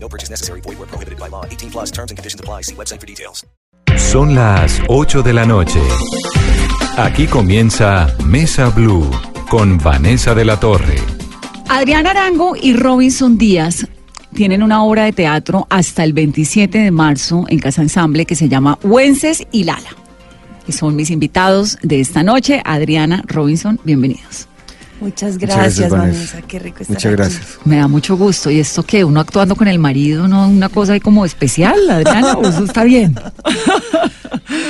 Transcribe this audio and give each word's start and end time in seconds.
No 0.00 0.08
purchase 0.08 0.30
necessary. 0.30 0.60
Void 0.62 0.78
where 0.78 0.86
prohibited 0.86 1.18
by 1.18 1.28
law. 1.28 1.44
18 1.44 1.70
plus 1.70 1.90
terms 1.90 2.10
and 2.10 2.18
conditions 2.18 2.40
apply. 2.40 2.62
See 2.62 2.74
website 2.74 3.00
for 3.00 3.06
details. 3.06 3.44
Son 3.96 4.34
las 4.34 4.80
8 4.88 5.22
de 5.22 5.32
la 5.32 5.44
noche. 5.44 5.80
Aquí 6.96 7.26
comienza 7.26 8.14
Mesa 8.24 8.70
Blue 8.70 9.10
con 9.48 9.78
Vanessa 9.78 10.34
de 10.34 10.44
la 10.44 10.58
Torre. 10.58 10.98
Adrián 11.68 12.06
Arango 12.06 12.54
y 12.60 12.74
Robinson 12.74 13.38
Díaz 13.38 13.86
tienen 14.34 14.62
una 14.62 14.82
obra 14.84 15.04
de 15.04 15.12
teatro 15.12 15.66
hasta 15.70 16.04
el 16.04 16.12
27 16.12 16.78
de 16.78 16.90
marzo 16.90 17.44
en 17.48 17.58
Casa 17.58 17.82
Ensamble 17.82 18.24
que 18.24 18.36
se 18.36 18.48
llama 18.48 18.78
Wences 18.82 19.46
y 19.52 19.64
Lala. 19.64 19.90
Y 20.66 20.72
son 20.72 20.96
mis 20.96 21.10
invitados 21.10 21.78
de 21.82 22.00
esta 22.00 22.22
noche. 22.22 22.62
Adriana, 22.64 23.22
Robinson, 23.26 23.80
bienvenidos. 23.84 24.48
Muchas 25.00 25.38
gracias, 25.38 25.58
gracias, 25.78 25.90
Vanessa. 25.90 26.18
Vanessa. 26.34 26.42
Qué 26.48 26.58
rico 26.58 26.78
estar 26.80 26.94
Muchas 26.96 27.12
aquí. 27.12 27.16
gracias. 27.16 27.58
Me 27.64 27.76
da 27.76 27.88
mucho 27.88 28.16
gusto. 28.16 28.50
¿Y 28.50 28.58
esto 28.58 28.82
qué? 28.82 29.04
¿Uno 29.04 29.20
actuando 29.20 29.54
con 29.56 29.68
el 29.68 29.78
marido? 29.78 30.26
¿No? 30.28 30.48
¿Una 30.48 30.68
cosa 30.68 30.94
ahí 30.94 31.00
como 31.00 31.24
especial, 31.24 31.78
Adriana? 31.88 32.34
¿O 32.34 32.42
eso 32.48 32.64
está 32.64 32.84
bien? 32.84 33.14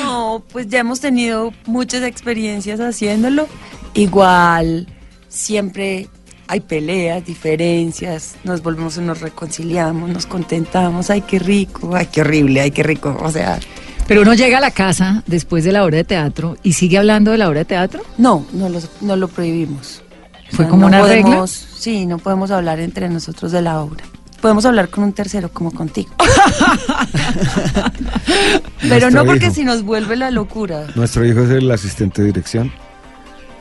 No, 0.03 0.43
pues 0.53 0.69
ya 0.69 0.81
hemos 0.81 1.01
tenido 1.01 1.53
muchas 1.67 2.03
experiencias 2.03 2.81
haciéndolo. 2.81 3.47
Igual, 3.95 4.87
siempre 5.29 6.09
hay 6.47 6.61
peleas, 6.61 7.25
diferencias, 7.25 8.37
nos 8.45 8.63
volvemos 8.63 8.97
y 8.97 9.01
nos 9.01 9.21
reconciliamos, 9.21 10.09
nos 10.11 10.27
contentamos. 10.27 11.11
Ay, 11.11 11.23
qué 11.23 11.39
rico, 11.39 11.95
ay, 11.95 12.07
qué 12.11 12.21
horrible, 12.23 12.61
ay, 12.61 12.71
qué 12.71 12.83
rico. 12.83 13.17
O 13.21 13.31
sea, 13.31 13.59
Pero 14.07 14.23
uno 14.23 14.35
llega 14.35 14.59
a 14.59 14.61
la 14.61 14.71
casa 14.71 15.23
después 15.27 15.65
de 15.65 15.73
la 15.73 15.85
obra 15.85 15.97
de 15.99 16.05
teatro 16.05 16.57
y 16.63 16.73
sigue 16.73 16.99
hablando 16.99 17.31
de 17.33 17.39
la 17.39 17.49
obra 17.49 17.61
de 17.61 17.65
teatro. 17.67 18.03
no, 18.17 18.47
no 18.53 18.69
lo, 18.69 18.81
no 19.01 19.17
lo 19.17 19.29
prohibimos. 19.29 20.03
O 20.53 20.57
¿Fue 20.57 20.65
sea, 20.65 20.69
como 20.71 20.83
no 20.83 20.87
una 20.89 21.03
regla? 21.03 21.23
podemos- 21.25 21.67
Sí, 21.79 22.07
no 22.07 22.19
podemos 22.19 22.51
hablar 22.51 22.81
entre 22.81 23.09
nosotros 23.09 23.53
de 23.53 23.63
la 23.63 23.81
obra. 23.81 24.05
Podemos 24.41 24.65
hablar 24.67 24.89
con 24.89 25.05
un 25.05 25.13
tercero, 25.13 25.51
como 25.53 25.73
contigo. 25.73 26.11
Pero 28.81 28.89
Nuestro 28.89 29.11
no 29.11 29.25
porque 29.25 29.47
hijo. 29.47 29.55
si 29.55 29.65
nos 29.65 29.83
vuelve 29.83 30.17
la 30.17 30.31
locura. 30.31 30.87
Nuestro 30.95 31.25
hijo 31.27 31.41
es 31.43 31.51
el 31.51 31.71
asistente 31.71 32.23
de 32.23 32.29
dirección 32.29 32.73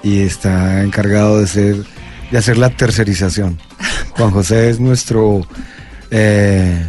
y 0.03 0.19
está 0.21 0.83
encargado 0.83 1.39
de 1.39 1.47
ser 1.47 1.75
de 2.31 2.37
hacer 2.37 2.57
la 2.57 2.69
tercerización. 2.69 3.57
Juan 4.11 4.31
José 4.31 4.69
es 4.69 4.79
nuestro 4.79 5.47
eh, 6.11 6.85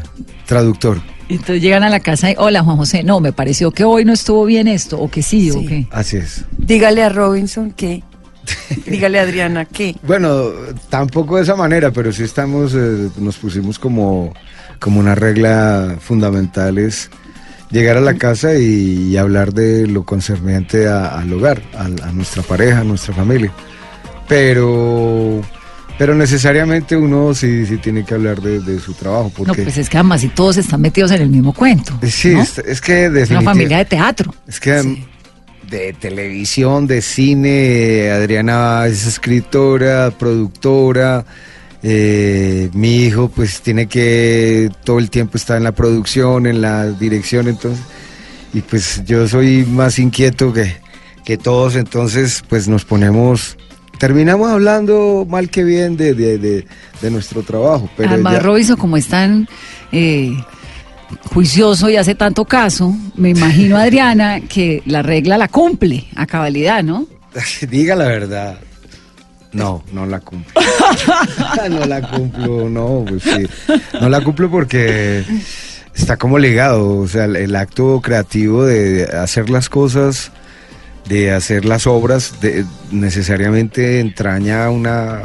traductor. 0.46 1.00
Y 1.28 1.34
Entonces 1.34 1.62
llegan 1.62 1.82
a 1.84 1.90
la 1.90 2.00
casa 2.00 2.30
y, 2.30 2.34
hola 2.38 2.62
Juan 2.64 2.76
José, 2.76 3.02
no, 3.04 3.20
me 3.20 3.32
pareció 3.32 3.70
que 3.70 3.84
hoy 3.84 4.04
no 4.04 4.12
estuvo 4.14 4.44
bien 4.46 4.66
esto, 4.66 4.98
o 4.98 5.10
que 5.10 5.22
sí, 5.22 5.50
o 5.50 5.60
que... 5.66 5.86
Así 5.92 6.16
es. 6.16 6.44
Dígale 6.56 7.02
a 7.04 7.08
Robinson 7.10 7.70
que. 7.70 8.02
Dígale 8.86 9.18
a 9.20 9.22
Adriana 9.22 9.64
que. 9.64 9.94
Bueno, 10.02 10.50
tampoco 10.88 11.36
de 11.36 11.42
esa 11.42 11.56
manera, 11.56 11.90
pero 11.90 12.12
sí 12.12 12.22
estamos, 12.22 12.74
eh, 12.74 13.08
nos 13.18 13.36
pusimos 13.36 13.78
como, 13.78 14.32
como 14.78 15.00
una 15.00 15.14
regla 15.14 15.96
fundamental 16.00 16.78
es 16.78 17.10
llegar 17.70 17.96
a 17.98 18.00
la 18.00 18.14
casa 18.14 18.54
y, 18.54 19.08
y 19.10 19.16
hablar 19.16 19.52
de 19.52 19.86
lo 19.86 20.04
concerniente 20.04 20.88
a- 20.88 21.18
al 21.18 21.32
hogar, 21.32 21.60
a, 21.76 21.88
nuestra 22.12 22.42
pareja, 22.42 22.80
a 22.80 22.84
nuestra 22.84 23.14
familia. 23.14 23.52
Pero, 24.28 25.40
pero 25.98 26.14
necesariamente 26.14 26.96
uno 26.96 27.34
sí, 27.34 27.66
sí 27.66 27.78
tiene 27.78 28.04
que 28.04 28.14
hablar 28.14 28.40
de, 28.40 28.60
de 28.60 28.78
su 28.78 28.92
trabajo, 28.94 29.24
No, 29.38 29.44
porque 29.46 29.62
pues 29.62 29.78
es 29.78 29.88
que 29.88 29.96
además 29.96 30.20
si 30.20 30.28
todos 30.28 30.56
están 30.58 30.80
metidos 30.80 31.10
en 31.12 31.22
el 31.22 31.28
mismo 31.30 31.52
cuento. 31.52 31.98
sí, 32.06 32.34
¿no? 32.34 32.42
es, 32.42 32.58
es 32.58 32.80
que 32.80 33.06
Es 33.06 33.30
una 33.30 33.42
familia 33.42 33.78
de 33.78 33.84
teatro. 33.86 34.34
Es 34.46 34.60
que 34.60 35.04
de 35.70 35.92
televisión, 35.92 36.86
de 36.86 37.02
cine, 37.02 38.10
Adriana 38.10 38.86
es 38.86 39.06
escritora, 39.06 40.10
productora. 40.18 41.24
eh, 41.82 42.70
mi 42.72 43.04
hijo 43.04 43.28
pues 43.28 43.60
tiene 43.60 43.86
que 43.86 44.68
todo 44.84 44.98
el 44.98 45.10
tiempo 45.10 45.36
estar 45.36 45.56
en 45.56 45.64
la 45.64 45.72
producción, 45.72 46.46
en 46.46 46.60
la 46.60 46.90
dirección, 46.90 47.46
entonces, 47.48 47.84
y 48.52 48.60
pues 48.62 49.02
yo 49.06 49.28
soy 49.28 49.64
más 49.64 49.98
inquieto 50.00 50.52
que, 50.52 50.74
que 51.24 51.36
todos, 51.36 51.76
entonces 51.76 52.42
pues 52.48 52.66
nos 52.66 52.84
ponemos, 52.84 53.56
terminamos 53.98 54.50
hablando 54.50 55.24
mal 55.28 55.50
que 55.50 55.62
bien 55.62 55.96
de, 55.96 56.14
de, 56.14 56.38
de- 56.38 56.66
de 57.00 57.10
nuestro 57.12 57.42
trabajo. 57.44 57.88
Pero 57.96 58.10
Además, 58.10 58.32
ya- 58.34 58.40
Robinson, 58.40 58.76
como 58.76 58.96
es 58.96 59.06
tan 59.06 59.48
eh, 59.92 60.32
juicioso 61.32 61.88
y 61.90 61.96
hace 61.96 62.14
tanto 62.14 62.44
caso, 62.44 62.94
me 63.16 63.30
imagino, 63.30 63.76
Adriana, 63.78 64.40
que 64.40 64.82
la 64.86 65.02
regla 65.02 65.38
la 65.38 65.48
cumple 65.48 66.06
a 66.16 66.26
cabalidad, 66.26 66.82
¿no? 66.82 67.06
Diga 67.70 67.94
la 67.96 68.06
verdad. 68.06 68.58
No, 69.52 69.82
no 69.92 70.04
la 70.04 70.20
cumplo. 70.20 70.60
no 71.70 71.86
la 71.86 72.02
cumplo, 72.02 72.68
no, 72.68 73.04
pues 73.08 73.22
sí. 73.22 73.46
No 74.00 74.08
la 74.10 74.20
cumplo 74.22 74.50
porque 74.50 75.24
está 75.94 76.16
como 76.18 76.38
ligado, 76.38 76.98
o 76.98 77.08
sea, 77.08 77.24
el, 77.24 77.36
el 77.36 77.56
acto 77.56 78.00
creativo 78.02 78.66
de 78.66 79.04
hacer 79.04 79.48
las 79.48 79.70
cosas, 79.70 80.32
de 81.08 81.32
hacer 81.32 81.64
las 81.64 81.86
obras, 81.86 82.40
de- 82.42 82.66
necesariamente 82.90 84.00
entraña 84.00 84.68
una... 84.70 85.22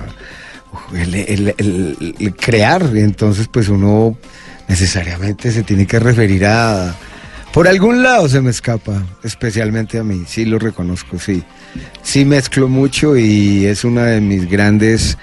El, 0.94 1.14
el- 1.16 1.54
el- 1.58 2.16
el 2.20 2.36
crear, 2.36 2.82
entonces 2.96 3.48
pues 3.52 3.68
uno 3.70 4.18
necesariamente 4.68 5.51
se 5.51 5.63
tiene 5.63 5.85
que 5.85 6.00
referir 6.00 6.46
a... 6.46 6.96
Por 7.53 7.68
algún 7.68 8.01
lado 8.01 8.28
se 8.28 8.41
me 8.41 8.50
escapa, 8.50 9.03
especialmente 9.24 10.00
a 10.00 10.03
mí, 10.03 10.24
sí 10.28 10.44
lo 10.46 10.57
reconozco, 10.57 11.19
sí. 11.19 11.44
Sí 12.01 12.25
mezclo 12.25 12.68
mucho 12.68 13.16
y 13.16 13.66
es 13.68 13.84
una 13.84 14.06
de 14.06 14.22
mis 14.22 14.50
grandes, 14.50 15.19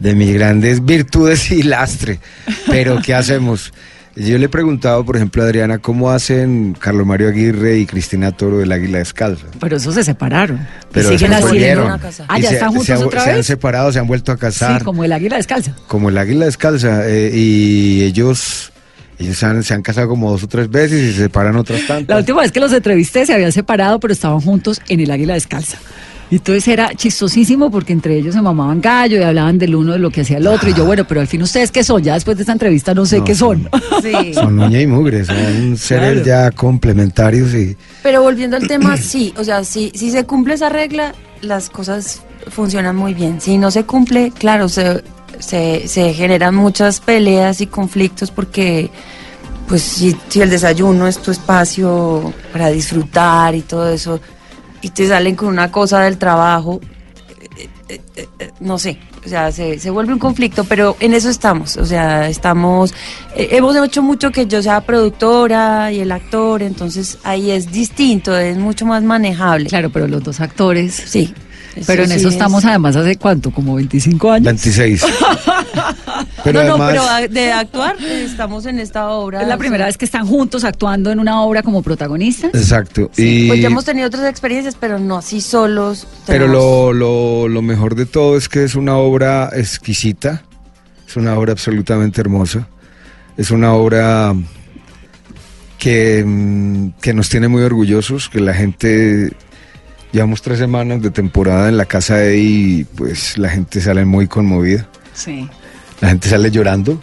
de 0.00 0.14
mis 0.16 0.32
grandes 0.34 0.84
virtudes 0.84 1.52
y 1.52 1.62
lastre. 1.62 2.18
Pero 2.66 3.00
¿qué 3.00 3.14
hacemos? 3.14 3.72
Yo 4.16 4.36
le 4.38 4.46
he 4.46 4.48
preguntado, 4.48 5.04
por 5.04 5.14
ejemplo, 5.14 5.44
a 5.44 5.46
Adriana, 5.46 5.78
¿cómo 5.78 6.10
hacen 6.10 6.76
Carlos 6.80 7.06
Mario 7.06 7.28
Aguirre 7.28 7.78
y 7.78 7.86
Cristina 7.86 8.32
Toro 8.32 8.58
del 8.58 8.72
Águila 8.72 8.98
Descalza? 8.98 9.46
Pero 9.60 9.76
esos 9.76 9.94
se 9.94 10.02
separaron. 10.02 10.66
Pero 10.90 11.10
siguen 11.10 11.34
haciendo. 11.34 11.96
Ah, 12.26 12.40
ya 12.40 12.48
se- 12.48 12.54
están 12.56 12.72
se 12.72 12.76
juntos 12.78 12.90
han- 12.90 13.02
otra 13.06 13.20
Se 13.22 13.30
han 13.30 13.36
vez. 13.36 13.46
separado, 13.46 13.92
se 13.92 14.00
han 14.00 14.08
vuelto 14.08 14.32
a 14.32 14.36
casar 14.36 14.80
Sí, 14.80 14.84
como 14.84 15.04
el 15.04 15.12
águila 15.12 15.36
descalza. 15.36 15.76
como 15.86 16.08
el 16.08 16.18
águila 16.18 16.46
descalza 16.46 17.08
eh, 17.08 17.30
y 17.32 18.02
ellos 18.02 18.72
ellos 19.18 19.42
han- 19.42 19.62
se 19.62 19.74
han 19.74 19.82
casado 19.82 20.08
como 20.08 20.30
dos 20.30 20.42
o 20.44 20.48
tres 20.48 20.70
veces 20.70 21.00
y 21.02 21.12
se 21.12 21.22
separan 21.24 21.56
otras 21.56 21.86
tantas. 21.86 22.08
La 22.08 22.18
última 22.18 22.40
vez 22.42 22.52
que 22.52 22.60
los 22.60 22.72
entrevisté 22.72 23.26
se 23.26 23.34
habían 23.34 23.52
separado, 23.52 23.98
pero 24.00 24.12
estaban 24.12 24.40
juntos 24.40 24.80
en 24.88 25.00
el 25.00 25.10
águila 25.10 25.34
descalza. 25.34 25.78
Y 26.30 26.36
entonces 26.36 26.68
era 26.68 26.94
chistosísimo 26.94 27.70
porque 27.70 27.94
entre 27.94 28.14
ellos 28.18 28.34
se 28.34 28.42
mamaban 28.42 28.82
gallo 28.82 29.16
y 29.18 29.22
hablaban 29.22 29.56
del 29.56 29.74
uno 29.74 29.94
de 29.94 29.98
lo 29.98 30.10
que 30.10 30.20
hacía 30.20 30.36
el 30.36 30.46
otro. 30.46 30.68
Y 30.68 30.74
yo, 30.74 30.84
bueno, 30.84 31.06
pero 31.08 31.22
al 31.22 31.26
fin 31.26 31.40
ustedes 31.42 31.70
qué 31.70 31.82
son, 31.82 32.02
ya 32.02 32.12
después 32.14 32.36
de 32.36 32.42
esta 32.42 32.52
entrevista 32.52 32.92
no 32.92 33.06
sé 33.06 33.18
No, 33.20 33.24
qué 33.24 33.34
son. 33.34 33.66
Sí. 34.02 34.34
Son 34.34 34.58
uña 34.60 34.78
y 34.80 34.86
mugre, 34.86 35.24
son 35.24 35.76
seres 35.78 36.24
ya 36.26 36.50
complementarios 36.50 37.54
y 37.54 37.76
Pero 38.02 38.20
volviendo 38.22 38.56
al 38.56 38.68
tema, 38.68 38.96
sí. 38.98 39.32
O 39.38 39.44
sea, 39.44 39.64
si, 39.64 39.90
si 39.94 40.10
se 40.10 40.24
cumple 40.24 40.52
esa 40.54 40.68
regla, 40.68 41.14
las 41.40 41.70
cosas 41.70 42.20
funcionan 42.50 42.94
muy 42.94 43.14
bien. 43.14 43.40
Si 43.40 43.56
no 43.56 43.70
se 43.70 43.84
cumple, 43.84 44.30
claro, 44.38 44.68
se, 44.68 45.02
se, 45.38 45.88
se 45.88 46.14
generan 46.14 46.54
muchas 46.54 47.00
peleas 47.00 47.60
y 47.60 47.66
conflictos 47.66 48.30
porque. 48.30 48.90
Pues 49.68 49.82
si, 49.82 50.16
si 50.28 50.40
el 50.40 50.48
desayuno 50.48 51.06
es 51.06 51.18
tu 51.18 51.30
espacio 51.30 52.32
para 52.52 52.70
disfrutar 52.70 53.54
y 53.54 53.60
todo 53.60 53.90
eso, 53.90 54.18
y 54.80 54.88
te 54.88 55.06
salen 55.06 55.36
con 55.36 55.48
una 55.48 55.70
cosa 55.70 56.00
del 56.00 56.16
trabajo, 56.16 56.80
eh, 57.88 58.00
eh, 58.16 58.28
eh, 58.38 58.50
no 58.60 58.78
sé, 58.78 58.98
o 59.24 59.28
sea, 59.28 59.50
se, 59.52 59.78
se 59.78 59.90
vuelve 59.90 60.12
un 60.12 60.18
conflicto, 60.18 60.64
pero 60.64 60.96
en 61.00 61.14
eso 61.14 61.28
estamos, 61.28 61.76
o 61.76 61.84
sea, 61.84 62.28
estamos, 62.28 62.94
hemos 63.34 63.76
hecho 63.76 64.02
mucho 64.02 64.30
que 64.30 64.46
yo 64.46 64.62
sea 64.62 64.80
productora 64.80 65.92
y 65.92 66.00
el 66.00 66.12
actor, 66.12 66.62
entonces 66.62 67.18
ahí 67.24 67.50
es 67.50 67.70
distinto, 67.72 68.36
es 68.36 68.56
mucho 68.56 68.86
más 68.86 69.02
manejable. 69.02 69.68
Claro, 69.68 69.90
pero 69.90 70.06
los 70.06 70.22
dos 70.22 70.40
actores. 70.40 70.94
Sí. 70.94 71.34
Pero 71.86 72.02
en 72.04 72.08
sí 72.10 72.14
eso 72.16 72.28
es- 72.28 72.34
estamos 72.34 72.64
además 72.64 72.96
hace 72.96 73.16
cuánto, 73.16 73.50
como 73.50 73.74
25 73.76 74.32
años. 74.32 74.44
26. 74.44 75.04
Pero 76.44 76.62
no, 76.62 76.66
no, 76.68 76.74
además, 76.84 76.90
pero 76.90 77.02
a- 77.02 77.28
de 77.28 77.52
actuar 77.52 77.96
estamos 78.02 78.64
en 78.66 78.78
esta 78.78 79.08
obra. 79.10 79.42
Es 79.42 79.48
la 79.48 79.56
primera 79.58 79.82
sea, 79.82 79.86
vez 79.86 79.98
que 79.98 80.04
están 80.04 80.26
juntos 80.26 80.64
actuando 80.64 81.10
en 81.10 81.18
una 81.20 81.42
obra 81.42 81.62
como 81.62 81.82
protagonistas. 81.82 82.54
exacto. 82.54 83.10
sí, 83.12 83.44
y, 83.44 83.48
Pues 83.48 83.60
ya 83.60 83.66
hemos 83.68 83.84
tenido 83.84 84.06
otras 84.06 84.24
experiencias, 84.28 84.76
pero 84.78 84.98
no 84.98 85.16
así 85.18 85.40
solos. 85.40 86.06
pero 86.26 86.46
lo, 86.48 86.92
lo, 86.92 87.48
lo 87.48 87.62
mejor 87.62 87.94
de 87.96 88.06
todo 88.06 88.36
es 88.36 88.48
que 88.48 88.64
es 88.64 88.74
una 88.76 88.96
obra 88.96 89.50
exquisita, 89.52 90.42
es 91.06 91.16
una 91.16 91.36
obra 91.36 91.52
absolutamente 91.52 92.20
hermosa, 92.20 92.68
es 93.36 93.50
una 93.50 93.72
obra 93.74 94.34
que, 95.78 96.24
mm, 96.24 96.90
que 97.00 97.14
nos 97.14 97.28
tiene 97.28 97.48
muy 97.48 97.62
orgullosos, 97.62 98.28
que 98.28 98.40
la 98.40 98.54
gente, 98.54 99.32
llevamos 100.12 100.42
tres 100.42 100.58
semanas 100.58 101.02
de 101.02 101.10
temporada 101.10 101.68
en 101.68 101.76
la 101.76 101.84
casa 101.84 102.16
de 102.16 102.38
y 102.38 102.84
pues 102.84 103.36
la 103.38 103.48
gente 103.50 103.80
sale 103.80 104.04
muy 104.04 104.26
conmovida, 104.26 104.88
Sí. 105.14 105.48
la 106.00 106.08
gente 106.08 106.28
sale 106.28 106.50
llorando. 106.50 107.00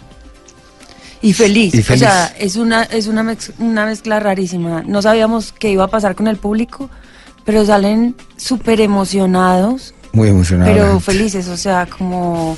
Y 1.22 1.32
feliz. 1.32 1.74
Y 1.74 1.82
feliz. 1.82 2.02
O 2.02 2.04
sea, 2.04 2.26
es 2.38 2.56
una, 2.56 2.82
es 2.84 3.06
una, 3.06 3.22
mez- 3.24 3.52
una 3.58 3.86
mezcla 3.86 4.20
rarísima. 4.20 4.82
No 4.86 5.02
sabíamos 5.02 5.52
qué 5.52 5.70
iba 5.70 5.84
a 5.84 5.88
pasar 5.88 6.14
con 6.14 6.28
el 6.28 6.36
público, 6.36 6.88
pero 7.44 7.64
salen 7.64 8.14
súper 8.36 8.80
emocionados, 8.80 9.94
Muy 10.12 10.28
emocionado. 10.28 10.70
la 10.70 10.76
pero 10.76 11.00
felices. 11.00 11.48
O 11.48 11.56
sea, 11.56 11.86
como 11.86 12.56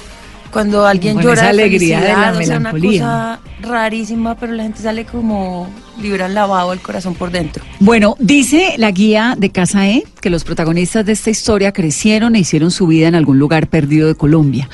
cuando 0.53 0.87
alguien 0.87 1.15
Con 1.15 1.23
llora 1.25 1.35
esa 1.35 1.45
de 1.45 1.49
alegría 1.51 2.01
de 2.01 2.09
la 2.09 2.33
felicidad, 2.33 2.37
o 2.37 2.43
sea, 2.43 2.57
una 2.59 2.73
melancolía. 2.73 3.01
cosa 3.03 3.41
rarísima, 3.63 4.35
pero 4.35 4.53
la 4.53 4.63
gente 4.65 4.83
sale 4.83 5.05
como 5.07 5.69
libran 6.01 6.35
lavado 6.35 6.73
el 6.73 6.81
corazón 6.81 7.15
por 7.15 7.31
dentro. 7.31 7.65
Bueno, 7.81 8.17
dice 8.19 8.75
la 8.79 8.91
guía 8.91 9.35
de 9.39 9.51
Casa 9.51 9.89
E 9.89 10.05
que 10.21 10.31
los 10.31 10.45
protagonistas 10.45 11.05
de 11.05 11.13
esta 11.13 11.31
historia 11.31 11.73
crecieron 11.73 12.37
e 12.37 12.41
hicieron 12.41 12.71
su 12.71 12.87
vida 12.87 13.09
en 13.09 13.15
algún 13.15 13.39
lugar 13.39 13.69
perdido 13.69 14.09
de 14.09 14.15
Colombia. 14.15 14.69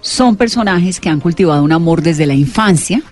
Son 0.00 0.36
personajes 0.36 1.00
que 1.00 1.08
han 1.08 1.20
cultivado 1.20 1.62
un 1.62 1.72
amor 1.72 2.02
desde 2.02 2.26
la 2.26 2.34
infancia, 2.34 3.02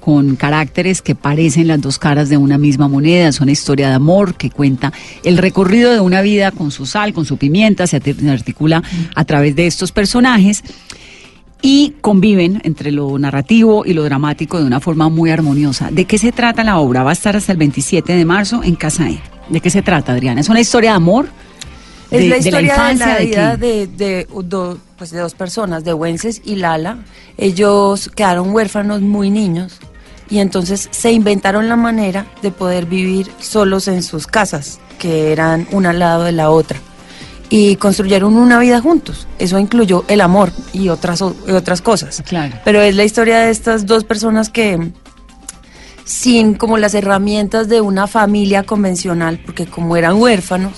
con 0.00 0.34
caracteres 0.34 1.02
que 1.02 1.14
parecen 1.14 1.68
las 1.68 1.80
dos 1.80 1.98
caras 1.98 2.28
de 2.28 2.36
una 2.36 2.58
misma 2.58 2.88
moneda. 2.88 3.28
Es 3.28 3.40
una 3.40 3.52
historia 3.52 3.88
de 3.88 3.94
amor 3.94 4.34
que 4.34 4.50
cuenta 4.50 4.92
el 5.22 5.38
recorrido 5.38 5.92
de 5.92 6.00
una 6.00 6.22
vida 6.22 6.50
con 6.50 6.70
su 6.70 6.86
sal, 6.86 7.12
con 7.12 7.26
su 7.26 7.36
pimienta, 7.36 7.86
se 7.86 7.96
articula 7.96 8.82
a 9.14 9.24
través 9.24 9.54
de 9.54 9.66
estos 9.66 9.92
personajes 9.92 10.64
y 11.62 11.94
conviven 12.00 12.60
entre 12.64 12.90
lo 12.90 13.18
narrativo 13.18 13.84
y 13.84 13.92
lo 13.92 14.02
dramático 14.04 14.58
de 14.58 14.64
una 14.64 14.80
forma 14.80 15.08
muy 15.08 15.30
armoniosa. 15.30 15.90
¿De 15.90 16.04
qué 16.06 16.18
se 16.18 16.32
trata 16.32 16.64
la 16.64 16.78
obra? 16.78 17.02
Va 17.02 17.10
a 17.10 17.12
estar 17.12 17.36
hasta 17.36 17.52
el 17.52 17.58
27 17.58 18.12
de 18.14 18.24
marzo 18.24 18.62
en 18.62 18.76
Casa 18.76 19.08
E. 19.10 19.20
¿De 19.48 19.60
qué 19.60 19.68
se 19.70 19.82
trata, 19.82 20.12
Adriana? 20.12 20.40
¿Es 20.40 20.48
una 20.48 20.60
historia 20.60 20.90
de 20.90 20.96
amor? 20.96 21.28
Es 22.10 22.20
de, 22.22 22.28
la 22.28 22.36
historia 22.38 22.60
de 22.60 22.66
la, 22.66 22.72
infancia, 22.72 23.14
¿de 23.16 23.24
vida 23.26 23.56
de, 23.56 23.86
de 23.86 24.26
do- 24.44 24.78
pues 24.96 25.10
de 25.10 25.18
dos 25.20 25.34
personas, 25.34 25.84
de 25.84 25.94
Wences 25.94 26.42
y 26.44 26.56
Lala. 26.56 26.98
Ellos 27.38 28.10
quedaron 28.14 28.50
huérfanos 28.50 29.00
muy 29.00 29.30
niños 29.30 29.78
y 30.28 30.38
entonces 30.38 30.88
se 30.90 31.12
inventaron 31.12 31.68
la 31.68 31.76
manera 31.76 32.26
de 32.42 32.50
poder 32.50 32.86
vivir 32.86 33.30
solos 33.40 33.88
en 33.88 34.02
sus 34.02 34.26
casas, 34.26 34.80
que 34.98 35.32
eran 35.32 35.66
una 35.72 35.90
al 35.90 35.98
lado 36.00 36.24
de 36.24 36.32
la 36.32 36.50
otra. 36.50 36.78
Y 37.52 37.74
construyeron 37.76 38.36
una 38.36 38.58
vida 38.60 38.80
juntos. 38.80 39.26
Eso 39.40 39.58
incluyó 39.58 40.04
el 40.08 40.20
amor 40.20 40.52
y 40.72 40.88
otras, 40.88 41.20
o- 41.20 41.34
y 41.48 41.50
otras 41.50 41.82
cosas. 41.82 42.22
Claro. 42.26 42.54
Pero 42.64 42.80
es 42.80 42.94
la 42.94 43.02
historia 43.04 43.40
de 43.40 43.50
estas 43.50 43.86
dos 43.86 44.04
personas 44.04 44.48
que, 44.50 44.92
sin 46.04 46.54
como 46.54 46.78
las 46.78 46.94
herramientas 46.94 47.68
de 47.68 47.80
una 47.80 48.06
familia 48.06 48.62
convencional, 48.62 49.40
porque 49.44 49.66
como 49.66 49.96
eran 49.96 50.14
huérfanos, 50.20 50.72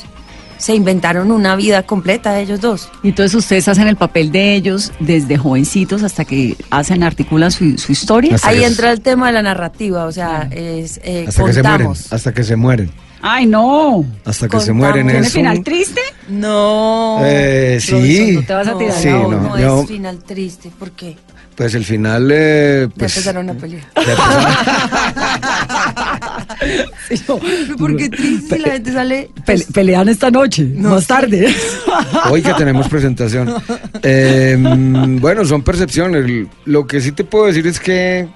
se 0.58 0.74
inventaron 0.74 1.32
una 1.32 1.56
vida 1.56 1.82
completa 1.82 2.38
ellos 2.38 2.60
dos. 2.60 2.88
Y 3.02 3.08
entonces 3.08 3.34
ustedes 3.34 3.66
hacen 3.68 3.88
el 3.88 3.96
papel 3.96 4.30
de 4.30 4.54
ellos 4.54 4.92
desde 5.00 5.36
jovencitos 5.36 6.02
hasta 6.04 6.24
que 6.24 6.56
hacen, 6.70 7.02
articulan 7.02 7.50
su, 7.50 7.76
su 7.78 7.90
historia. 7.92 8.36
Hasta 8.36 8.48
Ahí 8.48 8.62
entra 8.62 8.92
el 8.92 9.00
tema 9.00 9.26
de 9.26 9.32
la 9.32 9.42
narrativa, 9.42 10.04
o 10.06 10.12
sea, 10.12 10.48
es 10.52 11.00
eh, 11.02 11.24
Hasta 11.26 11.44
que 11.44 11.52
se 11.52 11.62
mueren, 11.62 11.86
contamos. 11.86 12.12
hasta 12.12 12.32
que 12.32 12.44
se 12.44 12.54
mueren, 12.56 12.90
Ay, 13.22 13.46
no. 13.46 14.04
hasta 14.24 14.48
que 14.48 14.58
se 14.60 14.72
mueren. 14.72 15.06
¿Tiene 15.06 15.26
es 15.26 15.32
final 15.32 15.62
triste? 15.62 16.00
No. 16.28 17.20
Eh, 17.22 17.78
sí, 17.80 18.32
no 18.34 18.42
te 18.44 18.52
vas 18.52 18.66
a 18.68 18.76
tirar 18.76 18.94
sí, 18.96 19.08
no, 19.08 19.30
no, 19.30 19.56
es 19.82 19.88
final 19.88 20.18
triste, 20.24 20.70
¿por 20.78 20.90
qué? 20.90 21.16
pues 21.54 21.74
el 21.74 21.84
final, 21.84 22.30
eh, 22.32 22.86
Ya 22.88 22.94
pues, 22.96 23.16
empezaron 23.16 23.50
a 23.50 23.54
pelear. 23.54 23.82
ya 23.94 24.16
Porque 27.78 28.08
triste 28.08 28.58
la 28.58 28.70
gente 28.72 28.92
sale... 28.92 29.30
Pele- 29.46 29.66
pelean 29.72 30.08
esta 30.08 30.30
noche, 30.30 30.64
más 30.64 31.06
tarde. 31.06 31.54
Hoy 32.30 32.42
que 32.42 32.54
tenemos 32.54 32.88
presentación. 32.88 33.52
Eh, 34.04 34.56
mm, 34.58 35.20
bueno, 35.20 35.44
son 35.44 35.62
percepciones. 35.62 36.48
Lo 36.64 36.88
que 36.88 37.00
sí 37.00 37.12
te 37.12 37.22
puedo 37.22 37.46
decir 37.46 37.64
es 37.68 37.78
que, 37.78 38.28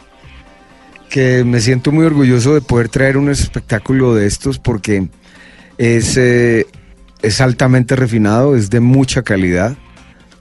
que 1.16 1.44
me 1.44 1.62
siento 1.62 1.92
muy 1.92 2.04
orgulloso 2.04 2.52
de 2.52 2.60
poder 2.60 2.90
traer 2.90 3.16
un 3.16 3.30
espectáculo 3.30 4.14
de 4.14 4.26
estos 4.26 4.58
porque 4.58 5.08
es, 5.78 6.14
eh, 6.18 6.66
es 7.22 7.40
altamente 7.40 7.96
refinado, 7.96 8.54
es 8.54 8.68
de 8.68 8.80
mucha 8.80 9.22
calidad. 9.22 9.78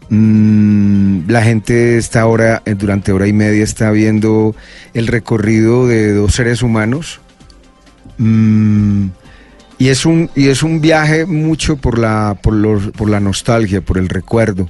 Mm, 0.09 1.29
la 1.29 1.41
gente 1.43 1.97
está 1.97 2.19
ahora, 2.19 2.61
eh, 2.65 2.75
durante 2.77 3.13
hora 3.13 3.25
y 3.25 3.31
media, 3.31 3.63
está 3.63 3.89
viendo 3.91 4.53
el 4.93 5.07
recorrido 5.07 5.87
de 5.87 6.11
dos 6.13 6.35
seres 6.35 6.61
humanos. 6.61 7.21
Mm, 8.17 9.05
y 9.77 9.87
es 9.87 10.05
un, 10.05 10.29
y 10.35 10.49
es 10.49 10.61
un 10.61 10.81
viaje 10.81 11.25
mucho 11.25 11.77
por 11.77 11.97
la, 11.99 12.37
por, 12.43 12.53
los- 12.53 12.91
por 12.91 13.09
la 13.09 13.21
nostalgia, 13.21 13.79
por 13.79 13.97
el 13.97 14.09
recuerdo, 14.09 14.69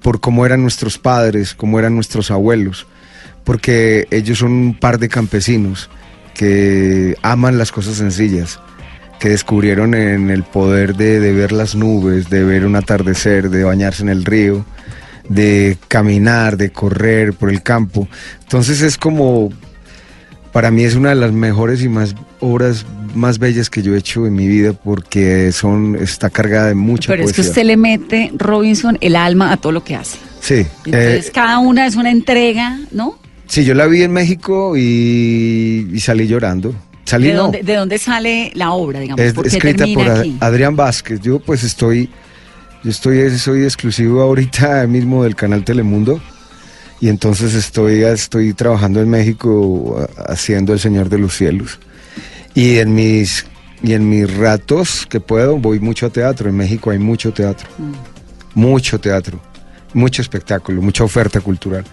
por 0.00 0.18
cómo 0.20 0.46
eran 0.46 0.62
nuestros 0.62 0.96
padres, 0.96 1.52
cómo 1.54 1.78
eran 1.78 1.94
nuestros 1.94 2.30
abuelos, 2.30 2.86
porque 3.44 4.06
ellos 4.10 4.38
son 4.38 4.52
un 4.52 4.74
par 4.78 4.98
de 4.98 5.08
campesinos 5.08 5.90
que 6.34 7.16
aman 7.22 7.58
las 7.58 7.72
cosas 7.72 7.96
sencillas, 7.96 8.58
que 9.20 9.28
descubrieron 9.28 9.94
en 9.94 10.30
el 10.30 10.42
poder 10.42 10.96
de, 10.96 11.20
de 11.20 11.32
ver 11.32 11.52
las 11.52 11.74
nubes, 11.74 12.30
de 12.30 12.44
ver 12.44 12.64
un 12.64 12.76
atardecer, 12.76 13.50
de 13.50 13.64
bañarse 13.64 14.02
en 14.02 14.08
el 14.08 14.24
río, 14.24 14.64
de 15.28 15.76
caminar, 15.88 16.56
de 16.56 16.70
correr 16.70 17.32
por 17.34 17.50
el 17.50 17.62
campo. 17.62 18.08
Entonces 18.42 18.80
es 18.80 18.96
como, 18.96 19.50
para 20.52 20.70
mí 20.70 20.84
es 20.84 20.94
una 20.94 21.10
de 21.10 21.16
las 21.16 21.32
mejores 21.32 21.82
y 21.82 21.88
más 21.88 22.14
obras 22.40 22.84
más 23.14 23.38
bellas 23.38 23.68
que 23.68 23.82
yo 23.82 23.94
he 23.94 23.98
hecho 23.98 24.26
en 24.26 24.34
mi 24.34 24.46
vida 24.48 24.72
porque 24.72 25.52
son 25.52 25.96
está 26.00 26.30
cargada 26.30 26.68
de 26.68 26.74
mucha 26.74 27.08
Pero 27.12 27.24
es 27.24 27.32
que 27.32 27.36
poesía. 27.36 27.50
usted 27.50 27.64
le 27.64 27.76
mete, 27.76 28.32
Robinson, 28.34 28.98
el 29.00 29.16
alma 29.16 29.52
a 29.52 29.56
todo 29.58 29.72
lo 29.72 29.84
que 29.84 29.94
hace. 29.96 30.18
Sí, 30.40 30.66
Entonces 30.86 31.28
eh, 31.28 31.30
cada 31.32 31.58
una 31.58 31.86
es 31.86 31.94
una 31.96 32.10
entrega, 32.10 32.78
¿no? 32.90 33.18
Sí, 33.52 33.64
yo 33.64 33.74
la 33.74 33.86
vi 33.86 34.02
en 34.02 34.12
México 34.12 34.76
y, 34.76 35.88
y 35.92 36.00
salí 36.00 36.26
llorando. 36.26 36.74
Salí 37.04 37.28
¿De, 37.28 37.34
no, 37.34 37.42
dónde, 37.42 37.62
¿De 37.62 37.74
dónde 37.74 37.98
sale 37.98 38.50
la 38.54 38.72
obra, 38.72 38.98
digamos? 39.00 39.22
es 39.22 39.34
¿Por 39.34 39.44
qué 39.44 39.56
escrita 39.56 39.84
por 39.92 40.08
aquí? 40.08 40.36
Adrián 40.40 40.74
Vázquez. 40.74 41.20
Yo 41.20 41.38
pues 41.38 41.62
estoy, 41.62 42.08
yo 42.82 42.90
estoy, 42.90 43.38
soy 43.38 43.64
exclusivo 43.64 44.22
ahorita 44.22 44.86
mismo 44.88 45.24
del 45.24 45.36
canal 45.36 45.64
Telemundo 45.64 46.20
y 46.98 47.08
entonces 47.08 47.54
estoy, 47.54 48.04
estoy 48.04 48.54
trabajando 48.54 49.02
en 49.02 49.10
México 49.10 50.08
haciendo 50.26 50.72
El 50.72 50.80
Señor 50.80 51.10
de 51.10 51.18
los 51.18 51.36
Cielos 51.36 51.78
y 52.54 52.78
en 52.78 52.94
mis 52.94 53.44
y 53.82 53.94
en 53.94 54.08
mis 54.08 54.32
ratos 54.34 55.06
que 55.06 55.20
puedo 55.20 55.58
voy 55.58 55.80
mucho 55.80 56.06
a 56.06 56.10
teatro. 56.10 56.48
En 56.48 56.56
México 56.56 56.90
hay 56.90 56.98
mucho 56.98 57.32
teatro, 57.32 57.68
mucho 58.54 58.98
teatro, 58.98 59.40
mucho 59.92 60.22
espectáculo, 60.22 60.80
mucha 60.80 61.04
oferta 61.04 61.40
cultural. 61.40 61.84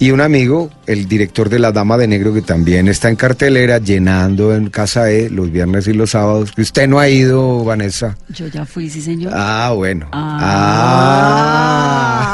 Y 0.00 0.12
un 0.12 0.20
amigo, 0.20 0.70
el 0.86 1.08
director 1.08 1.48
de 1.48 1.58
La 1.58 1.72
Dama 1.72 1.98
de 1.98 2.06
Negro, 2.06 2.32
que 2.32 2.42
también 2.42 2.86
está 2.86 3.08
en 3.08 3.16
cartelera, 3.16 3.78
llenando 3.78 4.54
en 4.54 4.70
Casa 4.70 5.10
E 5.10 5.28
los 5.28 5.50
viernes 5.50 5.88
y 5.88 5.92
los 5.92 6.10
sábados. 6.10 6.52
Que 6.52 6.62
usted 6.62 6.86
no 6.86 7.00
ha 7.00 7.08
ido, 7.08 7.64
Vanessa. 7.64 8.16
Yo 8.28 8.46
ya 8.46 8.64
fui, 8.64 8.88
sí, 8.88 9.02
señor. 9.02 9.32
Ah, 9.34 9.72
bueno. 9.74 10.08
Ah. 10.12 10.38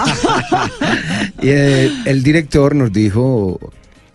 Ah. 0.06 0.70
y 1.40 1.48
eh, 1.48 1.90
el 2.04 2.22
director 2.22 2.74
nos 2.74 2.92
dijo, 2.92 3.58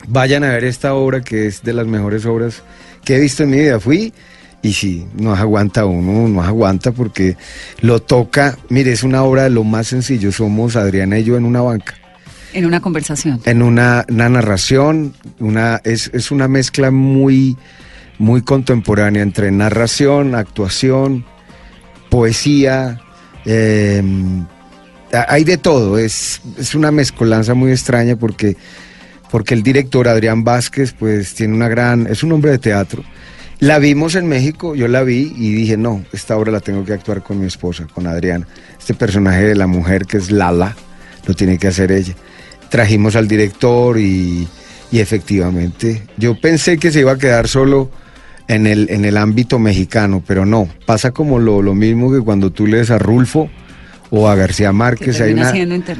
vayan 0.07 0.43
a 0.43 0.49
ver 0.49 0.65
esta 0.65 0.93
obra 0.93 1.21
que 1.21 1.47
es 1.47 1.63
de 1.63 1.73
las 1.73 1.87
mejores 1.87 2.27
obras 2.27 2.61
que 3.03 3.15
he 3.15 3.19
visto 3.19 3.41
en 3.41 3.49
mi 3.49 3.57
vida. 3.57 3.79
Fui 3.79 4.13
y 4.61 4.73
sí, 4.73 5.07
no 5.17 5.33
aguanta 5.33 5.85
uno, 5.85 6.27
no 6.27 6.43
aguanta 6.43 6.91
porque 6.91 7.35
lo 7.81 7.99
toca. 7.99 8.59
Mire, 8.69 8.91
es 8.91 9.01
una 9.01 9.23
obra 9.23 9.41
de 9.43 9.49
lo 9.49 9.63
más 9.63 9.87
sencillo. 9.87 10.31
Somos 10.31 10.75
Adriana 10.75 11.17
y 11.17 11.23
yo 11.23 11.35
en 11.35 11.45
una 11.45 11.61
banca 11.61 11.95
En 12.53 12.65
una 12.65 12.79
conversación. 12.79 13.39
en 13.45 13.61
una, 13.61 14.05
narración, 14.09 15.13
una, 15.39 15.81
es, 15.83 16.09
es 16.13 16.31
una 16.31 16.47
mezcla 16.47 16.91
muy, 16.91 17.57
muy 18.17 18.41
contemporánea 18.41 19.21
entre 19.21 19.51
narración, 19.51 20.35
actuación, 20.35 21.25
poesía, 22.09 23.01
eh, 23.45 24.03
hay 25.27 25.43
de 25.43 25.57
todo, 25.57 25.97
es, 25.97 26.41
es 26.57 26.75
una 26.75 26.91
mezcolanza 26.91 27.53
muy 27.53 27.71
extraña 27.71 28.15
porque, 28.15 28.57
porque 29.31 29.53
el 29.53 29.63
director 29.63 30.07
Adrián 30.07 30.43
Vázquez 30.43 30.93
pues 30.93 31.33
tiene 31.33 31.55
una 31.55 31.67
gran, 31.67 32.07
es 32.07 32.23
un 32.23 32.31
hombre 32.31 32.51
de 32.51 32.59
teatro. 32.59 33.03
La 33.59 33.77
vimos 33.77 34.15
en 34.15 34.27
México, 34.27 34.73
yo 34.73 34.87
la 34.87 35.03
vi 35.03 35.33
y 35.35 35.51
dije, 35.51 35.75
no, 35.75 36.05
esta 36.13 36.37
obra 36.37 36.51
la 36.51 36.61
tengo 36.61 36.85
que 36.85 36.93
actuar 36.93 37.21
con 37.21 37.39
mi 37.39 37.47
esposa, 37.47 37.87
con 37.93 38.07
Adriana. 38.07 38.47
Este 38.77 38.93
personaje 38.93 39.43
de 39.43 39.55
la 39.55 39.67
mujer 39.67 40.05
que 40.05 40.17
es 40.17 40.31
Lala, 40.31 40.75
lo 41.25 41.33
tiene 41.33 41.57
que 41.57 41.67
hacer 41.67 41.91
ella. 41.91 42.13
Trajimos 42.69 43.15
al 43.15 43.27
director 43.27 43.99
y, 43.99 44.47
y 44.91 44.99
efectivamente, 44.99 46.03
yo 46.17 46.39
pensé 46.39 46.77
que 46.77 46.91
se 46.91 47.01
iba 47.01 47.11
a 47.11 47.17
quedar 47.17 47.47
solo 47.47 47.89
en 48.47 48.65
el, 48.65 48.89
en 48.89 49.05
el 49.05 49.15
ámbito 49.17 49.59
mexicano, 49.59 50.23
pero 50.25 50.45
no, 50.45 50.67
pasa 50.85 51.11
como 51.11 51.39
lo, 51.39 51.61
lo 51.61 51.75
mismo 51.75 52.11
que 52.11 52.19
cuando 52.19 52.51
tú 52.51 52.65
lees 52.65 52.89
a 52.89 52.97
Rulfo 52.97 53.49
o 54.09 54.27
a 54.27 54.35
García 54.35 54.71
Márquez, 54.71 55.21
hay 55.21 55.33
una, 55.33 55.51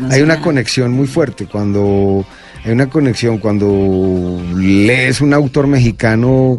hay 0.10 0.22
una 0.22 0.42
conexión 0.42 0.92
muy 0.92 1.06
fuerte, 1.06 1.46
cuando 1.46 2.26
hay 2.66 2.72
una 2.72 2.88
conexión, 2.88 3.38
cuando 3.38 4.42
lees 4.56 5.22
un 5.22 5.36
autor 5.36 5.68
mexicano, 5.68 6.58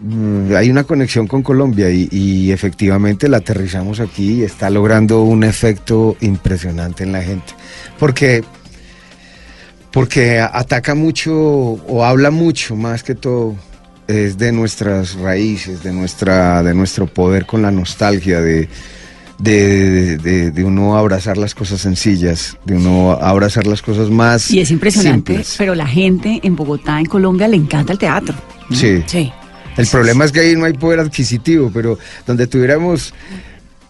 mm, 0.00 0.54
hay 0.54 0.70
una 0.70 0.84
conexión 0.84 1.26
con 1.26 1.42
Colombia 1.42 1.90
y, 1.90 2.08
y 2.12 2.52
efectivamente 2.52 3.28
la 3.28 3.38
aterrizamos 3.38 3.98
aquí 3.98 4.34
y 4.34 4.42
está 4.44 4.70
logrando 4.70 5.22
un 5.22 5.42
efecto 5.42 6.16
impresionante 6.20 7.02
en 7.02 7.10
la 7.10 7.22
gente. 7.22 7.54
Porque, 7.98 8.44
porque 9.96 10.40
ataca 10.40 10.94
mucho 10.94 11.32
o 11.34 12.04
habla 12.04 12.30
mucho 12.30 12.76
más 12.76 13.02
que 13.02 13.14
todo 13.14 13.56
es 14.06 14.36
de 14.36 14.52
nuestras 14.52 15.14
raíces, 15.14 15.82
de, 15.82 15.90
nuestra, 15.90 16.62
de 16.62 16.74
nuestro 16.74 17.06
poder 17.06 17.46
con 17.46 17.62
la 17.62 17.70
nostalgia, 17.70 18.42
de, 18.42 18.68
de, 19.38 20.18
de- 20.18 20.50
de 20.50 20.64
uno 20.64 20.98
abrazar 20.98 21.38
las 21.38 21.54
cosas 21.54 21.80
sencillas, 21.80 22.58
de 22.66 22.76
uno 22.76 23.12
abrazar 23.12 23.66
las 23.66 23.80
cosas 23.80 24.10
más 24.10 24.50
Y 24.50 24.60
es 24.60 24.70
impresionante, 24.70 25.32
simples. 25.32 25.54
pero 25.56 25.74
la 25.74 25.86
gente 25.86 26.40
en 26.42 26.54
Bogotá, 26.56 27.00
en 27.00 27.06
Colombia, 27.06 27.48
le 27.48 27.56
encanta 27.56 27.92
el 27.94 27.98
teatro. 27.98 28.34
Sí. 28.72 29.02
Sí. 29.06 29.32
El 29.78 29.86
problema 29.86 30.26
es 30.26 30.30
que 30.32 30.40
ahí 30.40 30.56
no 30.56 30.66
hay 30.66 30.74
poder 30.74 31.00
adquisitivo, 31.00 31.70
pero 31.72 31.98
donde 32.26 32.46
tuviéramos... 32.46 33.14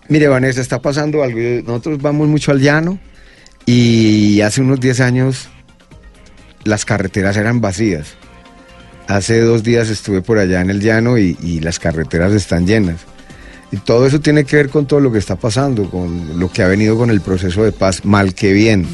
Mire, 0.08 0.28
Vanessa, 0.28 0.60
está 0.60 0.80
pasando 0.80 1.22
algo. 1.25 1.38
Nosotros 1.66 2.00
vamos 2.00 2.28
mucho 2.28 2.52
al 2.52 2.60
llano 2.60 2.96
y 3.66 4.40
hace 4.40 4.60
unos 4.60 4.78
10 4.80 5.00
años 5.00 5.48
las 6.66 6.85
carreteras 6.85 7.37
eran 7.37 7.61
vacías. 7.61 8.14
Hace 9.08 9.40
dos 9.40 9.62
días 9.62 9.88
estuve 9.88 10.20
por 10.20 10.38
allá 10.38 10.61
en 10.61 10.70
el 10.70 10.80
llano 10.80 11.16
y, 11.16 11.37
y 11.40 11.61
las 11.61 11.78
carreteras 11.78 12.32
están 12.32 12.66
llenas. 12.66 13.00
Y 13.73 13.78
todo 13.78 14.06
eso 14.06 14.20
tiene 14.20 14.44
que 14.44 14.56
ver 14.56 14.68
con 14.68 14.87
todo 14.87 15.00
lo 15.00 15.11
que 15.11 15.18
está 15.18 15.37
pasando, 15.37 15.88
con 15.90 16.38
lo 16.38 16.50
que 16.50 16.62
ha 16.62 16.68
venido 16.68 16.96
con 16.96 17.11
el 17.11 17.20
proceso 17.20 17.64
de 17.64 17.73
paz, 17.73 18.04
mal 18.04 18.35
que 18.35 18.52
bien. 18.52 18.87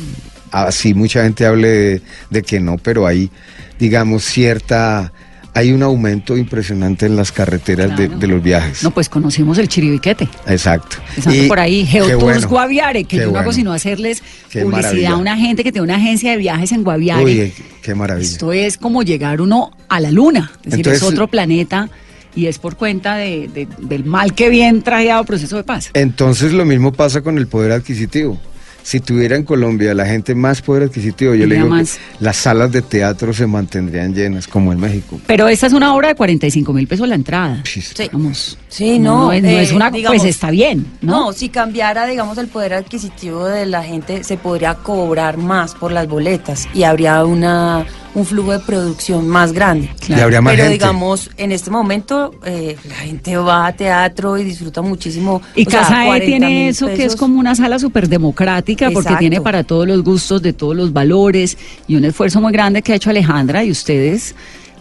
Así 0.50 0.94
mucha 0.94 1.24
gente 1.24 1.46
hable 1.46 1.68
de, 1.68 2.02
de 2.30 2.42
que 2.42 2.60
no, 2.60 2.78
pero 2.78 3.06
hay, 3.06 3.30
digamos, 3.78 4.24
cierta... 4.24 5.12
Hay 5.54 5.70
un 5.72 5.82
aumento 5.82 6.36
impresionante 6.38 7.04
en 7.04 7.14
las 7.14 7.30
carreteras 7.30 7.90
de, 7.90 8.06
Claro. 8.06 8.18
de 8.20 8.26
los 8.26 8.42
viajes. 8.42 8.82
No, 8.82 8.90
pues 8.90 9.10
conocimos 9.10 9.58
el 9.58 9.68
chiribiquete. 9.68 10.26
Exacto. 10.46 10.96
Y 11.30 11.46
por 11.46 11.60
ahí, 11.60 11.84
Geotours 11.84 12.22
bueno, 12.22 12.48
Guaviare, 12.48 13.04
que 13.04 13.16
yo 13.18 13.22
no 13.24 13.28
hago 13.30 13.36
bueno. 13.46 13.52
sino 13.52 13.72
hacerles 13.72 14.22
Qué 14.48 14.62
publicidad 14.62 14.82
maravilla. 14.88 15.10
a 15.10 15.16
una 15.16 15.36
gente 15.36 15.62
que 15.62 15.70
tiene 15.70 15.84
una 15.84 15.96
agencia 15.96 16.30
de 16.30 16.38
viajes 16.38 16.72
en 16.72 16.82
Guaviare. 16.84 17.22
Uy, 17.22 17.52
qué 17.82 17.94
maravilla. 17.94 18.26
Esto 18.26 18.52
es 18.54 18.78
como 18.78 19.02
llegar 19.02 19.42
uno 19.42 19.72
a 19.90 20.00
la 20.00 20.10
luna, 20.10 20.50
es 20.60 20.70
decir, 20.70 20.78
Entonces- 20.86 21.02
es 21.02 21.08
otro 21.08 21.28
planeta 21.28 21.90
y 22.34 22.46
es 22.46 22.58
por 22.58 22.76
cuenta 22.76 23.16
de- 23.16 23.48
de- 23.52 23.68
del 23.78 24.06
mal 24.06 24.34
que 24.34 24.48
bien 24.48 24.80
trajeado 24.80 25.22
proceso 25.24 25.56
de 25.58 25.64
paz. 25.64 25.90
Entonces 25.92 26.52
lo 26.54 26.64
mismo 26.64 26.94
pasa 26.94 27.20
con 27.20 27.36
el 27.36 27.46
poder 27.46 27.72
adquisitivo. 27.72 28.40
Si 28.82 29.00
tuviera 29.00 29.36
en 29.36 29.44
Colombia 29.44 29.94
la 29.94 30.04
gente 30.06 30.34
más 30.34 30.60
poder 30.62 30.84
adquisitivo, 30.84 31.34
yo 31.34 31.46
le 31.46 31.54
digo 31.56 31.68
más. 31.68 31.96
que 31.96 32.24
las 32.24 32.36
salas 32.36 32.72
de 32.72 32.82
teatro 32.82 33.32
se 33.32 33.46
mantendrían 33.46 34.12
llenas, 34.14 34.46
como 34.48 34.72
en 34.72 34.80
México. 34.80 35.20
Pero 35.26 35.48
esta 35.48 35.66
es 35.68 35.72
una 35.72 35.94
obra 35.94 36.08
de 36.08 36.14
45 36.14 36.72
mil 36.72 36.86
pesos 36.88 37.08
la 37.08 37.14
entrada. 37.14 37.62
Sí. 37.64 37.82
Vamos. 38.12 38.58
Sí, 38.68 38.98
no, 38.98 39.26
No, 39.26 39.32
es, 39.32 39.42
no 39.42 39.48
eh, 39.48 39.62
es 39.62 39.72
una. 39.72 39.90
digamos- 39.90 40.18
pues 40.18 40.28
está 40.28 40.50
bien, 40.50 40.86
¿no? 41.00 41.26
No, 41.26 41.32
si 41.32 41.48
cambiara, 41.48 42.06
digamos, 42.06 42.38
el 42.38 42.48
poder 42.48 42.74
adquisitivo 42.74 43.44
de 43.46 43.66
la 43.66 43.82
gente, 43.84 44.24
se 44.24 44.36
podría 44.36 44.74
cobrar 44.74 45.36
más 45.36 45.74
por 45.74 45.92
las 45.92 46.08
boletas 46.08 46.68
y 46.74 46.82
habría 46.82 47.24
una 47.24 47.86
un 48.14 48.26
flujo 48.26 48.52
de 48.52 48.58
producción 48.58 49.26
más 49.26 49.52
grande. 49.52 49.90
Y 50.08 50.14
habría 50.14 50.40
más 50.40 50.52
Pero 50.52 50.64
gente. 50.64 50.78
digamos, 50.78 51.30
en 51.36 51.52
este 51.52 51.70
momento 51.70 52.34
eh, 52.44 52.76
la 52.88 52.96
gente 52.96 53.36
va 53.36 53.66
a 53.66 53.72
teatro 53.72 54.36
y 54.38 54.44
disfruta 54.44 54.82
muchísimo. 54.82 55.40
Y 55.54 55.64
Casa 55.64 56.04
E 56.04 56.06
40 56.06 56.26
tiene 56.26 56.68
eso 56.68 56.86
que 56.88 57.04
es 57.04 57.16
como 57.16 57.38
una 57.38 57.54
sala 57.54 57.78
súper 57.78 58.08
democrática 58.08 58.90
porque 58.90 59.16
tiene 59.16 59.40
para 59.40 59.64
todos 59.64 59.86
los 59.86 60.02
gustos, 60.02 60.42
de 60.42 60.52
todos 60.52 60.76
los 60.76 60.92
valores 60.92 61.56
y 61.88 61.96
un 61.96 62.04
esfuerzo 62.04 62.40
muy 62.40 62.52
grande 62.52 62.82
que 62.82 62.92
ha 62.92 62.96
hecho 62.96 63.10
Alejandra 63.10 63.64
y 63.64 63.70
ustedes 63.70 64.34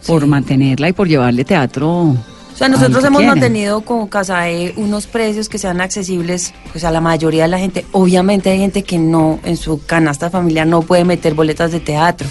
por 0.05 0.25
mantenerla 0.25 0.89
y 0.89 0.93
por 0.93 1.07
llevarle 1.07 1.45
teatro. 1.45 2.15
O 2.53 2.57
sea, 2.63 2.67
nosotros 2.67 3.03
hemos 3.03 3.19
quieren. 3.19 3.29
mantenido 3.29 3.81
con 3.81 4.07
Casae 4.07 4.73
unos 4.75 5.07
precios 5.07 5.47
que 5.49 5.57
sean 5.57 5.79
accesibles 5.81 6.53
pues 6.71 6.83
a 6.83 6.91
la 6.91 7.01
mayoría 7.01 7.43
de 7.43 7.49
la 7.49 7.59
gente. 7.59 7.85
Obviamente 7.91 8.49
hay 8.49 8.59
gente 8.59 8.83
que 8.83 8.99
no, 8.99 9.39
en 9.45 9.57
su 9.57 9.83
canasta 9.85 10.29
familiar 10.29 10.67
no 10.67 10.81
puede 10.81 11.05
meter 11.05 11.33
boletas 11.33 11.71
de 11.71 11.79
teatro, 11.79 12.27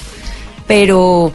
pero 0.70 1.32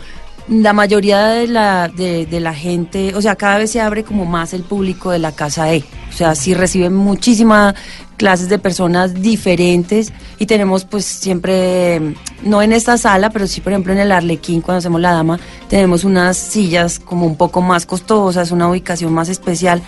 la 0.48 0.72
mayoría 0.72 1.28
de 1.28 1.48
la, 1.50 1.90
de, 1.90 2.26
de 2.26 2.40
la 2.40 2.54
gente, 2.54 3.14
o 3.16 3.22
sea, 3.22 3.36
cada 3.36 3.58
vez 3.58 3.70
se 3.70 3.82
abre 3.82 4.06
como 4.06 4.24
más 4.24 4.54
el 4.54 4.64
público 4.64 5.12
de 5.12 5.20
la 5.20 5.34
Casa 5.34 5.74
E. 5.74 5.84
O 6.10 6.14
sea, 6.14 6.36
sí 6.36 6.54
reciben 6.54 6.96
muchísimas 6.96 7.76
clases 8.16 8.48
de 8.48 8.60
personas 8.60 9.14
diferentes 9.14 10.14
y 10.40 10.46
tenemos 10.46 10.86
pues 10.86 11.04
siempre, 11.04 12.00
no 12.44 12.62
en 12.62 12.72
esta 12.72 12.98
sala, 12.98 13.30
pero 13.30 13.46
sí 13.46 13.60
por 13.60 13.74
ejemplo 13.74 13.92
en 13.92 14.00
el 14.00 14.14
Arlequín 14.14 14.62
cuando 14.62 14.78
hacemos 14.78 15.02
la 15.02 15.12
dama, 15.12 15.38
tenemos 15.68 16.06
unas 16.06 16.38
sillas 16.38 16.98
como 16.98 17.26
un 17.26 17.36
poco 17.36 17.60
más 17.62 17.86
costosas, 17.86 18.52
una 18.52 18.70
ubicación 18.70 19.12
más 19.12 19.28
especial 19.28 19.82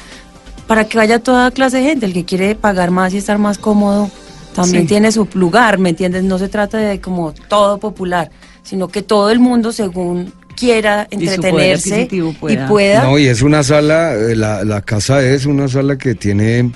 para 0.68 0.84
que 0.90 0.98
vaya 0.98 1.20
toda 1.20 1.52
clase 1.52 1.78
de 1.78 1.84
gente, 1.84 2.06
el 2.06 2.12
que 2.12 2.26
quiere 2.26 2.54
pagar 2.56 2.92
más 2.92 3.14
y 3.14 3.18
estar 3.20 3.38
más 3.38 3.58
cómodo 3.58 4.12
también 4.54 4.84
Sí. 4.84 4.90
tiene 4.90 5.14
su 5.14 5.26
lugar, 5.36 5.78
¿me 5.78 5.92
entiendes? 5.92 6.26
No 6.26 6.38
se 6.38 6.50
trata 6.50 6.80
de 6.80 7.00
como 7.00 7.32
todo 7.48 7.78
popular, 7.78 8.30
sino 8.68 8.90
que 8.90 9.02
todo 9.02 9.30
el 9.30 9.40
mundo 9.40 9.72
según 9.72 10.34
quiera 10.58 11.08
entretenerse 11.10 12.08
pueda. 12.40 12.66
y 12.66 12.68
pueda. 12.68 13.04
No, 13.04 13.18
y 13.18 13.28
es 13.28 13.42
una 13.42 13.64
sala, 13.64 14.14
eh, 14.14 14.36
la, 14.36 14.64
la 14.66 14.82
casa 14.82 15.24
es 15.24 15.46
una 15.46 15.68
sala 15.68 15.98
que 15.98 16.16
tiene, 16.16 16.72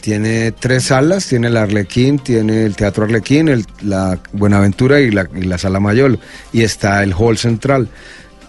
tiene 0.00 0.52
tres 0.52 0.84
salas, 0.84 1.26
tiene 1.26 1.48
el 1.48 1.56
Arlequín, 1.56 2.18
tiene 2.18 2.64
el 2.64 2.76
Teatro 2.76 3.04
Arlequín, 3.04 3.48
el, 3.48 3.66
la 3.82 4.18
Buenaventura 4.32 5.00
y 5.00 5.10
la, 5.10 5.28
y 5.34 5.42
la 5.42 5.58
Sala 5.58 5.80
Mayor, 5.80 6.18
y 6.52 6.62
está 6.62 7.02
el 7.02 7.12
Hall 7.12 7.36
Central. 7.36 7.88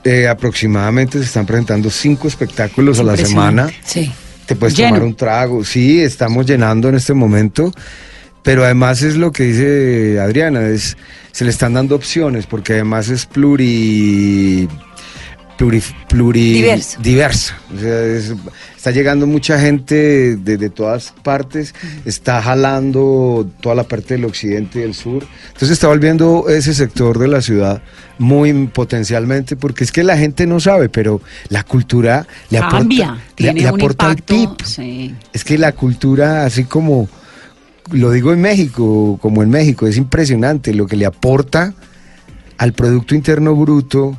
Eh, 0.05 0.27
aproximadamente 0.27 1.17
se 1.17 1.25
están 1.25 1.45
presentando 1.45 1.89
cinco 1.89 2.27
espectáculos 2.27 2.99
a 2.99 3.03
la 3.03 3.17
semana. 3.17 3.69
Sí. 3.85 4.11
Te 4.45 4.55
puedes 4.55 4.75
Lleno. 4.75 4.89
tomar 4.89 5.03
un 5.03 5.15
trago. 5.15 5.63
Sí, 5.63 6.01
estamos 6.01 6.45
llenando 6.45 6.89
en 6.89 6.95
este 6.95 7.13
momento. 7.13 7.71
Pero 8.43 8.63
además 8.65 9.01
es 9.01 9.15
lo 9.15 9.31
que 9.31 9.43
dice 9.45 10.19
Adriana, 10.19 10.67
es, 10.67 10.97
se 11.31 11.45
le 11.45 11.49
están 11.49 11.73
dando 11.73 11.95
opciones, 11.95 12.45
porque 12.45 12.73
además 12.73 13.09
es 13.09 13.25
pluri. 13.25 14.67
pluri, 15.57 15.81
pluri- 16.09 16.97
Diverso. 17.01 17.53
O 17.73 17.79
sea, 17.79 18.03
es- 18.03 18.33
está 18.75 18.91
llegando 18.91 19.25
mucha 19.27 19.57
gente 19.59 20.35
de, 20.35 20.57
de 20.57 20.69
todas 20.69 21.13
partes, 21.23 21.73
está 22.03 22.41
jalando 22.41 23.47
toda 23.61 23.75
la 23.75 23.83
parte 23.83 24.15
del 24.15 24.25
occidente 24.25 24.79
y 24.79 24.81
del 24.81 24.93
sur. 24.93 25.25
Entonces 25.47 25.69
está 25.69 25.87
volviendo 25.87 26.49
ese 26.49 26.73
sector 26.73 27.17
de 27.19 27.27
la 27.29 27.41
ciudad 27.41 27.81
muy 28.17 28.51
potencialmente, 28.67 29.55
porque 29.55 29.85
es 29.85 29.91
que 29.93 30.03
la 30.03 30.17
gente 30.17 30.45
no 30.47 30.59
sabe, 30.59 30.89
pero 30.89 31.21
la 31.49 31.63
cultura 31.63 32.27
le 32.49 32.59
Cambia, 32.59 33.05
aporta, 33.11 33.23
le- 33.29 33.35
tiene 33.35 33.61
le 33.61 33.71
un 33.71 33.75
aporta 33.79 34.09
impacto. 34.09 34.33
PIB. 34.35 34.65
sí. 34.67 35.15
Es 35.31 35.43
que 35.45 35.57
la 35.57 35.71
cultura, 35.71 36.43
así 36.45 36.65
como 36.65 37.07
lo 37.91 38.11
digo 38.11 38.33
en 38.33 38.41
México, 38.41 39.17
como 39.21 39.43
en 39.43 39.49
México, 39.49 39.87
es 39.87 39.97
impresionante 39.97 40.73
lo 40.73 40.87
que 40.87 40.95
le 40.95 41.05
aporta 41.05 41.73
al 42.57 42.73
Producto 42.73 43.15
Interno 43.15 43.55
Bruto. 43.55 44.17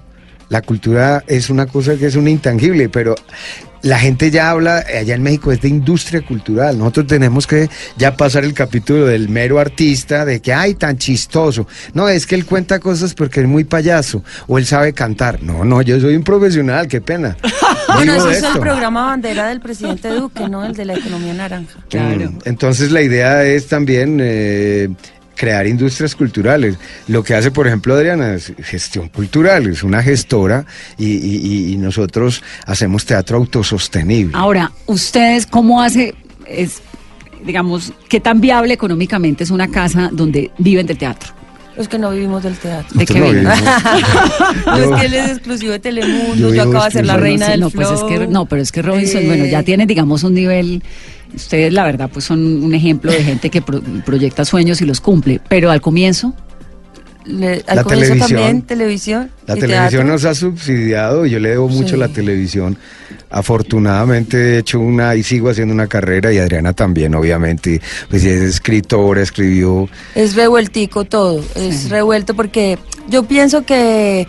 La 0.49 0.63
cultura 0.63 1.25
es 1.27 1.51
una 1.51 1.67
cosa 1.67 1.97
que 1.97 2.07
es 2.07 2.17
un 2.17 2.29
intangible, 2.29 2.89
pero 2.89 3.15
la 3.85 3.99
gente 3.99 4.31
ya 4.31 4.51
habla, 4.51 4.79
allá 4.79 5.15
en 5.15 5.23
México 5.23 5.53
es 5.53 5.61
de 5.61 5.69
industria 5.69 6.23
cultural. 6.23 6.79
Nosotros 6.79 7.07
tenemos 7.07 7.47
que 7.47 7.69
ya 7.99 8.17
pasar 8.17 8.45
el 8.45 8.55
capítulo 8.55 9.05
del 9.05 9.29
mero 9.29 9.61
artista, 9.61 10.25
de 10.25 10.41
que, 10.41 10.55
ay, 10.55 10.75
tan 10.75 10.97
chistoso. 10.97 11.67
No, 11.93 12.09
es 12.09 12.27
que 12.27 12.35
él 12.35 12.47
cuenta 12.47 12.79
cosas 12.79 13.13
porque 13.13 13.41
es 13.41 13.47
muy 13.47 13.65
payaso, 13.65 14.25
o 14.47 14.57
él 14.57 14.65
sabe 14.65 14.95
cantar. 14.95 15.43
No, 15.43 15.65
no, 15.65 15.83
yo 15.83 16.01
soy 16.01 16.17
un 16.17 16.25
profesional, 16.25 16.89
qué 16.89 17.03
pena. 17.03 17.37
Bueno, 17.95 18.25
de 18.25 18.33
es 18.39 18.43
el 18.43 18.59
programa 18.59 19.07
bandera 19.07 19.49
del 19.49 19.61
presidente 19.61 20.09
Duque, 20.09 20.49
¿no? 20.49 20.65
El 20.65 20.75
de 20.75 20.85
la 20.85 20.95
economía 20.95 21.35
naranja. 21.35 21.79
Claro. 21.89 22.31
Mm, 22.31 22.39
Entonces 22.45 22.91
la 22.91 23.03
idea 23.03 23.45
es 23.45 23.67
también 23.69 24.19
eh, 24.23 24.89
crear 25.37 25.67
industrias 25.67 26.15
culturales. 26.15 26.77
Lo 27.09 27.23
que 27.25 27.35
hace, 27.35 27.51
por 27.51 27.67
ejemplo, 27.67 27.95
Adriana 27.95 28.35
es 28.35 28.53
gestión 28.63 29.09
cultural, 29.09 29.67
es 29.69 29.83
una 29.83 30.03
gestora 30.03 30.65
y, 30.99 31.73
y- 31.73 31.77
nosotros 31.77 32.43
hacemos 32.67 33.05
teatro 33.05 33.37
autosostenible. 33.39 34.33
Ahora, 34.37 34.71
¿ustedes 34.87 35.47
cómo 35.47 35.83
hace, 35.83 36.15
es, 36.47 36.81
digamos, 37.45 37.93
qué 38.09 38.21
tan 38.21 38.41
viable 38.41 38.75
económicamente 38.75 39.45
es 39.45 39.51
una 39.51 39.69
casa 39.71 40.09
donde 40.13 40.51
viven 40.59 40.87
del 40.87 40.99
teatro? 40.99 41.33
Los 41.77 41.89
que 41.89 41.99
no 41.99 42.11
vivimos 42.11 42.43
del 42.43 42.57
teatro. 42.57 42.97
¿De 42.99 43.05
qué 43.05 43.19
no 43.19 43.27
vivimos. 43.31 43.55
No, 44.67 44.77
es 44.77 45.01
que 45.01 45.07
él 45.07 45.15
es 45.15 45.31
exclusivo 45.33 45.73
de 45.73 45.79
Telemundo, 45.81 46.55
Yo 46.55 46.63
acabo 46.63 46.85
de 46.85 46.91
ser 46.91 47.07
la 47.07 47.17
reina 47.17 47.47
sí, 47.47 47.53
del 47.53 47.61
no, 47.61 47.71
pues 47.71 47.91
es 47.91 48.03
que, 48.05 48.27
no, 48.27 48.47
pero 48.47 48.63
es 48.63 48.71
que 48.73 48.83
Robinson, 48.83 49.23
Eh, 49.23 49.27
bueno, 49.27 49.45
ya 49.47 49.63
tiene, 49.63 49.87
digamos, 49.87 50.23
un 50.23 50.35
nivel. 50.35 50.83
Ustedes, 51.35 51.73
la 51.73 51.83
verdad, 51.85 52.09
pues 52.13 52.25
son 52.27 52.63
un 52.63 52.75
ejemplo 52.75 53.11
de 53.11 53.23
gente 53.25 53.51
que 53.51 53.61
pro- 53.61 53.83
proyecta 54.05 54.45
sueños 54.45 54.81
y 54.81 54.85
los 54.87 55.01
cumple. 55.01 55.41
Pero 55.49 55.71
al 55.73 55.81
comienzo, 55.81 56.33
le- 57.25 57.65
al 57.67 57.77
La 57.77 57.85
televisión. 57.85 58.19
también, 58.19 58.63
televisión. 58.63 59.31
La 59.47 59.55
televisión 59.55 59.89
teatro. 59.91 60.05
nos 60.05 60.25
ha 60.25 60.35
subsidiado, 60.35 61.27
yo 61.27 61.39
le 61.39 61.51
debo 61.51 61.69
mucho 61.69 61.95
Sí. 61.95 61.97
la 61.97 62.09
televisión. 62.09 62.77
Afortunadamente 63.31 64.37
he 64.55 64.59
hecho 64.59 64.81
una 64.81 65.15
y 65.15 65.23
sigo 65.23 65.51
haciendo 65.51 65.75
una 65.75 65.87
carrera 65.87 66.33
y 66.33 66.39
Adriana 66.39 66.73
también, 66.73 67.15
obviamente. 67.15 67.81
Pues 68.09 68.25
es 68.25 68.43
escritora, 68.43 69.23
escribió. 69.23 69.89
Es 70.15 70.35
revueltico 70.35 71.05
todo, 71.05 71.45
es 71.55 71.91
revuelto 71.91 72.35
porque 72.35 72.79
yo 73.09 73.25
pienso 73.25 73.65
que 73.65 74.27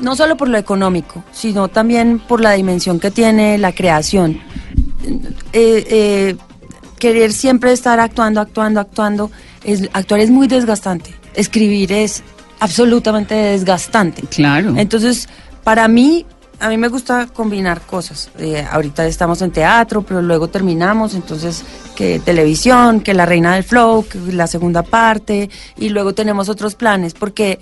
no 0.00 0.14
solo 0.16 0.36
por 0.36 0.48
lo 0.48 0.58
económico, 0.58 1.24
sino 1.32 1.68
también 1.68 2.20
por 2.20 2.40
la 2.40 2.52
dimensión 2.52 3.00
que 3.00 3.10
tiene 3.10 3.58
la 3.58 3.72
creación. 3.72 4.40
Eh, 5.52 5.84
eh, 5.90 6.36
querer 6.98 7.32
siempre 7.32 7.72
estar 7.72 8.00
actuando, 8.00 8.40
actuando, 8.40 8.80
actuando, 8.80 9.30
es, 9.64 9.88
actuar 9.92 10.20
es 10.20 10.30
muy 10.30 10.46
desgastante. 10.48 11.10
Escribir 11.38 11.92
es 11.92 12.22
absolutamente 12.60 13.34
desgastante. 13.34 14.22
Claro. 14.22 14.74
Entonces, 14.76 15.28
para 15.64 15.86
mí, 15.88 16.26
a 16.60 16.68
mí 16.68 16.76
me 16.76 16.88
gusta 16.88 17.26
combinar 17.26 17.82
cosas. 17.82 18.30
Eh, 18.38 18.64
ahorita 18.70 19.06
estamos 19.06 19.42
en 19.42 19.50
teatro, 19.50 20.02
pero 20.02 20.22
luego 20.22 20.48
terminamos, 20.48 21.14
entonces 21.14 21.64
que 21.94 22.18
televisión, 22.20 23.00
que 23.00 23.14
la 23.14 23.26
reina 23.26 23.54
del 23.54 23.64
flow, 23.64 24.06
que 24.06 24.18
la 24.32 24.46
segunda 24.46 24.82
parte, 24.82 25.50
y 25.76 25.88
luego 25.90 26.14
tenemos 26.14 26.48
otros 26.48 26.74
planes, 26.74 27.14
porque 27.14 27.58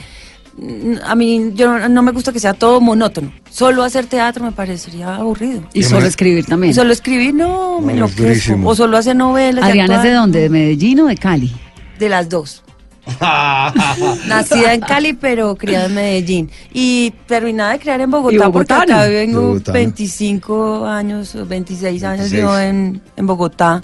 mm, 0.57 0.95
a 1.05 1.15
mí 1.15 1.53
yo 1.55 1.89
no 1.89 2.03
me 2.03 2.13
gusta 2.13 2.33
que 2.33 2.41
sea 2.41 2.55
todo 2.55 2.81
monótono. 2.81 3.33
Solo 3.51 3.83
hacer 3.83 4.07
teatro 4.07 4.45
me 4.45 4.53
parecería 4.53 5.17
aburrido. 5.17 5.63
Y 5.75 5.83
solo 5.83 6.07
escribir 6.07 6.47
también. 6.47 6.71
Y 6.71 6.75
solo 6.75 6.93
escribir, 6.93 7.35
no, 7.35 7.81
me 7.81 7.95
No, 7.95 8.09
durísimo. 8.09 8.71
O 8.71 8.75
solo 8.75 8.97
hacer 8.97 9.17
novelas. 9.17 9.65
Adriana 9.65 9.97
es 9.97 10.03
de 10.03 10.13
dónde, 10.13 10.41
de 10.41 10.49
Medellín 10.49 11.01
o 11.01 11.07
de 11.07 11.17
Cali. 11.17 11.53
De 11.99 12.09
las 12.09 12.29
dos. 12.29 12.63
Nacida 14.27 14.75
en 14.75 14.81
Cali, 14.81 15.13
pero 15.13 15.57
criada 15.57 15.87
en 15.87 15.95
Medellín. 15.95 16.51
Y 16.73 17.13
terminada 17.27 17.73
de 17.73 17.79
criar 17.79 18.01
en 18.01 18.11
Bogotá, 18.11 18.51
porque 18.51 18.73
acá 18.73 19.07
vengo 19.07 19.43
Bogotana. 19.43 19.73
25 19.75 20.87
años, 20.87 21.35
o 21.37 21.47
26 21.47 22.03
años 22.03 22.31
26. 22.31 22.43
vivo 22.43 22.59
en, 22.59 23.01
en 23.17 23.27
Bogotá. 23.27 23.83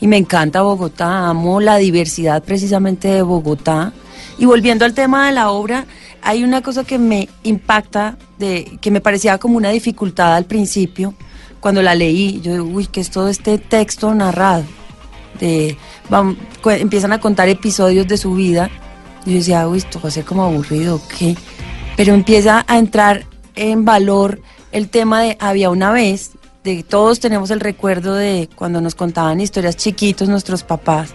Y 0.00 0.08
me 0.08 0.16
encanta 0.16 0.62
Bogotá, 0.62 1.28
amo 1.28 1.60
la 1.60 1.76
diversidad 1.76 2.42
precisamente 2.42 3.08
de 3.08 3.22
Bogotá. 3.22 3.92
Y 4.38 4.46
volviendo 4.46 4.84
al 4.84 4.92
tema 4.92 5.26
de 5.26 5.32
la 5.32 5.50
obra, 5.50 5.86
hay 6.20 6.42
una 6.42 6.60
cosa 6.60 6.82
que 6.82 6.98
me 6.98 7.28
impacta, 7.44 8.16
de, 8.38 8.78
que 8.80 8.90
me 8.90 9.00
parecía 9.00 9.38
como 9.38 9.56
una 9.56 9.70
dificultad 9.70 10.34
al 10.34 10.46
principio, 10.46 11.14
cuando 11.60 11.80
la 11.80 11.94
leí. 11.94 12.40
Yo 12.40 12.52
digo, 12.52 12.64
uy, 12.64 12.86
¿qué 12.88 13.00
es 13.00 13.10
todo 13.10 13.28
este 13.28 13.58
texto 13.58 14.12
narrado? 14.14 14.64
de 15.38 15.76
empiezan 16.64 17.12
a 17.12 17.20
contar 17.20 17.48
episodios 17.48 18.06
de 18.06 18.16
su 18.16 18.34
vida. 18.34 18.70
Y 19.26 19.32
yo 19.32 19.38
decía, 19.38 19.68
uy, 19.68 19.78
esto 19.78 20.00
va 20.02 20.08
a 20.08 20.12
ser 20.12 20.24
como 20.24 20.44
aburrido, 20.44 21.00
¿qué? 21.18 21.36
Pero 21.96 22.14
empieza 22.14 22.64
a 22.66 22.78
entrar 22.78 23.24
en 23.54 23.84
valor 23.84 24.40
el 24.72 24.88
tema 24.88 25.22
de 25.22 25.36
había 25.40 25.70
una 25.70 25.92
vez, 25.92 26.32
de 26.64 26.82
todos 26.82 27.20
tenemos 27.20 27.50
el 27.50 27.60
recuerdo 27.60 28.14
de 28.14 28.48
cuando 28.56 28.80
nos 28.80 28.94
contaban 28.94 29.40
historias 29.40 29.76
chiquitos 29.76 30.28
nuestros 30.28 30.62
papás. 30.62 31.10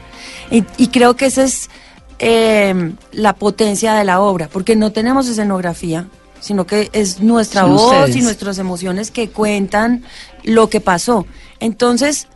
Y, 0.50 0.64
y 0.78 0.88
creo 0.88 1.16
que 1.16 1.26
esa 1.26 1.44
es 1.44 1.70
eh, 2.20 2.94
la 3.12 3.34
potencia 3.34 3.94
de 3.96 4.04
la 4.04 4.20
obra, 4.22 4.48
porque 4.48 4.76
no 4.76 4.92
tenemos 4.92 5.28
escenografía, 5.28 6.08
sino 6.40 6.66
que 6.68 6.90
es 6.94 7.22
nuestra 7.22 7.62
Son 7.62 7.76
voz 7.76 7.94
ustedes. 7.94 8.16
y 8.16 8.22
nuestras 8.22 8.58
emociones 8.60 9.12
que 9.12 9.30
cuentan 9.30 10.04
lo 10.44 10.70
que 10.70 10.82
pasó. 10.82 11.26
Entonces, 11.60 12.28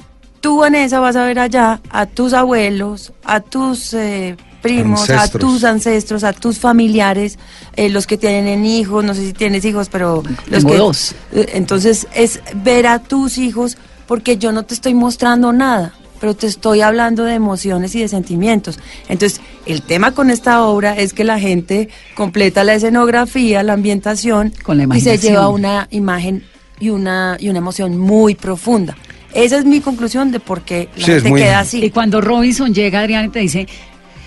tú, 0.43 0.57
Vanessa, 0.57 0.99
vas 0.99 1.15
a 1.15 1.23
ver 1.23 1.39
allá 1.39 1.79
a 1.89 2.05
tus 2.05 2.33
abuelos, 2.33 3.13
a 3.23 3.39
tus 3.39 3.93
eh, 3.93 4.35
primos, 4.61 5.09
a 5.09 5.29
tus 5.29 5.63
ancestros, 5.63 6.25
a 6.25 6.33
tus 6.33 6.59
familiares, 6.59 7.39
eh, 7.77 7.87
los 7.87 8.05
que 8.05 8.17
tienen 8.17 8.65
hijos, 8.65 9.05
no 9.05 9.13
sé 9.15 9.25
si 9.27 9.31
tienes 9.31 9.63
hijos, 9.63 9.87
pero 9.87 10.21
los 10.47 10.59
Tengo 10.59 10.69
que... 10.69 10.77
dos. 10.77 11.15
Eh, 11.31 11.51
Entonces, 11.53 12.07
es 12.13 12.41
ver 12.55 12.87
a 12.87 12.99
tus 12.99 13.37
hijos, 13.37 13.77
porque 14.05 14.37
yo 14.37 14.51
no 14.51 14.63
te 14.63 14.73
estoy 14.73 14.93
mostrando 14.93 15.53
nada, 15.53 15.93
pero 16.19 16.35
te 16.35 16.47
estoy 16.47 16.81
hablando 16.81 17.23
de 17.23 17.35
emociones 17.35 17.95
y 17.95 18.01
de 18.01 18.09
sentimientos. 18.09 18.79
Entonces, 19.07 19.39
el 19.65 19.81
tema 19.81 20.11
con 20.11 20.29
esta 20.29 20.61
obra 20.65 20.97
es 20.97 21.13
que 21.13 21.23
la 21.23 21.39
gente 21.39 21.87
completa 22.15 22.65
la 22.65 22.73
escenografía, 22.73 23.63
la 23.63 23.73
ambientación, 23.73 24.53
Con 24.61 24.77
la 24.77 24.93
y 24.93 24.99
se 24.99 25.17
lleva 25.17 25.47
una 25.47 25.87
imagen 25.89 26.43
y 26.81 26.89
una, 26.89 27.37
y 27.39 27.47
una 27.47 27.59
emoción 27.59 27.97
muy 27.97 28.35
profunda. 28.35 28.97
Esa 29.33 29.57
es 29.57 29.65
mi 29.65 29.79
conclusión 29.81 30.31
de 30.31 30.39
por 30.39 30.61
qué 30.61 30.89
la 30.95 31.05
Sí, 31.05 31.11
gente 31.13 31.29
muy- 31.29 31.41
queda 31.41 31.51
Y 31.53 31.61
así. 31.61 31.89
cuando 31.91 32.21
Robinson 32.21 32.73
llega, 32.73 32.99
Adriana, 33.01 33.27
y 33.27 33.29
te 33.29 33.39
dice, 33.39 33.67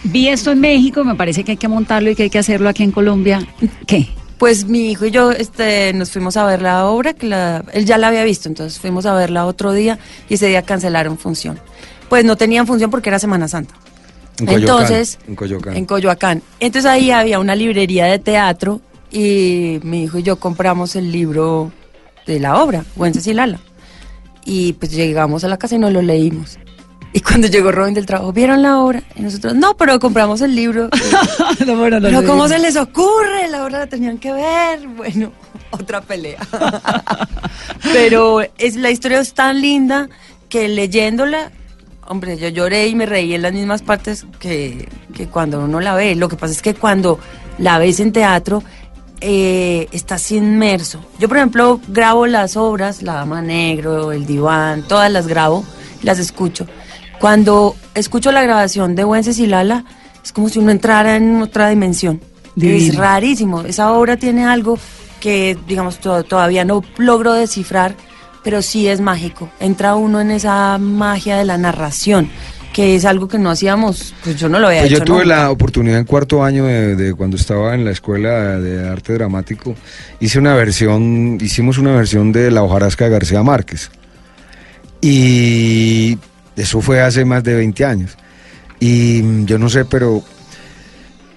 vi 0.05 0.29
esto 0.29 0.51
en 0.53 0.61
México, 0.61 1.05
me 1.05 1.15
parece 1.15 1.45
que 1.45 1.53
hay 1.53 1.57
que 1.57 1.69
montarlo 1.69 2.11
y 2.11 2.15
que 2.17 2.25
hay 2.25 2.31
que 2.31 2.39
hacerlo 2.39 2.69
aquí 2.69 2.83
en 2.83 2.91
Colombia, 2.93 3.47
¿qué? 3.87 4.09
Pues 4.39 4.67
mi 4.67 4.91
hijo 4.91 5.07
y 5.07 5.11
yo 5.13 5.31
este, 5.33 5.93
nos 5.95 6.11
fuimos 6.11 6.37
a 6.37 6.45
ver 6.45 6.61
la 6.61 6.87
obra, 6.87 7.15
que 7.15 7.27
la- 7.27 7.65
él 7.73 7.87
ya 7.87 7.97
la 7.99 8.09
había 8.09 8.23
visto, 8.25 8.49
entonces 8.49 8.79
fuimos 8.79 9.07
a 9.07 9.15
verla 9.15 9.47
otro 9.47 9.73
día 9.73 9.99
y 10.29 10.35
ese 10.35 10.47
día 10.49 10.61
cancelaron 10.63 11.17
función. 11.17 11.59
Pues 12.11 12.25
no 12.25 12.37
tenían 12.37 12.67
función 12.67 12.91
porque 12.91 13.09
era 13.09 13.19
Semana 13.19 13.49
Santa. 13.49 13.75
En 14.39 14.45
Coyoacán, 14.47 14.63
Entonces, 14.83 15.19
en 15.27 15.35
Coyoacán. 15.35 15.77
en 15.77 15.85
Coyoacán. 15.87 16.43
Entonces 16.61 16.91
ahí 16.91 17.11
había 17.11 17.39
una 17.41 17.55
librería 17.57 18.05
de 18.05 18.19
teatro 18.19 18.83
y 19.11 19.81
mi 19.83 20.03
hijo 20.05 20.19
y 20.19 20.23
yo 20.23 20.37
compramos 20.37 20.95
el 20.97 21.11
libro 21.11 21.73
de 22.27 22.39
la 22.39 22.61
obra, 22.63 22.85
Wences 22.97 23.27
y 23.29 23.33
Lala. 23.33 23.61
Y 24.47 24.73
pues 24.75 24.93
llegamos 24.93 25.45
a 25.45 25.49
la 25.49 25.59
casa 25.59 25.75
y 25.75 25.79
nos 25.79 25.93
lo 25.93 26.01
leímos. 26.01 26.59
Y 27.13 27.21
cuando 27.21 27.49
llegó 27.49 27.73
Robin 27.73 27.95
del 27.95 28.05
trabajo, 28.05 28.33
¿vieron 28.33 28.63
la 28.63 28.79
obra? 28.79 29.03
Y 29.15 29.23
nosotros, 29.23 29.55
no, 29.55 29.77
pero 29.77 29.99
compramos 29.99 30.43
el 30.43 30.55
libro. 30.55 30.91
pero 31.59 32.25
¿cómo 32.25 32.47
se 32.47 32.59
les 32.59 32.77
ocurre? 32.77 33.49
La 33.51 33.65
obra 33.65 33.79
la 33.81 33.87
tenían 33.87 34.19
que 34.19 34.33
ver. 34.33 34.87
Bueno, 34.87 35.33
otra 35.71 36.01
pelea. 36.01 36.39
pero 37.83 38.43
es, 38.59 38.77
la 38.77 38.91
historia 38.91 39.21
es 39.21 39.33
tan 39.35 39.61
linda 39.61 40.09
que 40.49 40.69
leyéndola, 40.69 41.53
hombre, 42.07 42.37
yo 42.37 42.49
lloré 42.49 42.87
y 42.89 42.95
me 42.95 43.07
reí 43.07 43.35
en 43.35 43.43
las 43.43 43.53
mismas 43.53 43.83
partes 43.83 44.27
que, 44.39 44.89
que 45.15 45.27
cuando 45.27 45.61
uno 45.61 45.81
la 45.81 45.95
ve. 45.95 46.15
Lo 46.17 46.29
que 46.29 46.37
pasa 46.37 46.53
es 46.53 46.63
que 46.63 46.75
cuando 46.75 47.19
la 47.59 47.79
ves 47.79 47.99
en 47.99 48.13
teatro, 48.13 48.63
eh, 49.21 49.89
estás 49.93 50.31
inmerso. 50.33 51.01
Yo, 51.19 51.29
por 51.29 51.37
ejemplo, 51.39 51.81
grabo 51.89 52.27
las 52.27 52.57
obras, 52.57 53.03
La 53.03 53.15
Dama 53.15 53.43
Negro, 53.43 54.13
El 54.13 54.27
Diván, 54.27 54.83
todas 54.87 55.11
las 55.11 55.27
grabo, 55.27 55.65
las 56.03 56.19
escucho. 56.19 56.67
Cuando 57.21 57.75
escucho 57.95 58.31
la 58.33 58.43
grabación 58.43 58.95
de 58.95 59.05
Wences 59.05 59.39
y 59.39 59.47
Lala, 59.47 59.85
es 60.23 60.33
como 60.33 60.49
si 60.49 60.59
uno 60.59 60.71
entrara 60.71 61.17
en 61.17 61.41
otra 61.43 61.69
dimensión. 61.69 62.21
Es 62.61 62.95
rarísimo. 62.97 63.63
Esa 63.63 63.93
obra 63.93 64.17
tiene 64.17 64.45
algo 64.45 64.79
que, 65.21 65.57
digamos, 65.67 65.99
to- 65.99 66.25
todavía 66.25 66.65
no 66.65 66.83
logro 66.99 67.33
descifrar, 67.33 67.95
pero 68.43 68.63
sí 68.63 68.87
es 68.89 69.01
mágico. 69.01 69.49
Entra 69.61 69.95
uno 69.95 70.21
en 70.21 70.31
esa 70.31 70.79
magia 70.79 71.37
de 71.37 71.45
la 71.45 71.59
narración, 71.59 72.31
que 72.77 72.95
es 72.95 73.07
algo 73.07 73.27
que 73.27 73.39
no 73.39 73.49
hacíamos, 73.51 74.13
pues 74.23 74.37
yo 74.37 74.51
no 74.51 74.59
lo 74.59 74.67
había 74.67 74.81
Pues 74.83 74.93
hecho. 74.93 74.99
yo 74.99 75.05
tuve 75.07 75.25
nunca. 75.25 75.37
la 75.37 75.51
oportunidad 75.51 75.99
en 75.99 76.05
cuarto 76.05 76.45
año 76.45 76.67
de, 76.67 76.95
de 76.95 77.15
cuando 77.15 77.39
estaba 77.39 77.75
en 77.75 77.87
la 77.87 77.91
escuela 77.91 78.59
de 78.61 78.87
arte 78.87 79.15
dramático, 79.15 79.75
hice 80.21 80.39
una 80.39 80.55
versión, 80.55 81.39
hicimos 81.41 81.79
una 81.79 81.93
versión 81.97 82.33
de 82.33 82.51
La 82.51 82.63
hojarasca 82.63 83.07
de 83.07 83.11
García 83.13 83.43
Márquez. 83.43 83.91
Y 85.01 86.19
eso 86.57 86.81
fue 86.83 87.01
hace 87.01 87.25
más 87.25 87.43
de 87.45 87.55
20 87.55 87.85
años. 87.85 88.17
Y 88.79 89.45
yo 89.47 89.59
no 89.59 89.69
sé, 89.71 89.85
pero 89.87 90.23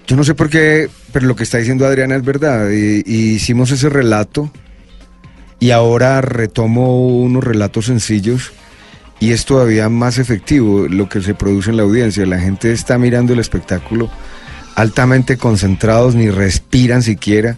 yo 0.07 0.15
no 0.15 0.23
sé 0.25 0.35
por 0.35 0.49
qué, 0.49 0.89
pero 1.13 1.25
lo 1.25 1.35
que 1.37 1.43
está 1.43 1.57
diciendo 1.57 1.85
Adriana 1.85 2.15
es 2.15 2.23
verdad. 2.25 2.69
Y, 2.69 3.01
y 3.05 3.33
hicimos 3.35 3.71
ese 3.71 3.89
relato 3.89 4.51
y 5.59 5.71
ahora 5.71 6.21
retomo 6.21 7.07
unos 7.21 7.43
relatos 7.43 7.85
sencillos 7.85 8.51
y 9.19 9.31
es 9.31 9.45
todavía 9.45 9.89
más 9.89 10.17
efectivo 10.17 10.87
lo 10.87 11.09
que 11.09 11.21
se 11.21 11.33
produce 11.33 11.71
en 11.71 11.77
la 11.77 11.83
audiencia. 11.83 12.25
La 12.25 12.39
gente 12.39 12.71
está 12.71 12.97
mirando 12.97 13.33
el 13.33 13.39
espectáculo 13.39 14.09
altamente 14.75 15.37
concentrados, 15.37 16.15
ni 16.15 16.29
respiran 16.29 17.03
siquiera, 17.03 17.57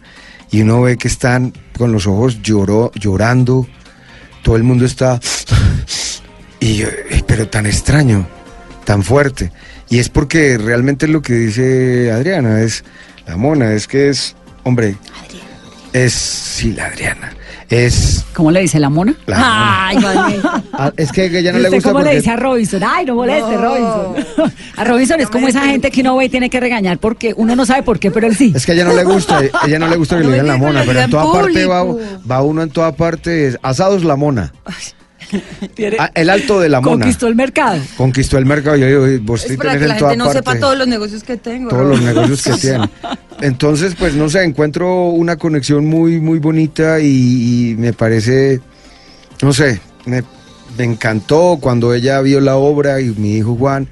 y 0.50 0.62
uno 0.62 0.82
ve 0.82 0.97
que 0.97 1.08
están 1.08 1.54
con 1.78 1.91
los 1.91 2.08
ojos 2.08 2.41
lloró, 2.41 2.91
llorando, 2.95 3.67
todo 4.41 4.56
el 4.56 4.63
mundo 4.63 4.86
está, 4.86 5.19
y 6.60 6.84
pero 7.28 7.47
tan 7.47 7.67
extraño, 7.67 8.28
tan 8.86 9.04
fuerte. 9.04 9.52
Y 9.89 10.00
es 10.00 10.10
porque 10.10 10.58
realmente 10.58 11.08
lo 11.08 11.21
que 11.21 11.34
dice 11.34 12.12
Adriana 12.12 12.62
es, 12.62 12.84
la 13.28 13.38
mona, 13.38 13.74
es 13.74 13.88
que 13.88 14.10
es, 14.10 14.36
hombre, 14.63 14.95
es, 15.93 16.13
sí, 16.13 16.74
la 16.74 16.88
Adriana, 16.88 17.34
es 17.71 18.25
¿Cómo 18.34 18.51
le 18.51 18.62
dice 18.62 18.79
la 18.79 18.89
mona? 18.89 19.13
la 19.27 19.38
mona. 19.38 19.88
Ay, 19.88 19.97
Vanessa. 20.01 20.63
Ah, 20.73 20.91
es 20.97 21.12
que 21.12 21.25
ella 21.25 21.51
no 21.51 21.60
¿Y 21.60 21.62
le 21.63 21.69
gusta 21.69 21.89
cómo 21.89 21.99
le 21.99 22.05
porque- 22.05 22.17
dice 22.17 22.29
a 22.31 22.36
Robinson? 22.38 22.81
Ay, 22.84 23.05
no 23.05 23.15
moleste, 23.15 23.51
No. 23.55 23.62
Robinson. 23.62 24.51
A 24.77 24.84
Robinson 24.84 25.19
es 25.21 25.29
como 25.29 25.47
esa 25.47 25.62
gente 25.65 25.91
que 25.91 26.01
uno 26.01 26.15
ve 26.17 26.25
y 26.25 26.29
tiene 26.29 26.49
que 26.49 26.60
regañar 26.60 26.97
porque 26.97 27.34
uno 27.38 27.55
no 27.55 27.65
sabe 27.65 27.84
por 27.84 27.99
qué, 27.99 28.10
pero 28.10 28.25
él 28.27 28.36
sí. 28.36 28.51
Es 28.55 28.65
que 28.65 28.71
a 28.71 28.75
ella 28.75 28.86
no 28.86 28.93
le 28.95 29.03
gusta, 29.03 29.39
ella 29.67 29.77
no 29.79 29.88
le 29.88 29.95
gusta 29.97 30.17
que 30.17 30.23
No 30.23 30.29
le 30.29 30.36
digan 30.41 30.47
la 30.47 30.57
mona, 30.57 30.84
pero 30.86 30.99
en 31.01 31.10
toda 31.10 31.31
parte 31.31 31.65
va, 31.65 31.84
va 32.29 32.41
uno 32.41 32.63
en 32.63 32.69
toda 32.71 32.91
parte, 32.93 33.55
asados 33.62 34.03
la 34.03 34.15
mona. 34.15 34.51
Tiene- 35.76 35.98
Ah, 36.00 36.12
el 36.13 36.30
alto 36.30 36.60
de 36.60 36.70
la 36.70 36.82
mona. 36.82 36.91
Conquistó 37.04 37.28
el 37.28 37.36
mercado. 37.36 37.82
Conquistó 37.98 38.38
el 38.38 38.46
mercado, 38.46 38.76
yo 38.78 39.06
digo, 39.06 39.24
vos 39.26 39.46
Es 39.46 39.58
para 39.58 39.78
que 39.78 39.88
la 39.88 39.96
gente 39.96 40.17
no 40.17 40.26
parte 40.26 40.39
sepa 40.39 40.60
todos 40.60 40.78
los 40.78 40.88
negocios 40.88 41.24
que 41.24 41.38
tengo. 41.38 41.70
todos 41.70 41.84
¿no? 41.84 41.89
los 41.89 42.02
negocios 42.02 42.41
que 42.41 42.52
tiene. 42.62 42.89
Entonces, 43.41 43.96
pues 43.98 44.13
no 44.15 44.30
sé, 44.30 44.44
encuentro 44.44 45.06
una 45.10 45.36
conexión 45.38 45.86
muy, 45.86 46.20
muy 46.20 46.39
bonita 46.39 47.00
y, 47.00 47.72
y 47.72 47.76
me 47.76 47.94
parece, 47.94 48.60
no 49.41 49.52
sé, 49.54 49.80
me, 50.06 50.24
me 50.78 50.84
encantó 50.84 51.58
cuando 51.60 51.94
ella 51.94 52.22
vio 52.22 52.39
la 52.39 52.56
obra 52.58 53.02
y 53.02 53.06
mi 53.17 53.38
hijo 53.38 53.56
Juan 53.56 53.88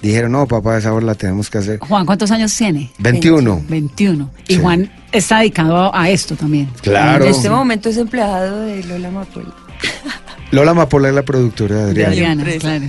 dijeron, 0.00 0.32
no, 0.32 0.46
papá, 0.48 0.78
esa 0.78 0.92
obra 0.92 1.06
la 1.06 1.14
tenemos 1.14 1.48
que 1.50 1.58
hacer. 1.58 1.78
Juan, 1.78 2.04
¿cuántos 2.06 2.30
años 2.30 2.54
tiene? 2.56 2.90
21. 2.98 3.64
21. 3.68 4.30
Y 4.48 4.54
Sí. 4.54 4.60
Juan 4.60 4.90
está 5.12 5.38
dedicado 5.38 5.76
a, 5.76 6.02
a 6.02 6.10
esto 6.10 6.34
también. 6.36 6.68
Claro. 6.82 7.24
En 7.24 7.30
este 7.30 7.48
momento 7.50 7.88
es 7.88 7.96
empleado 7.96 8.62
de 8.62 8.82
Lola 8.84 9.10
Mapuel. 9.10 9.46
Lola 10.52 10.72
Mapola 10.74 11.08
es 11.08 11.14
la 11.14 11.22
productora 11.22 11.86
de 11.86 11.94
De 11.94 12.06
Adriana. 12.06 12.42
Adriana, 12.42 12.60
claro. 12.60 12.84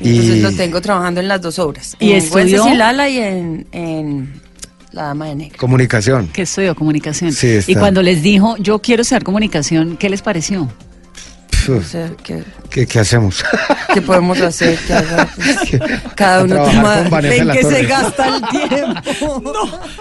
Entonces 0.00 0.36
Y- 0.36 0.40
lo 0.40 0.52
tengo 0.52 0.80
trabajando 0.80 1.20
en 1.20 1.28
las 1.28 1.40
dos 1.42 1.58
obras. 1.58 1.94
¿Y 2.00 2.12
en 2.12 2.16
estudió? 2.18 2.66
Y 2.68 2.74
Lala 2.76 3.08
y 3.08 3.18
en, 3.18 3.66
en 3.72 4.40
La 4.92 5.02
Dama 5.08 5.26
de 5.26 5.34
Negro. 5.34 5.58
Comunicación. 5.58 6.28
Que 6.28 6.42
estudió 6.42 6.74
comunicación. 6.74 7.32
Sí, 7.32 7.48
está. 7.48 7.70
y 7.70 7.74
cuando 7.74 8.02
les 8.02 8.22
dijo, 8.22 8.56
yo 8.56 8.78
quiero 8.78 9.02
estudiar 9.02 9.24
comunicación, 9.24 9.96
¿qué 9.98 10.08
les 10.08 10.22
pareció? 10.22 10.70
O 11.68 11.82
sea, 11.82 12.10
¿qué, 12.24 12.42
¿Qué, 12.70 12.86
qué 12.86 12.98
hacemos? 13.00 13.44
qué 13.92 14.00
podemos 14.00 14.40
hacer? 14.40 14.78
¿Qué? 14.86 14.94
Pues, 15.78 16.00
cada 16.16 16.42
uno 16.44 16.64
toma... 16.64 16.96
La 17.10 17.52
que 17.52 17.62
se 17.62 17.82
gasta 17.84 18.36
el 18.36 18.42
tiempo. 18.68 19.42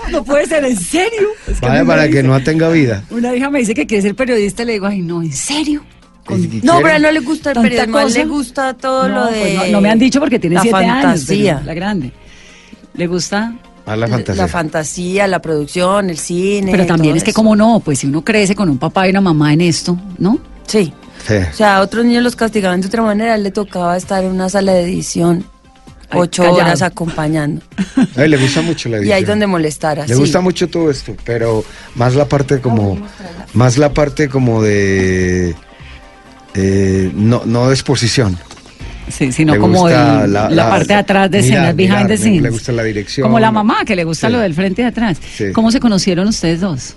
No 0.09 0.23
puede 0.23 0.47
ser, 0.47 0.63
¿en 0.63 0.77
serio? 0.79 1.27
Es 1.47 1.59
que 1.59 1.67
para 1.85 2.07
que 2.09 2.23
no 2.23 2.41
tenga 2.41 2.69
vida. 2.69 3.03
Una 3.09 3.35
hija 3.35 3.49
me 3.49 3.59
dice 3.59 3.73
que 3.73 3.85
quiere 3.85 4.01
ser 4.01 4.15
periodista 4.15 4.63
y 4.63 4.67
le 4.67 4.71
digo, 4.73 4.87
ay, 4.87 5.01
no, 5.01 5.21
¿en 5.21 5.33
serio? 5.33 5.83
Con- 6.29 6.43
¿Y 6.43 6.61
No, 6.63 6.77
pero 6.81 6.95
a 6.95 6.99
no 6.99 7.11
le 7.11 7.19
gusta 7.21 7.49
el 7.49 7.53
¿Tanta 7.55 7.69
periodismo, 7.69 7.97
a 7.97 8.01
él 8.01 8.07
cosa? 8.07 8.19
le 8.19 8.25
gusta 8.25 8.73
todo 8.75 9.07
No, 9.09 9.15
lo 9.21 9.27
pues 9.29 9.43
de... 9.43 9.53
no, 9.55 9.65
no 9.67 9.81
me 9.81 9.89
han 9.89 9.99
dicho 9.99 10.19
porque 10.19 10.39
tiene 10.39 10.55
la 10.55 10.61
siete 10.61 10.77
años. 10.77 11.03
fantasía. 11.03 11.53
pero 11.55 11.65
La 11.65 11.73
grande. 11.73 12.11
¿Le 12.93 13.07
gusta? 13.07 13.53
A 13.85 13.95
la 13.95 14.07
fantasía. 14.07 14.43
La 14.43 14.47
fantasía, 14.47 15.27
la 15.27 15.41
producción, 15.41 16.09
el 16.09 16.17
cine. 16.17 16.71
Pero 16.71 16.85
también 16.85 17.17
es 17.17 17.23
que 17.23 17.31
eso. 17.31 17.35
como 17.37 17.55
no, 17.55 17.79
pues 17.79 17.99
si 17.99 18.07
uno 18.07 18.23
crece 18.23 18.53
con 18.55 18.69
un 18.69 18.77
papá 18.77 19.07
y 19.07 19.09
una 19.11 19.21
mamá 19.21 19.51
en 19.53 19.61
esto, 19.61 19.97
¿no? 20.17 20.37
Sí. 20.67 20.93
Sí. 21.27 21.33
O 21.51 21.53
sea, 21.55 21.77
a 21.77 21.81
otros 21.81 22.05
niños 22.05 22.23
los 22.23 22.35
castigaban 22.35 22.79
de 22.81 22.87
otra 22.87 23.01
manera, 23.01 23.33
a 23.33 23.35
él 23.35 23.43
le 23.43 23.51
tocaba 23.51 23.97
estar 23.97 24.23
en 24.23 24.31
una 24.31 24.47
sala 24.49 24.71
de 24.73 24.83
edición 24.83 25.43
Ay, 26.11 26.19
ocho 26.21 26.49
horas 26.51 26.81
acompañando. 26.81 27.61
A 28.15 28.23
él 28.23 28.31
le 28.31 28.37
gusta 28.37 28.61
mucho 28.61 28.89
la 28.89 28.97
Y 28.97 28.99
edición. 29.01 29.17
ahí 29.17 29.23
donde 29.25 29.45
molestara. 29.47 30.07
Le 30.07 30.13
sí. 30.15 30.19
gusta 30.19 30.39
mucho 30.41 30.67
todo 30.69 30.89
esto, 30.89 31.15
pero 31.25 31.63
más 31.95 32.15
la 32.15 32.25
parte 32.25 32.61
como, 32.61 32.97
más 33.53 33.77
la 33.77 33.93
parte 33.93 34.27
como 34.29 34.61
de, 34.63 35.55
eh, 36.53 37.11
no, 37.13 37.43
no 37.45 37.67
de 37.67 37.73
exposición. 37.73 38.37
Sí, 39.09 39.31
sino 39.31 39.53
Le 39.53 39.59
como 39.59 39.87
el- 39.89 39.93
la, 39.95 40.27
la- 40.27 40.49
la- 40.51 40.69
parte 40.69 40.87
de 40.87 40.93
atrás 40.93 41.31
de 41.31 41.39
escenas, 41.39 41.75
behind 41.75 42.03
the 42.03 42.09
le- 42.09 42.17
scenes. 42.17 42.41
le 42.43 42.49
gusta 42.51 42.71
la 42.71 42.83
dirección. 42.83 43.25
Como 43.25 43.39
la 43.39 43.51
mamá, 43.51 43.83
que 43.85 43.95
le 43.95 44.03
gusta 44.03 44.27
Sí. 44.27 44.33
lo 44.33 44.39
del 44.39 44.53
frente 44.53 44.81
y 44.81 44.85
de 44.85 44.89
atrás. 44.89 45.17
Sí. 45.35 45.45
¿Cómo 45.51 45.71
se 45.71 45.79
conocieron 45.79 46.27
ustedes 46.27 46.61
dos? 46.61 46.93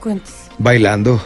Cuentes. 0.00 0.32
Bailando. 0.58 1.22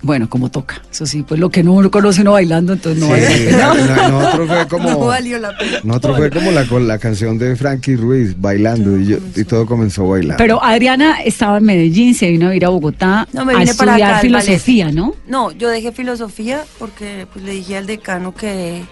Bueno, 0.00 0.28
como 0.30 0.48
toca. 0.48 0.80
Eso 0.92 1.06
sí, 1.06 1.24
pues 1.26 1.40
lo 1.40 1.50
que 1.50 1.64
no 1.64 1.72
uno 1.72 1.90
conoce 1.90 2.20
uno 2.20 2.32
bailando, 2.32 2.72
entonces 2.72 3.00
no 3.02 3.06
Sí, 3.06 3.12
vale 3.20 3.50
la 3.52 3.72
pena. 3.72 4.08
no- 4.08 4.20
nosotros 4.22 4.48
fue 4.48 4.68
como, 4.78 4.90
No 4.90 4.98
valió 5.00 5.38
la 5.40 5.56
pena. 5.58 5.78
nosotros 5.82 6.16
fue 6.18 6.30
como 6.30 6.50
la, 6.52 6.64
con 6.66 6.86
la 6.86 6.98
canción 6.98 7.36
de 7.36 7.56
Frankie 7.56 7.96
Ruiz, 7.96 8.40
bailando, 8.40 8.96
y, 8.96 9.06
yo- 9.06 9.18
y 9.34 9.42
todo 9.44 9.66
comenzó 9.66 10.06
bailando. 10.06 10.36
Pero 10.38 10.62
Adriana 10.62 11.20
estaba 11.22 11.58
en 11.58 11.64
Medellín, 11.64 12.14
se 12.14 12.30
vino 12.30 12.48
a 12.48 12.54
ir 12.54 12.64
a 12.64 12.68
Bogotá 12.68 13.26
No, 13.32 13.44
me 13.44 13.54
a 13.54 13.58
vine 13.58 13.74
para 13.74 13.90
estudiar 13.92 14.10
acá, 14.10 14.16
al 14.18 14.22
filosofía, 14.22 14.92
¿no? 14.92 15.14
No, 15.26 15.50
yo 15.50 15.68
dejé 15.68 15.90
filosofía 15.90 16.62
porque 16.78 17.26
pues, 17.32 17.44
le 17.44 17.50
dije 17.52 17.76
al 17.76 17.86
decano 17.86 18.32
que, 18.34 18.82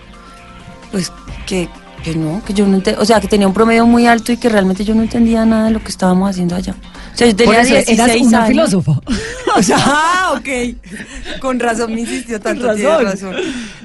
pues, 0.90 1.12
que, 1.46 1.68
que 2.04 2.14
no, 2.14 2.42
que 2.44 2.54
yo 2.54 2.66
no 2.66 2.76
ente- 2.78 2.96
o 2.98 3.04
sea, 3.04 3.20
que 3.20 3.28
tenía 3.28 3.46
un 3.48 3.54
promedio 3.54 3.86
muy 3.86 4.06
alto 4.06 4.32
y 4.32 4.36
que 4.36 4.48
realmente 4.48 4.84
yo 4.84 4.94
no 4.94 5.02
entendía 5.02 5.44
nada 5.44 5.66
de 5.66 5.70
lo 5.72 5.80
que 5.82 5.88
estábamos 5.88 6.30
haciendo 6.30 6.54
allá. 6.54 6.74
O 7.14 7.16
sea, 7.16 7.26
yo 7.26 7.34
tenía 7.36 7.60
eso 7.62 7.74
16 7.74 7.98
eras 7.98 8.16
una 8.20 8.38
años. 8.38 8.48
filósofa. 8.48 9.00
O 9.58 9.62
sea, 9.62 9.78
ah, 9.80 10.34
ok. 10.36 11.38
Con 11.40 11.58
razón 11.58 11.94
me 11.94 12.00
insistió 12.02 12.38
tanto, 12.38 12.66
Con 12.66 13.04
razón. 13.04 13.34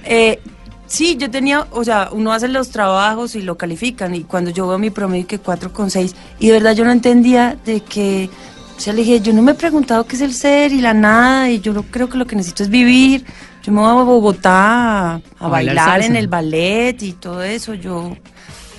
Eh, 0.04 0.40
sí, 0.86 1.16
yo 1.18 1.32
tenía, 1.32 1.66
o 1.72 1.84
sea, 1.86 2.10
uno 2.12 2.34
hace 2.34 2.50
los 2.50 2.72
trabajos 2.72 3.36
y 3.36 3.42
lo 3.42 3.58
califican 3.58 4.14
y 4.14 4.24
cuando 4.26 4.52
yo 4.52 4.68
veo 4.68 4.78
mi 4.78 4.90
promedio 4.90 5.26
que 5.28 5.42
4,6 5.42 6.14
y 6.40 6.48
de 6.48 6.52
verdad 6.54 6.76
yo 6.76 6.84
no 6.84 6.92
entendía 6.92 7.56
de 7.66 7.80
que, 7.80 8.30
o 8.76 8.80
sea, 8.82 8.92
le 8.92 9.04
dije, 9.04 9.22
yo 9.22 9.32
no 9.32 9.42
me 9.42 9.52
he 9.54 9.56
preguntado 9.56 10.06
qué 10.06 10.18
es 10.18 10.22
el 10.22 10.34
ser 10.34 10.74
y 10.74 10.82
la 10.82 10.94
nada 10.94 11.50
y 11.50 11.62
yo 11.62 11.72
no 11.72 11.84
creo 11.84 12.10
que 12.10 12.18
lo 12.18 12.28
que 12.28 12.36
necesito 12.36 12.64
es 12.64 12.70
vivir. 12.70 13.24
Yo 13.64 13.72
me 13.72 13.80
voy 13.82 13.90
a 13.90 13.94
Bogotá 14.04 15.14
a, 15.16 15.22
a 15.40 15.48
bailar 15.48 15.76
bailar 15.76 16.02
en 16.04 16.16
el 16.16 16.28
ballet 16.28 17.02
y 17.04 17.14
todo 17.14 17.44
eso. 17.44 17.74
Yo, 17.76 18.16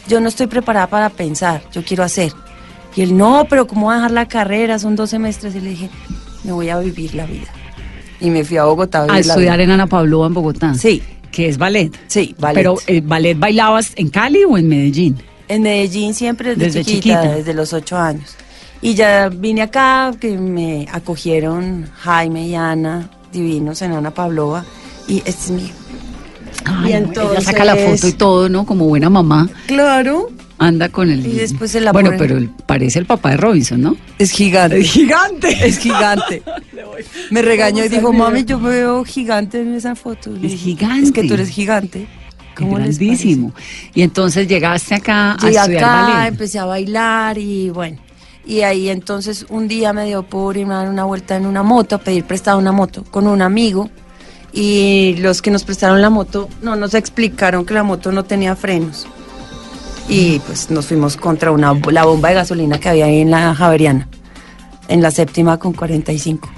yo 0.08 0.20
no 0.20 0.28
estoy 0.28 0.48
preparada 0.48 0.88
para 0.88 1.08
pensar, 1.10 1.62
yo 1.72 1.84
quiero 1.84 2.02
hacer. 2.02 2.32
Y 2.96 3.02
él, 3.02 3.16
no, 3.16 3.46
pero 3.48 3.66
¿cómo 3.66 3.86
va 3.86 3.92
a 3.92 3.96
dejar 3.96 4.10
la 4.10 4.28
carrera? 4.28 4.78
Son 4.78 4.96
dos 4.96 5.10
semestres. 5.10 5.54
Y 5.54 5.60
le 5.60 5.70
dije, 5.70 5.90
me 6.44 6.52
voy 6.52 6.68
a 6.68 6.78
vivir 6.78 7.14
la 7.14 7.26
vida. 7.26 7.48
Y 8.20 8.30
me 8.30 8.44
fui 8.44 8.56
a 8.56 8.64
Bogotá 8.64 9.00
a 9.00 9.04
A 9.04 9.06
la 9.06 9.18
estudiar 9.20 9.54
vida. 9.58 9.64
en 9.64 9.70
Ana 9.70 9.86
Pavlova 9.86 10.26
en 10.26 10.34
Bogotá. 10.34 10.74
Sí, 10.74 11.02
Que 11.30 11.48
es 11.48 11.56
ballet. 11.58 11.90
sí, 12.08 12.34
ballet. 12.38 12.54
Pero 12.56 12.76
eh, 12.86 13.00
ballet 13.02 13.38
bailabas 13.38 13.92
en 13.96 14.10
Cali 14.10 14.44
o 14.44 14.58
en 14.58 14.68
Medellín. 14.68 15.16
en 15.48 15.62
Medellín 15.62 16.12
siempre 16.14 16.50
desde, 16.56 16.64
Desde 16.66 16.84
chiquita, 16.84 17.20
chiquita. 17.22 17.34
desde 17.36 17.54
los 17.54 17.72
ocho 17.72 17.96
años. 17.96 18.34
Y 18.80 18.94
ya 18.94 19.28
vine 19.28 19.62
acá, 19.62 20.12
que 20.20 20.36
me 20.36 20.86
acogieron 20.92 21.88
Jaime 22.00 22.48
y 22.48 22.54
Ana, 22.56 23.08
divinos 23.32 23.82
en 23.82 23.92
Ana 23.92 24.10
Pavlova. 24.12 24.64
Y 25.08 25.18
este 25.18 25.30
es 25.30 25.50
mi... 25.50 25.72
Ay, 26.64 26.84
Y 26.84 26.88
ella 26.88 26.98
entonces- 26.98 27.44
saca 27.44 27.64
la 27.64 27.74
foto 27.76 28.06
y 28.06 28.12
todo, 28.12 28.48
¿no? 28.48 28.64
Como 28.66 28.86
buena 28.86 29.10
mamá. 29.10 29.48
Claro. 29.66 30.28
Anda 30.58 30.90
con 30.90 31.10
el. 31.10 31.26
Y 31.26 31.32
después 31.32 31.72
se 31.72 31.80
la 31.80 31.90
Bueno, 31.90 32.12
pero 32.16 32.36
él 32.36 32.48
parece 32.66 33.00
el 33.00 33.06
papá 33.06 33.30
de 33.30 33.36
Robinson, 33.38 33.80
¿no? 33.80 33.96
Es 34.18 34.30
gigante. 34.30 34.78
Es 34.78 34.92
gigante. 34.92 35.66
Es 35.66 35.78
gigante. 35.78 36.42
Me 37.30 37.42
regañó 37.42 37.84
y 37.84 37.88
dijo, 37.88 38.12
mami, 38.12 38.44
yo 38.44 38.60
me 38.60 38.68
veo 38.70 39.02
gigante 39.04 39.60
en 39.60 39.74
esa 39.74 39.96
foto. 39.96 40.30
Le 40.30 40.36
Es 40.36 40.42
dije, 40.52 40.56
gigante. 40.58 41.04
Es 41.06 41.12
que 41.12 41.24
tú 41.24 41.34
eres 41.34 41.48
gigante. 41.48 42.06
¿Cómo 42.54 42.78
les 42.78 42.98
Grandísimo. 42.98 43.52
Y 43.94 44.02
entonces 44.02 44.46
llegaste 44.46 44.94
acá 44.94 45.32
a 45.32 45.36
Llegué 45.38 45.56
estudiar 45.58 45.84
acá, 45.84 46.02
ballet. 46.14 46.28
empecé 46.28 46.58
a 46.60 46.64
bailar 46.66 47.38
y 47.38 47.70
bueno. 47.70 47.96
Y 48.44 48.62
ahí 48.62 48.88
entonces 48.88 49.46
un 49.48 49.68
día 49.68 49.92
me 49.92 50.06
dio 50.06 50.24
por 50.24 50.56
irme 50.56 50.74
a 50.74 50.78
dar 50.78 50.88
una 50.88 51.04
vuelta 51.04 51.36
en 51.36 51.46
una 51.46 51.62
moto, 51.62 51.96
a 51.96 51.98
pedir 51.98 52.24
prestada 52.24 52.56
una 52.56 52.72
moto 52.72 53.04
con 53.10 53.26
un 53.26 53.42
amigo. 53.42 53.90
Y 54.52 55.16
los 55.18 55.40
que 55.40 55.50
nos 55.50 55.64
prestaron 55.64 56.02
la 56.02 56.10
moto 56.10 56.48
no 56.60 56.76
nos 56.76 56.94
explicaron 56.94 57.64
que 57.64 57.74
la 57.74 57.82
moto 57.82 58.12
no 58.12 58.24
tenía 58.24 58.56
frenos. 58.56 59.06
Y 60.08 60.40
pues 60.40 60.70
nos 60.70 60.86
fuimos 60.86 61.16
contra 61.16 61.52
una, 61.52 61.72
la 61.90 62.04
bomba 62.04 62.30
de 62.30 62.34
gasolina 62.34 62.78
que 62.78 62.88
había 62.88 63.06
ahí 63.06 63.20
en 63.20 63.30
la 63.30 63.54
Javeriana, 63.54 64.08
en 64.88 65.00
la 65.00 65.10
séptima 65.10 65.58
con 65.58 65.72
45. 65.72 66.50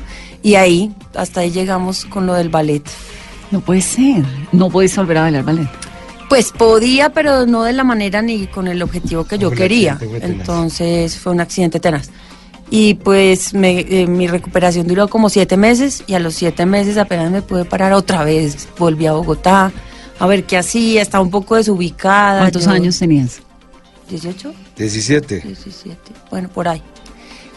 Y 0.43 0.57
ahí, 0.57 0.95
hasta 1.15 1.41
ahí 1.41 1.51
llegamos 1.51 2.05
con 2.07 2.27
lo 2.27 2.35
del 2.35 2.49
ballet. 2.49 2.83
No 3.51 3.61
puede 3.61 3.83
ser. 3.83 4.25
No 4.53 4.71
puedes 4.71 4.97
volver 4.97 5.19
a 5.19 5.23
bailar 5.23 5.45
ballet. 5.45 5.84
Pues 6.35 6.51
podía, 6.51 7.11
pero 7.11 7.47
no 7.47 7.63
de 7.63 7.73
la 7.73 7.85
manera 7.85 8.21
ni 8.21 8.49
con 8.49 8.67
el 8.67 8.83
objetivo 8.83 9.23
que 9.23 9.39
yo 9.39 9.53
quería. 9.53 9.97
Entonces 10.21 11.17
fue 11.17 11.31
un 11.31 11.39
accidente 11.41 11.79
tenaz. 11.79 12.11
Y 12.71 12.95
pues 12.95 13.55
me- 13.55 13.79
eh, 13.89 14.09
mi 14.09 14.27
recuperación 14.27 14.89
duró 14.89 15.07
como 15.07 15.31
siete 15.31 15.57
meses 15.57 16.03
y 16.09 16.15
a 16.15 16.19
los 16.19 16.35
siete 16.35 16.67
meses 16.67 16.99
apenas 16.99 17.31
me 17.31 17.41
pude 17.41 17.65
parar 17.65 17.93
otra 17.93 18.25
vez. 18.25 18.67
Volví 18.77 19.07
a 19.07 19.13
Bogotá 19.13 19.71
a 20.19 20.27
ver 20.27 20.43
qué 20.43 20.57
hacía, 20.59 21.03
estaba 21.03 21.23
un 21.23 21.31
poco 21.31 21.55
desubicada. 21.55 22.41
¿Cuántos 22.41 22.65
yo- 22.65 22.71
años 22.73 22.99
tenías? 22.99 23.39
¿18? 24.11 24.53
17. 24.77 25.41
17, 25.41 25.99
bueno, 26.33 26.49
por 26.49 26.67
ahí. 26.67 26.83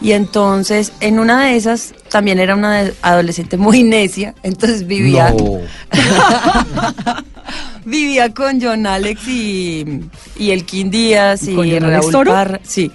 Y 0.00 0.12
entonces, 0.12 0.92
en 1.00 1.18
una 1.18 1.46
de 1.46 1.56
esas, 1.56 1.92
también 2.08 2.38
era 2.38 2.54
una 2.54 2.92
adolescente 3.02 3.56
muy 3.56 3.82
necia, 3.82 4.36
entonces 4.44 4.86
vivía, 4.86 5.30
No. 5.30 5.58
vivía 7.88 8.32
con 8.32 8.60
John 8.60 8.86
Alex 8.86 9.26
y, 9.28 10.00
y 10.36 10.50
Elkin 10.50 10.90
Díaz 10.90 11.42
y 11.48 11.54
¿Con 11.54 11.68
Raúl 11.80 12.12
Toro? 12.12 12.32
Parra. 12.32 12.60
Sí. 12.62 12.90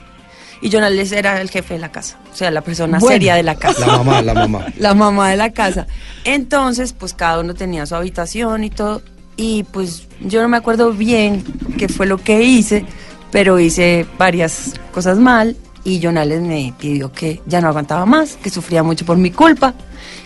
Y 0.62 0.72
John 0.72 0.84
Alex 0.84 1.12
era 1.12 1.42
el 1.42 1.50
jefe 1.50 1.74
de 1.74 1.80
la 1.82 1.92
casa, 1.92 2.18
o 2.32 2.36
sea, 2.36 2.50
la 2.50 2.62
persona 2.62 2.98
Bueno. 3.00 3.14
seria 3.14 3.36
de 3.36 3.44
la 3.44 3.56
casa. 3.56 3.86
La 3.86 3.98
mamá, 3.98 4.22
la 4.22 4.34
mamá. 4.34 4.66
la 4.78 4.94
mamá 4.94 5.30
de 5.32 5.36
la 5.38 5.52
casa. 5.52 5.88
Entonces, 6.24 6.94
pues 6.94 7.14
cada 7.14 7.40
uno 7.42 7.54
tenía 7.54 7.86
su 7.86 7.96
habitación 7.96 8.64
y 8.64 8.70
todo. 8.70 9.02
Y 9.36 9.64
pues 9.64 10.08
yo 10.22 10.42
no 10.42 10.48
me 10.48 10.58
acuerdo 10.58 10.92
bien 10.94 11.44
qué 11.78 11.90
fue 11.90 12.06
lo 12.06 12.18
que 12.18 12.44
hice, 12.44 12.86
pero 13.32 13.60
hice 13.60 14.06
varias 14.18 14.74
cosas 14.94 15.18
mal. 15.18 15.58
Y 15.86 16.02
Jonales 16.02 16.42
me 16.42 16.74
pidió 16.80 17.12
que 17.12 17.42
ya 17.46 17.60
no 17.60 17.68
aguantaba 17.68 18.06
más, 18.06 18.38
que 18.38 18.50
sufría 18.50 18.84
mucho 18.84 19.06
por 19.06 19.18
mi 19.18 19.32
culpa 19.32 19.74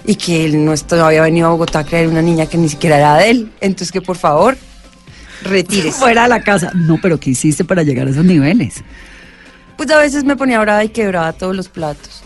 y 0.06 0.16
que 0.16 0.46
él 0.46 0.64
no 0.64 0.74
había 1.04 1.22
venido 1.22 1.48
a 1.48 1.52
Bogotá 1.52 1.80
a 1.80 1.84
creer 1.84 2.08
una 2.08 2.22
niña 2.22 2.46
que 2.46 2.58
ni 2.58 2.70
siquiera 2.70 2.98
era 2.98 3.16
de 3.18 3.32
él. 3.32 3.52
Entonces 3.60 3.92
que 3.92 4.02
por 4.02 4.18
favor, 4.18 4.58
retírese. 5.44 5.92
Fuera 6.00 6.24
de 6.24 6.30
la 6.30 6.42
casa. 6.42 6.72
No, 6.76 7.00
pero 7.02 7.20
¿qué 7.20 7.32
hiciste 7.32 7.64
para 7.64 7.84
llegar 7.84 8.08
a 8.08 8.12
esos 8.12 8.26
niveles? 8.26 8.84
Pues 9.78 9.90
a 9.92 9.98
veces 9.98 10.24
me 10.24 10.36
ponía 10.36 10.60
brava 10.60 10.84
y 10.84 10.90
quebraba 10.90 11.34
todos 11.34 11.56
los 11.56 11.70
platos. 11.70 12.24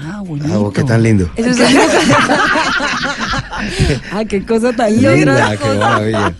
Ah, 0.00 0.14
Ah, 0.18 0.22
bonito. 0.24 0.60
oh, 0.62 0.72
qué 0.72 0.82
tan 0.84 1.02
lindo. 1.02 1.30
Eso 1.36 1.50
es 1.50 1.58
Ah, 4.12 4.24
qué 4.24 4.44
cosa 4.44 4.72
tan 4.72 4.94
Linda, 4.94 5.56
qué 5.56 5.68
maravilla. 5.78 6.32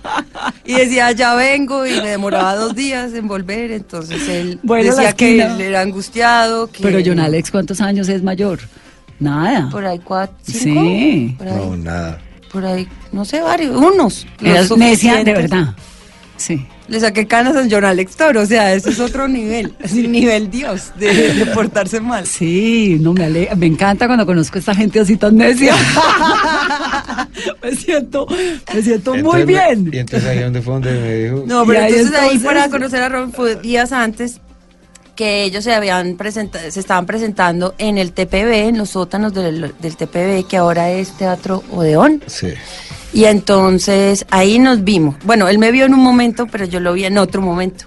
Y 0.64 0.74
decía, 0.74 1.12
ya 1.12 1.34
vengo, 1.34 1.86
y 1.86 2.00
me 2.00 2.08
demoraba 2.10 2.54
dos 2.54 2.74
días 2.74 3.12
en 3.14 3.26
volver. 3.28 3.70
Entonces 3.72 4.26
él 4.28 4.58
Bueno, 4.62 4.94
decía 4.94 5.12
que 5.12 5.42
él 5.42 5.60
era 5.60 5.80
angustiado. 5.80 6.68
Que 6.68 6.82
Pero 6.82 6.98
John 7.04 7.20
Alex, 7.20 7.50
¿cuántos 7.50 7.80
años 7.80 8.08
es 8.08 8.22
mayor? 8.22 8.60
Nada. 9.18 9.68
Por 9.70 9.84
ahí 9.84 9.98
cuatro, 9.98 10.36
cinco. 10.44 10.80
Sí. 10.82 11.34
Por 11.38 11.48
ahí, 11.48 11.54
No, 11.56 11.76
nada. 11.76 12.18
por 12.52 12.64
ahí, 12.64 12.88
no 13.12 13.24
sé, 13.24 13.40
varios, 13.40 13.74
unos. 13.76 14.26
los 14.40 14.50
Eras 14.52 14.76
necia 14.76 15.24
de 15.24 15.32
verdad. 15.32 15.74
Sí. 16.36 16.66
Le 16.88 16.98
saqué 17.00 17.26
canas 17.26 17.54
a 17.54 17.66
John 17.70 17.84
Alex 17.84 18.16
Toro, 18.16 18.40
o 18.40 18.46
sea, 18.46 18.72
eso 18.74 18.88
es 18.88 18.98
otro 18.98 19.28
nivel, 19.28 19.74
es 19.82 19.92
un 19.92 20.10
nivel 20.10 20.50
Dios 20.50 20.92
de, 20.98 21.34
de 21.34 21.46
portarse 21.46 22.00
mal. 22.00 22.26
Sí, 22.26 22.96
no 23.00 23.12
me 23.12 23.24
ale- 23.26 23.50
me 23.56 23.66
encanta 23.66 24.06
cuando 24.06 24.24
conozco 24.24 24.56
a 24.56 24.60
esta 24.60 24.74
gente 24.74 24.98
así 25.00 25.16
tan 25.18 25.36
necia. 25.36 25.74
me 27.62 27.74
siento, 27.74 28.26
me 28.74 28.82
siento 28.82 29.10
muy 29.14 29.42
Entonces 29.42 29.46
bien. 29.46 29.90
Y 29.92 29.98
entonces 29.98 30.28
ahí 30.28 30.40
donde 30.40 30.62
fue 30.62 30.74
donde 30.74 30.92
me 30.94 31.14
dijo. 31.16 31.44
No, 31.46 31.66
pero 31.66 31.80
ahí 31.80 31.92
entonces, 31.92 32.14
ahí 32.18 32.26
entonces- 32.36 32.46
para 32.46 32.68
conocer 32.70 33.02
a 33.02 33.08
Robin 33.08 33.32
fue 33.32 33.56
días 33.56 33.92
antes 33.92 34.40
que 35.18 35.42
ellos 35.42 35.64
se 35.64 35.74
habían 35.74 36.16
presentado, 36.16 36.70
se 36.70 36.78
estaban 36.78 37.04
presentando 37.04 37.74
en 37.78 37.98
el 37.98 38.12
TPB, 38.12 38.68
en 38.68 38.78
los 38.78 38.90
sótanos 38.90 39.34
del, 39.34 39.74
del 39.80 39.96
TPB, 39.96 40.46
que 40.46 40.56
ahora 40.56 40.92
es 40.92 41.10
Teatro 41.16 41.64
Odeón. 41.72 42.22
Sí. 42.28 42.50
Y 43.12 43.24
entonces 43.24 44.24
ahí 44.30 44.60
nos 44.60 44.84
vimos. 44.84 45.16
Bueno, 45.24 45.48
él 45.48 45.58
me 45.58 45.72
vio 45.72 45.86
en 45.86 45.94
un 45.94 46.04
momento, 46.04 46.46
pero 46.46 46.66
yo 46.66 46.78
lo 46.78 46.92
vi 46.92 47.04
en 47.04 47.18
otro 47.18 47.42
momento. 47.42 47.86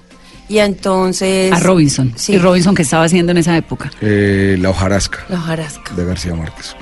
Y 0.50 0.58
entonces... 0.60 1.54
A 1.54 1.60
Robinson. 1.62 2.12
Sí. 2.18 2.34
¿Y 2.34 2.38
Robinson 2.38 2.76
qué 2.76 2.82
estaba 2.82 3.06
haciendo 3.06 3.32
en 3.32 3.38
esa 3.38 3.56
época? 3.56 3.90
Eh, 4.02 4.58
la 4.60 4.72
hojarasca 4.72 5.20
La 5.30 5.38
hojarasca. 5.38 5.94
de 5.96 6.04
García 6.04 6.36
Márquez. 6.36 6.76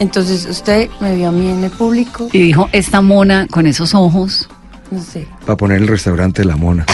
Entonces 0.00 0.44
usted 0.44 0.90
me 1.00 1.16
vio 1.16 1.28
a 1.30 1.32
mí 1.32 1.48
en 1.48 1.64
el 1.64 1.70
público, 1.70 2.28
Y 2.30 2.40
dijo, 2.42 2.68
esta 2.72 3.00
mona 3.00 3.46
con 3.50 3.66
esos 3.66 3.94
ojos. 3.94 4.50
No 4.90 5.02
sé. 5.02 5.26
Para 5.46 5.56
poner 5.56 5.78
el 5.82 5.88
restaurante 5.88 6.44
La 6.44 6.56
Mona. 6.56 6.84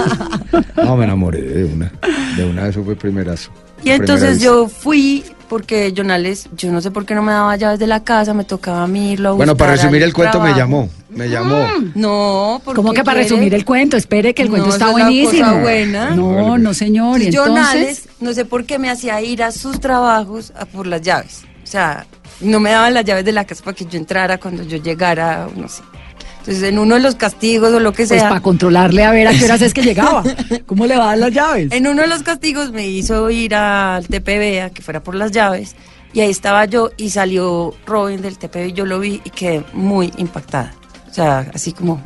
no, 0.76 0.96
me 0.96 1.04
enamoré 1.04 1.40
de 1.42 1.64
una. 1.64 1.92
De 2.36 2.44
una, 2.44 2.68
eso 2.68 2.82
fue 2.84 2.96
primerazo. 2.96 3.50
Y 3.82 3.90
entonces 3.90 4.40
yo 4.40 4.68
fui, 4.68 5.24
porque 5.48 5.92
Jonales, 5.96 6.48
yo 6.56 6.70
no 6.70 6.80
sé 6.82 6.90
por 6.90 7.06
qué 7.06 7.14
no 7.14 7.22
me 7.22 7.32
daba 7.32 7.56
llaves 7.56 7.78
de 7.78 7.86
la 7.86 8.04
casa, 8.04 8.34
me 8.34 8.44
tocaba 8.44 8.82
a 8.82 8.86
mí 8.86 9.12
irlo 9.12 9.30
a 9.30 9.32
Bueno, 9.32 9.56
para 9.56 9.72
resumir 9.72 10.02
el 10.02 10.12
cuento, 10.12 10.38
me 10.40 10.52
llamó. 10.54 10.90
Me 11.08 11.28
llamó. 11.28 11.66
No, 11.94 12.60
porque 12.64 12.76
¿Cómo 12.76 12.92
que 12.92 13.02
para 13.02 13.20
quiere? 13.20 13.28
resumir 13.30 13.54
el 13.54 13.64
cuento? 13.64 13.96
Espere 13.96 14.34
que 14.34 14.42
el 14.42 14.48
No, 14.48 14.52
cuento 14.56 14.68
está 14.70 14.90
buenísimo. 14.90 15.46
cosa 15.48 15.60
buena. 15.60 16.10
No, 16.14 16.58
no 16.58 16.74
señor. 16.74 17.20
Y 17.22 17.26
Entonces, 17.28 17.48
entonces, 17.56 17.72
Jonales, 17.74 18.08
no 18.20 18.32
sé 18.34 18.44
por 18.44 18.64
qué 18.64 18.78
me 18.78 18.90
hacía 18.90 19.20
ir 19.22 19.42
a 19.42 19.50
sus 19.50 19.80
trabajos 19.80 20.52
a 20.58 20.66
por 20.66 20.86
las 20.86 21.00
llaves. 21.00 21.42
O 21.64 21.66
sea, 21.66 22.06
no 22.40 22.60
me 22.60 22.70
daban 22.70 22.92
las 22.94 23.04
llaves 23.04 23.24
de 23.24 23.32
la 23.32 23.44
casa 23.44 23.64
para 23.64 23.74
que 23.74 23.86
yo 23.86 23.98
entrara 23.98 24.38
cuando 24.38 24.62
yo 24.62 24.76
llegara, 24.76 25.48
no 25.56 25.68
sé. 25.68 25.82
Entonces, 26.40 26.62
en 26.62 26.78
uno 26.78 26.94
de 26.96 27.00
los 27.02 27.14
castigos 27.16 27.72
o 27.72 27.80
lo 27.80 27.92
que 27.92 28.06
pues 28.06 28.20
sea, 28.20 28.28
para 28.28 28.40
controlarle 28.40 29.04
a 29.04 29.12
ver 29.12 29.28
a 29.28 29.32
qué 29.32 29.44
horas 29.44 29.60
es 29.62 29.72
que 29.74 29.82
llegaba. 29.90 30.22
¿Cómo 30.66 30.86
le 30.86 30.96
va 30.96 31.04
a 31.04 31.08
dar 31.08 31.18
las 31.18 31.32
llaves? 31.32 31.70
en 31.70 31.86
uno 31.86 32.02
de 32.02 32.08
los 32.08 32.22
castigos 32.22 32.72
me 32.72 32.88
hizo 32.88 33.28
ir 33.30 33.54
al 33.54 34.06
TPB 34.06 34.62
a 34.64 34.70
que 34.70 34.82
fuera 34.82 35.02
por 35.02 35.14
las 35.14 35.30
llaves. 35.32 35.76
Y 36.12 36.20
ahí 36.20 36.30
estaba 36.30 36.64
yo 36.64 36.90
y 36.96 37.10
salió 37.10 37.72
Robin 37.86 38.20
del 38.20 38.36
TPB 38.38 38.68
y 38.68 38.72
yo 38.72 38.84
lo 38.84 38.98
vi 38.98 39.20
y 39.24 39.30
quedé 39.30 39.62
muy 39.74 40.12
impactada. 40.16 40.74
O 41.08 41.14
sea, 41.14 41.46
así 41.54 41.72
como. 41.72 42.02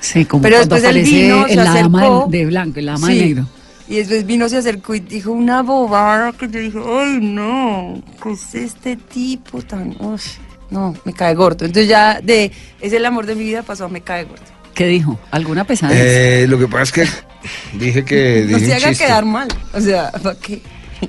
Sí, 0.00 0.24
como 0.24 0.42
Pero 0.42 0.58
después 0.58 0.82
él 0.84 1.02
vino, 1.02 1.46
se 1.48 1.60
acercó. 1.60 2.26
de, 2.30 2.46
blanco, 2.46 2.78
el 2.78 2.86
dama 2.86 3.06
Sí. 3.08 3.18
de 3.18 3.24
negro. 3.26 3.46
Y 3.88 3.96
después 3.96 4.26
vino, 4.26 4.48
se 4.48 4.56
acercó 4.56 4.94
y 4.94 5.00
dijo 5.00 5.30
una 5.30 5.62
bobada 5.62 6.32
que 6.32 6.48
yo 6.48 6.58
dije, 6.58 6.78
ay 6.84 7.18
no, 7.20 8.02
¿qué 8.22 8.32
es 8.32 8.54
este 8.54 8.96
tipo 8.96 9.62
tan... 9.62 9.96
Uf, 10.00 10.24
no, 10.70 10.94
me 11.04 11.12
cae 11.12 11.34
gordo. 11.34 11.64
Entonces 11.64 11.88
ya 11.88 12.20
de 12.22 12.50
es 12.80 12.92
el 12.92 13.04
amor 13.06 13.26
de 13.26 13.34
mi 13.34 13.44
vida 13.44 13.62
pasó 13.62 13.84
a 13.84 13.88
me 13.88 14.00
cae 14.00 14.24
gordo. 14.24 14.42
¿Qué 14.74 14.86
dijo? 14.86 15.18
¿Alguna 15.30 15.64
pesadez? 15.64 15.96
Eh, 15.98 16.46
lo 16.48 16.58
que 16.58 16.68
pasa 16.68 16.82
es 16.82 16.92
que 16.92 17.06
dije 17.78 18.04
que. 18.04 18.46
No 18.48 18.58
Dije 18.58 18.70
se 18.70 18.74
haga 18.76 18.88
chiste. 18.90 19.04
quedar 19.06 19.24
mal. 19.24 19.48
O 19.72 19.80
sea, 19.80 20.10
¿para 20.12 20.38
qué? 20.38 20.60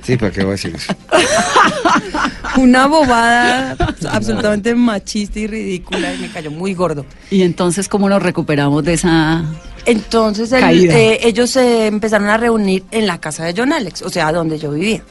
Sí, 0.02 0.16
¿para 0.18 0.30
qué 0.30 0.40
voy 0.42 0.50
a 0.50 0.52
decir 0.52 0.74
eso? 0.76 0.94
Una 2.56 2.86
bobada 2.86 3.76
absolutamente 4.10 4.74
machista 4.74 5.38
y 5.38 5.46
ridícula 5.46 6.12
y 6.14 6.18
me 6.18 6.28
cayó 6.30 6.50
muy 6.50 6.74
gordo. 6.74 7.06
Y 7.30 7.42
entonces, 7.42 7.88
¿cómo 7.88 8.08
nos 8.08 8.22
recuperamos 8.22 8.84
de 8.84 8.94
esa...? 8.94 9.44
Entonces 9.86 10.52
el- 10.52 10.60
Caída. 10.60 10.94
eh, 10.98 11.20
ellos 11.22 11.50
se 11.50 11.86
empezaron 11.86 12.28
a 12.28 12.36
reunir 12.36 12.84
en 12.90 13.06
la 13.06 13.18
casa 13.18 13.44
de 13.44 13.54
John 13.56 13.72
Alex, 13.72 14.02
o 14.02 14.10
sea, 14.10 14.30
donde 14.32 14.58
yo 14.58 14.72
vivía. 14.72 15.02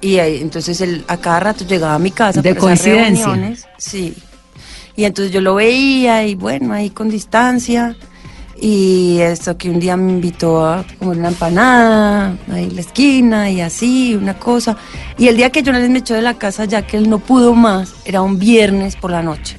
Y 0.00 0.18
ahí, 0.18 0.40
entonces 0.40 0.80
él 0.80 1.04
a 1.08 1.16
cada 1.16 1.40
rato 1.40 1.64
llegaba 1.64 1.94
a 1.94 1.98
mi 1.98 2.10
casa 2.10 2.42
De 2.42 2.54
coincidencia. 2.54 3.26
reuniones. 3.26 3.66
Sí. 3.78 4.14
Y 4.96 5.04
entonces 5.04 5.32
yo 5.32 5.40
lo 5.40 5.54
veía 5.54 6.24
y 6.26 6.34
bueno, 6.34 6.72
ahí 6.72 6.90
con 6.90 7.08
distancia. 7.08 7.96
Y 8.58 9.18
esto 9.20 9.58
que 9.58 9.68
un 9.68 9.78
día 9.78 9.96
me 9.98 10.10
invitó 10.12 10.64
a 10.64 10.84
comer 10.98 11.18
una 11.18 11.28
empanada 11.28 12.36
ahí 12.50 12.64
en 12.64 12.74
la 12.74 12.80
esquina 12.80 13.50
y 13.50 13.60
así, 13.60 14.14
una 14.14 14.38
cosa. 14.38 14.76
Y 15.18 15.28
el 15.28 15.36
día 15.36 15.50
que 15.50 15.62
John 15.64 15.74
Alex 15.74 15.90
me 15.90 15.98
echó 15.98 16.14
de 16.14 16.22
la 16.22 16.34
casa, 16.34 16.64
ya 16.64 16.82
que 16.86 16.96
él 16.96 17.10
no 17.10 17.18
pudo 17.18 17.54
más, 17.54 17.92
era 18.06 18.22
un 18.22 18.38
viernes 18.38 18.96
por 18.96 19.10
la 19.10 19.22
noche 19.22 19.58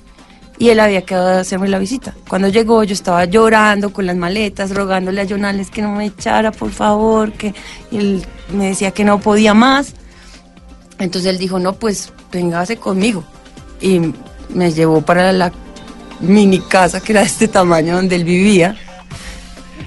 y 0.60 0.70
él 0.70 0.80
había 0.80 1.04
quedado 1.04 1.28
de 1.30 1.40
hacerme 1.42 1.68
la 1.68 1.80
visita. 1.80 2.16
Cuando 2.28 2.48
llegó 2.48 2.84
yo 2.84 2.94
estaba 2.94 3.26
llorando 3.26 3.94
con 3.94 4.06
las 4.06 4.16
maletas, 4.16 4.72
rogándole 4.74 5.22
a 5.22 5.28
Jonales 5.28 5.70
que 5.70 5.82
no 5.82 5.92
me 5.92 6.06
echara, 6.06 6.52
por 6.52 6.72
favor, 6.72 7.32
que 7.34 7.54
y 7.92 7.98
él 7.98 8.26
me 8.52 8.70
decía 8.70 8.92
que 8.92 9.04
no 9.04 9.20
podía 9.20 9.54
más. 9.54 9.94
Entonces 11.00 11.30
él 11.30 11.38
dijo, 11.38 11.60
no, 11.60 11.74
pues 11.74 12.12
véngase 12.32 12.78
conmigo. 12.78 13.24
Y 13.82 14.02
me 14.54 14.72
llevó 14.72 15.02
para 15.02 15.32
la 15.32 15.52
mini 16.20 16.60
casa 16.60 17.00
que 17.02 17.12
era 17.14 17.22
de 17.22 17.28
este 17.28 17.48
tamaño 17.48 17.96
donde 17.96 18.16
él 18.16 18.24
vivía. 18.24 18.76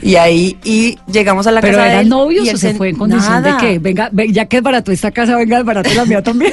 Y 0.03 0.15
ahí, 0.17 0.57
y 0.65 0.97
llegamos 1.13 1.47
a 1.47 1.51
la 1.53 1.61
¿Pero 1.61 1.75
casa 1.75 1.85
de 1.85 1.91
eran 1.93 2.05
él, 2.05 2.09
novios 2.09 2.47
y 2.47 2.51
o 2.51 2.57
se 2.57 2.73
fue 2.73 2.89
en 2.89 2.97
condición 2.97 3.43
Nada. 3.43 3.57
de 3.57 3.59
que, 3.61 3.79
venga, 3.79 4.09
ve- 4.11 4.33
ya 4.33 4.47
que 4.47 4.57
es 4.57 4.63
barato 4.63 4.93
esta 4.93 5.11
casa, 5.11 5.37
venga, 5.37 5.59
es 5.59 5.65
barato 5.67 5.91
la 5.93 6.07
mía 6.07 6.23
también? 6.23 6.53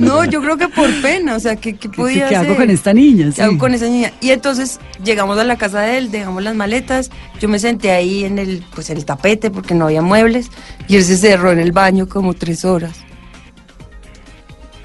No, 0.00 0.24
yo 0.24 0.40
creo 0.40 0.56
que 0.56 0.68
por 0.68 0.88
pena, 1.02 1.36
o 1.36 1.40
sea, 1.40 1.56
¿qué, 1.56 1.74
qué 1.74 1.90
¿Qué, 1.90 1.96
podía 1.96 2.26
qué 2.26 2.36
hago 2.36 2.52
hacer? 2.52 2.56
con 2.56 2.70
esta 2.70 2.94
niña? 2.94 3.30
¿Qué 3.36 3.42
hago 3.42 3.58
con 3.58 3.74
esa 3.74 3.84
niña? 3.86 4.12
Y 4.22 4.30
entonces 4.30 4.80
llegamos 5.04 5.36
a 5.38 5.44
la 5.44 5.56
casa 5.56 5.82
de 5.82 5.98
él, 5.98 6.10
dejamos 6.10 6.42
las 6.42 6.54
maletas, 6.54 7.10
yo 7.38 7.50
me 7.50 7.58
senté 7.58 7.90
ahí 7.90 8.24
en 8.24 8.38
el, 8.38 8.64
pues 8.74 8.88
en 8.88 8.96
el 8.96 9.04
tapete 9.04 9.50
porque 9.50 9.74
no 9.74 9.84
había 9.84 10.00
muebles 10.00 10.48
y 10.88 10.96
él 10.96 11.04
se 11.04 11.18
cerró 11.18 11.52
en 11.52 11.58
el 11.58 11.72
baño 11.72 12.08
como 12.08 12.32
tres 12.32 12.64
horas. 12.64 12.92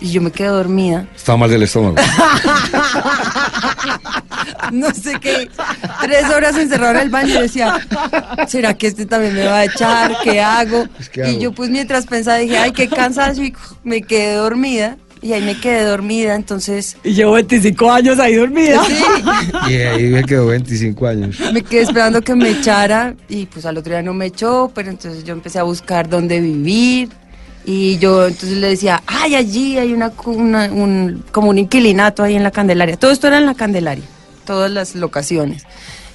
Y 0.01 0.11
yo 0.11 0.21
me 0.21 0.31
quedé 0.31 0.47
dormida. 0.47 1.07
Estaba 1.15 1.37
mal 1.37 1.49
del 1.49 1.63
estómago. 1.63 1.95
No 4.71 4.93
sé 4.93 5.19
qué. 5.19 5.49
Tres 6.01 6.29
horas 6.29 6.55
encerrado 6.57 6.95
en 6.95 7.01
el 7.01 7.09
baño 7.09 7.35
y 7.39 7.41
decía, 7.41 7.79
¿será 8.47 8.73
que 8.75 8.87
este 8.87 9.05
también 9.05 9.33
me 9.33 9.45
va 9.45 9.59
a 9.59 9.65
echar? 9.65 10.17
¿Qué 10.23 10.39
hago? 10.39 10.85
Pues, 10.95 11.09
¿qué 11.09 11.31
y 11.31 11.39
yo 11.39 11.51
pues 11.51 11.69
mientras 11.69 12.05
pensaba 12.05 12.37
dije, 12.37 12.57
ay, 12.57 12.71
qué 12.71 12.87
cansancio 12.87 13.43
y 13.43 13.53
me 13.83 14.01
quedé 14.01 14.35
dormida. 14.35 14.97
Y 15.21 15.33
ahí 15.33 15.41
me 15.41 15.59
quedé 15.59 15.83
dormida, 15.83 16.33
entonces... 16.33 16.95
Y 17.03 17.13
llevo 17.13 17.33
25 17.33 17.91
años 17.91 18.19
ahí 18.19 18.35
dormida. 18.35 18.81
Sí. 18.85 19.03
y 19.69 19.73
ahí 19.73 20.03
me 20.07 20.23
quedó 20.23 20.45
25 20.47 21.07
años. 21.07 21.37
Me 21.51 21.61
quedé 21.61 21.81
esperando 21.81 22.21
que 22.21 22.35
me 22.35 22.51
echara 22.51 23.15
y 23.27 23.45
pues 23.47 23.65
al 23.65 23.77
otro 23.77 23.91
día 23.91 24.01
no 24.01 24.13
me 24.13 24.27
echó, 24.27 24.71
pero 24.73 24.89
entonces 24.89 25.25
yo 25.25 25.33
empecé 25.33 25.59
a 25.59 25.63
buscar 25.63 26.07
dónde 26.07 26.39
vivir 26.39 27.09
y 27.65 27.97
yo 27.99 28.27
entonces 28.27 28.57
le 28.57 28.67
decía, 28.69 29.01
ay, 29.05 29.35
allí 29.35 29.77
hay 29.77 29.93
una, 29.93 30.11
una- 30.25 30.71
un, 30.71 31.23
como 31.31 31.49
un 31.49 31.57
inquilinato 31.57 32.23
ahí 32.23 32.35
en 32.35 32.43
la 32.43 32.51
Candelaria. 32.51 32.97
Todo 32.97 33.11
esto 33.11 33.27
era 33.27 33.37
en 33.37 33.45
la 33.45 33.53
Candelaria, 33.55 34.03
todas 34.45 34.71
las 34.71 34.95
locaciones. 34.95 35.63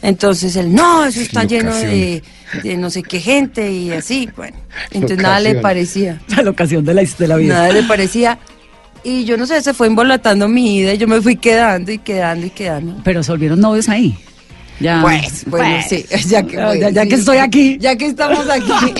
Entonces 0.02 0.54
él, 0.56 0.74
no, 0.74 1.04
eso 1.06 1.20
está 1.20 1.44
lleno 1.44 1.74
de, 1.74 2.22
de 2.62 2.76
no 2.76 2.90
sé 2.90 3.02
qué 3.02 3.20
gente 3.20 3.72
y 3.72 3.90
así, 3.92 4.28
bueno. 4.36 4.56
Entonces 4.90 5.18
nada 5.18 5.40
le 5.40 5.54
parecía. 5.56 6.20
La 6.28 6.42
locación 6.42 6.84
de 6.84 6.92
la, 6.94 7.02
de 7.04 7.28
la 7.28 7.36
vida. 7.36 7.54
Nada 7.54 7.72
le 7.72 7.82
parecía. 7.88 8.38
Y 9.02 9.24
yo 9.24 9.36
no 9.36 9.46
sé, 9.46 9.62
se 9.62 9.72
fue 9.74 9.86
embolatando 9.86 10.48
mi 10.48 10.78
vida 10.80 10.94
y 10.94 10.98
yo 10.98 11.06
me 11.08 11.20
fui 11.22 11.36
quedando 11.36 11.90
y 11.92 11.98
quedando 11.98 12.46
y 12.46 12.50
quedando. 12.50 12.96
Pero 13.04 13.22
se 13.22 13.32
volvieron 13.32 13.60
novios 13.60 13.88
ahí. 13.88 14.14
Ya. 14.80 15.00
Pues, 15.02 15.44
bueno, 15.46 15.76
Pues, 15.88 15.88
sí, 15.88 16.04
ya 16.28 16.42
que, 16.42 16.56
ya- 16.56 16.66
pues, 16.66 16.80
ya, 16.80 16.90
ya 16.90 17.02
sí. 17.04 17.08
que 17.08 17.14
estoy 17.14 17.36
aquí. 17.38 17.78
Ya 17.80 17.96
que 17.96 18.06
estamos 18.06 18.46
aquí. 18.48 18.72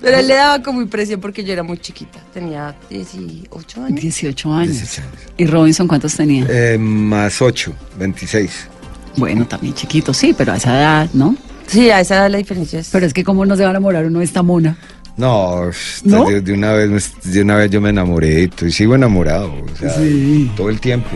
Pero 0.00 0.16
él 0.18 0.26
le 0.28 0.34
daba 0.34 0.62
como 0.62 0.82
impresión 0.82 1.20
porque 1.20 1.44
yo 1.44 1.52
era 1.52 1.62
muy 1.62 1.78
chiquita, 1.78 2.18
tenía 2.34 2.74
18 2.90 3.84
años. 3.84 4.00
18 4.00 4.52
años. 4.52 4.70
18 4.78 5.02
años. 5.02 5.12
¿Y 5.38 5.46
Robinson 5.46 5.88
cuántos 5.88 6.14
tenía? 6.16 6.44
Eh, 6.48 6.76
más 6.78 7.40
8, 7.40 7.72
26. 7.98 8.68
Bueno, 9.16 9.46
también 9.46 9.74
chiquito, 9.74 10.12
sí, 10.12 10.34
pero 10.36 10.52
a 10.52 10.56
esa 10.56 10.78
edad, 10.78 11.10
¿no? 11.12 11.36
Sí, 11.66 11.90
a 11.90 12.00
esa 12.00 12.16
edad 12.16 12.30
la 12.30 12.38
diferencia 12.38 12.80
es... 12.80 12.88
Pero 12.90 13.06
es 13.06 13.14
que 13.14 13.22
cómo 13.24 13.46
no 13.46 13.56
se 13.56 13.62
va 13.62 13.68
a 13.68 13.70
enamorar 13.70 14.04
uno 14.06 14.18
de 14.18 14.24
esta 14.24 14.42
mona. 14.42 14.76
No, 15.16 15.70
¿No? 16.04 16.24
De, 16.24 16.40
de 16.40 16.52
una 16.52 16.72
vez, 16.72 17.12
de 17.22 17.42
una 17.42 17.56
vez 17.56 17.70
yo 17.70 17.80
me 17.80 17.90
enamoré 17.90 18.50
y 18.66 18.70
sigo 18.72 18.94
enamorado. 18.94 19.52
O 19.52 19.76
sea, 19.78 19.90
Sí. 19.94 20.50
todo 20.56 20.70
el 20.70 20.80
tiempo. 20.80 21.10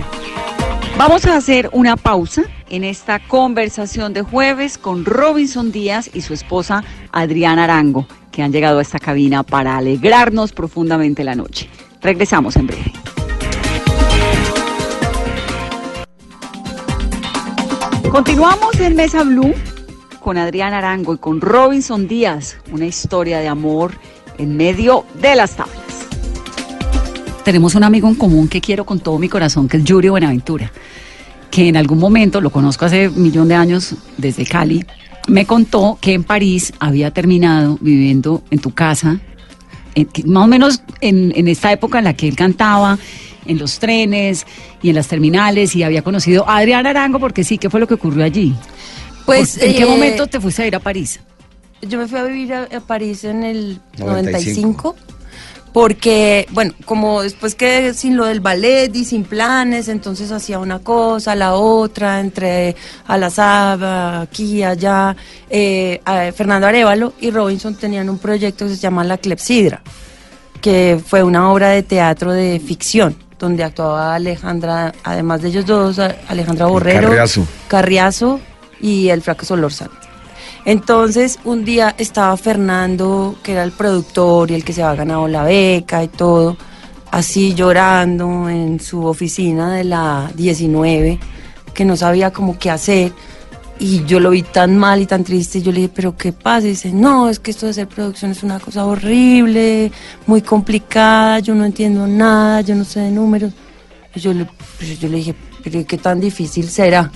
Vamos 0.99 1.27
a 1.27 1.37
hacer 1.37 1.69
una 1.73 1.97
pausa 1.97 2.45
en 2.71 2.83
esta 2.83 3.19
conversación 3.19 4.15
de 4.15 4.23
jueves 4.23 4.79
con 4.79 5.05
Robinson 5.05 5.71
Díaz 5.71 6.09
y 6.15 6.23
su 6.23 6.33
esposa 6.33 6.85
Adriana 7.13 7.65
Arango, 7.65 8.07
que 8.33 8.43
han 8.43 8.51
llegado 8.51 8.79
a 8.79 8.83
esta 8.83 8.99
cabina 8.99 9.43
para 9.43 9.77
alegrarnos 9.77 10.53
profundamente 10.53 11.23
la 11.23 11.35
noche. 11.35 11.69
Regresamos 12.01 12.57
en 12.57 12.67
breve. 12.67 12.93
Continuamos 18.11 18.81
en 18.81 18.97
Mesa 18.97 19.23
Blue 19.23 19.53
con 20.21 20.39
Adriana 20.39 20.79
Arango 20.79 21.13
y 21.13 21.19
con 21.19 21.43
Robinson 21.43 22.09
Díaz, 22.09 22.57
una 22.73 22.87
historia 22.87 23.39
de 23.41 23.49
amor 23.49 23.93
en 24.39 24.57
medio 24.57 25.05
de 25.21 25.37
las 25.37 25.57
tablas. 25.57 25.86
Tenemos 27.47 27.77
un 27.77 27.85
amigo 27.85 28.09
en 28.09 28.17
común 28.17 28.49
que 28.49 28.61
quiero 28.61 28.85
con 28.85 28.99
todo 28.99 29.21
mi 29.21 29.29
corazón, 29.29 29.69
que 29.69 29.77
es 29.77 29.85
Yuri 29.85 30.09
Buenaventura, 30.09 30.73
que 31.49 31.69
en 31.69 31.77
algún 31.77 32.01
momento, 32.01 32.41
lo 32.41 32.51
conozco 32.51 32.87
hace 32.87 33.07
un 33.09 33.23
millón 33.23 33.47
de 33.47 33.55
años 33.55 33.95
desde 34.17 34.45
Cali, 34.45 34.85
me 35.29 35.47
contó 35.47 35.97
que 36.01 36.13
en 36.15 36.25
París 36.25 36.73
había 36.81 37.13
terminado 37.13 37.79
viviendo 37.81 38.43
en 38.51 38.59
tu 38.59 38.73
casa, 38.75 39.21
en- 39.95 40.09
más 40.25 40.43
o 40.43 40.47
menos 40.49 40.83
en, 41.01 41.33
en 41.37 41.47
esta 41.47 41.71
época 41.71 41.99
en 41.99 42.05
la 42.07 42.15
que 42.15 42.27
él 42.27 42.35
cantaba, 42.35 42.99
en 43.47 43.59
los 43.59 43.79
trenes 43.79 44.45
y 44.83 44.89
en 44.89 44.97
las 44.97 45.07
terminales, 45.07 45.77
y 45.77 45.85
había 45.85 46.03
conocido 46.03 46.49
a 46.49 46.57
Adrián 46.57 46.85
Arango, 46.85 47.21
porque 47.21 47.45
sí, 47.45 47.59
¿qué 47.59 47.71
fue 47.71 47.79
lo 47.79 47.87
que 47.87 47.95
ocurrió 47.95 48.25
allí? 48.25 48.57
Pues, 49.25 49.57
¿En 49.63 49.73
qué 49.77 49.85
eh, 49.85 49.87
momento 49.87 50.27
te 50.27 50.41
fuiste 50.41 50.65
a 50.65 50.67
ir 50.67 50.75
a 50.75 50.81
París? 50.81 51.21
Yo 51.89 51.97
me 51.97 52.09
fui 52.09 52.19
a 52.19 52.25
vivir 52.25 52.53
a, 52.55 52.65
a 52.65 52.81
París 52.81 53.23
en 53.23 53.45
el 53.45 53.79
95. 54.01 54.97
95. 54.97 55.16
Porque, 55.77 56.47
bueno, 56.53 56.73
como 56.87 57.21
después 57.21 57.55
que 57.55 57.93
sin 57.93 58.17
lo 58.17 58.25
del 58.25 58.41
ballet 58.41 58.91
y 58.97 59.05
sin 59.05 59.25
planes, 59.25 59.89
entonces 59.89 60.33
hacía 60.33 60.59
una 60.59 60.79
cosa, 60.79 61.35
la 61.35 61.53
otra, 61.53 62.19
entre 62.21 62.75
a 63.07 63.19
la 63.19 63.29
Saba, 63.29 64.23
aquí, 64.23 64.63
allá. 64.63 65.15
Eh, 65.51 66.01
a- 66.07 66.33
Fernando 66.33 66.67
Arevalo 66.67 67.13
y 67.21 67.31
Robinson 67.31 67.75
tenían 67.75 68.09
un 68.09 68.17
proyecto 68.17 68.65
que 68.65 68.71
se 68.71 68.79
llama 68.79 69.05
La 69.05 69.19
Clepsidra, 69.19 69.83
que 70.63 70.99
fue 71.07 71.23
una 71.23 71.53
obra 71.53 71.69
de 71.69 71.83
teatro 71.83 72.33
de 72.33 72.59
ficción, 72.59 73.15
donde 73.39 73.63
actuaba 73.63 74.15
Alejandra, 74.15 74.95
además 75.05 75.43
de 75.43 75.49
ellos 75.49 75.67
dos, 75.67 75.99
Alejandra 75.99 76.65
Borrero, 76.69 77.09
Carriazo. 77.09 77.47
Carriazo 77.69 78.41
y 78.81 79.11
el 79.11 79.21
Flaco 79.21 79.45
Solórzano. 79.45 80.06
Entonces, 80.67 81.39
un 81.45 81.65
día 81.65 81.95
estaba 81.97 82.37
Fernando, 82.37 83.37
que 83.45 83.53
era 83.53 83.63
el 83.63 83.71
productor 83.71 84.51
y 84.51 84.55
el 84.55 84.65
que 84.65 84.73
se 84.73 84.83
había 84.83 84.97
ganado 85.05 85.29
la 85.29 85.45
beca 85.45 86.03
y 86.03 86.09
todo, 86.09 86.57
así 87.13 87.55
llorando 87.55 88.49
en 88.49 88.81
su 88.81 89.07
oficina 89.07 89.77
de 89.77 89.85
la 89.85 90.29
19, 90.35 91.21
que 91.73 91.85
no 91.85 91.97
sabía 91.97 92.33
cómo 92.33 92.59
qué 92.59 92.73
hacer. 92.73 93.13
Y 93.79 94.05
yo 94.07 94.19
lo 94.19 94.31
vi 94.31 94.43
tan 94.43 94.77
mal 94.77 95.01
y 95.01 95.07
tan 95.07 95.23
triste, 95.23 95.63
yo 95.63 95.71
le 95.71 95.83
dije, 95.83 95.93
¿pero 95.95 96.17
qué 96.17 96.33
pasa? 96.33 96.67
Y 96.67 96.71
dice, 96.71 96.93
no, 96.93 97.29
es 97.29 97.39
que 97.39 97.53
esto 97.53 97.67
de 97.67 97.71
hacer 97.71 97.87
producción 97.87 98.33
es 98.33 98.43
una 98.43 98.59
cosa 98.59 98.87
horrible, 98.87 99.93
muy 100.27 100.43
complicada, 100.43 101.39
yo 101.39 101.55
no 101.55 101.65
entiendo 101.65 102.09
nada, 102.09 102.63
yo 102.63 102.75
no 102.75 102.85
sé 102.85 102.99
de 103.01 103.13
números. 103.13 103.53
Y 104.17 104.19
yo 104.19 104.35
le, 104.35 104.49
pues 104.79 104.99
yo 104.99 105.09
le 105.09 105.19
dije, 105.19 105.37
¿pero 105.63 105.87
qué 105.87 105.97
tan 105.97 106.19
difícil 106.19 106.69
será? 106.69 107.13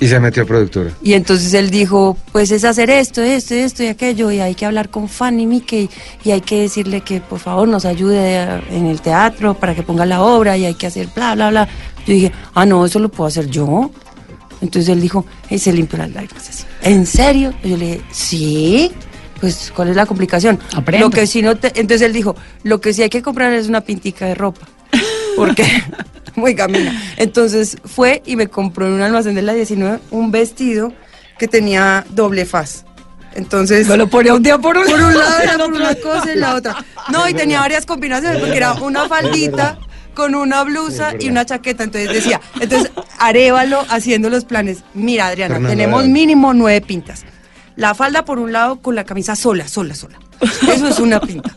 Y 0.00 0.08
se 0.08 0.18
metió 0.18 0.44
a 0.44 0.46
productora. 0.46 0.90
Y 1.02 1.12
entonces 1.12 1.52
él 1.52 1.70
dijo, 1.70 2.16
pues 2.32 2.50
es 2.50 2.64
hacer 2.64 2.88
esto, 2.88 3.22
esto, 3.22 3.54
esto 3.54 3.82
y 3.82 3.88
aquello, 3.88 4.30
y 4.30 4.40
hay 4.40 4.54
que 4.54 4.64
hablar 4.64 4.88
con 4.88 5.08
Fanny 5.08 5.46
Mickey, 5.46 5.90
y 6.24 6.30
hay 6.30 6.40
que 6.40 6.62
decirle 6.62 7.02
que 7.02 7.20
por 7.20 7.38
favor 7.38 7.68
nos 7.68 7.84
ayude 7.84 8.42
en 8.70 8.86
el 8.86 9.02
teatro 9.02 9.52
para 9.54 9.74
que 9.74 9.82
ponga 9.82 10.06
la 10.06 10.22
obra, 10.22 10.56
y 10.56 10.64
hay 10.64 10.74
que 10.74 10.86
hacer 10.86 11.08
bla, 11.14 11.34
bla, 11.34 11.50
bla. 11.50 11.68
Yo 12.06 12.14
dije, 12.14 12.32
ah, 12.54 12.64
no, 12.64 12.86
eso 12.86 12.98
lo 12.98 13.10
puedo 13.10 13.28
hacer 13.28 13.48
yo. 13.48 13.90
Entonces 14.62 14.88
él 14.88 15.00
dijo, 15.00 15.26
y 15.50 15.58
se 15.58 15.72
limpió 15.72 15.98
las 15.98 16.10
lágrimas 16.12 16.48
así. 16.48 16.64
¿En 16.82 17.04
serio? 17.06 17.52
Y 17.62 17.70
yo 17.70 17.76
le 17.76 17.86
dije, 17.86 18.00
sí. 18.10 18.92
Pues, 19.40 19.72
¿cuál 19.74 19.88
es 19.88 19.96
la 19.96 20.06
complicación? 20.06 20.58
Aprendo. 20.74 21.06
Lo 21.06 21.10
que 21.10 21.26
si 21.26 21.40
no 21.40 21.56
te... 21.56 21.68
Entonces 21.68 22.02
él 22.02 22.12
dijo, 22.12 22.36
lo 22.62 22.80
que 22.80 22.92
sí 22.92 23.02
hay 23.02 23.08
que 23.08 23.22
comprar 23.22 23.52
es 23.54 23.68
una 23.68 23.80
pintica 23.80 24.26
de 24.26 24.34
ropa. 24.34 24.66
Porque 25.36 25.64
muy 26.40 26.54
camina. 26.54 27.00
Entonces 27.16 27.76
fue 27.84 28.22
y 28.26 28.36
me 28.36 28.48
compró 28.48 28.86
en 28.86 28.94
un 28.94 29.02
almacén 29.02 29.34
de 29.34 29.42
la 29.42 29.52
19 29.52 30.00
un 30.10 30.30
vestido 30.30 30.92
que 31.38 31.46
tenía 31.46 32.04
doble 32.10 32.44
faz. 32.44 32.84
Entonces. 33.34 33.88
Me 33.88 33.96
lo 33.96 34.08
ponía 34.08 34.34
un 34.34 34.42
día 34.42 34.58
por 34.58 34.76
un 34.76 34.84
Por 34.84 35.00
un 35.00 35.16
lado 35.16 35.40
era 35.40 35.58
por 35.58 35.72
una 35.72 35.94
cosa 35.94 36.32
y 36.34 36.38
la 36.38 36.56
otra. 36.56 36.84
No, 37.10 37.28
y 37.28 37.34
tenía 37.34 37.60
varias 37.60 37.86
combinaciones, 37.86 38.40
porque 38.40 38.56
era 38.56 38.74
una 38.74 39.08
faldita 39.08 39.78
con 40.14 40.34
una 40.34 40.64
blusa 40.64 41.14
y 41.18 41.28
una 41.28 41.44
chaqueta. 41.46 41.84
Entonces 41.84 42.12
decía, 42.12 42.40
entonces 42.60 42.90
Arevalo 43.18 43.84
haciendo 43.88 44.28
los 44.30 44.44
planes. 44.44 44.78
Mira, 44.94 45.28
Adriana, 45.28 45.54
Fernando 45.54 45.70
tenemos 45.70 46.06
mínimo 46.06 46.52
nueve 46.54 46.80
pintas. 46.80 47.24
La 47.76 47.94
falda 47.94 48.24
por 48.24 48.38
un 48.38 48.52
lado 48.52 48.80
con 48.80 48.94
la 48.94 49.04
camisa 49.04 49.36
sola, 49.36 49.68
sola, 49.68 49.94
sola. 49.94 50.18
Eso 50.40 50.88
es 50.88 50.98
una 50.98 51.20
pinta. 51.20 51.56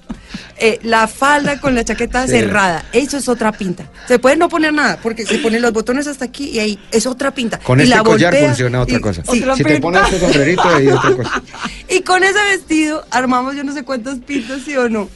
Eh, 0.58 0.80
la 0.84 1.08
falda 1.08 1.60
con 1.60 1.74
la 1.74 1.84
chaqueta 1.84 2.26
Sí. 2.26 2.34
cerrada, 2.34 2.86
eso 2.94 3.18
es 3.18 3.28
otra 3.28 3.52
pinta. 3.52 3.89
Se 4.08 4.20
puede 4.20 4.36
no 4.38 4.48
poner 4.50 4.72
nada, 4.72 5.00
porque 5.02 5.26
se 5.26 5.39
ponen 5.39 5.62
los 5.63 5.74
botones 5.74 6.06
hasta 6.06 6.26
aquí 6.26 6.50
y 6.52 6.60
ahí 6.60 6.80
es 6.92 7.08
otra 7.08 7.32
pinta. 7.32 7.58
Con 7.60 7.80
Y 7.80 7.84
este 7.84 7.96
la 7.96 8.04
collar 8.04 8.32
voltea 8.32 8.48
funciona 8.50 8.82
otra 8.82 8.98
y- 8.98 9.02
cosa. 9.02 9.24
sí. 9.32 9.44
si 9.58 9.63
te 9.63 9.80
pones 9.82 10.04
este 10.04 10.20
sombrerito, 10.20 10.63
ahí 10.63 10.88
otra 10.88 11.16
cosa. 11.16 11.42
Y 11.89 12.02
con 12.02 12.24
ese 12.24 12.42
vestido 12.52 13.04
armamos 13.10 13.56
yo 13.56 13.63
no 13.63 13.74
sé 13.74 13.84
cuántos 13.84 14.20
pintos, 14.20 14.62
sí 14.63 14.76
o 14.78 14.88
no. 14.88 15.10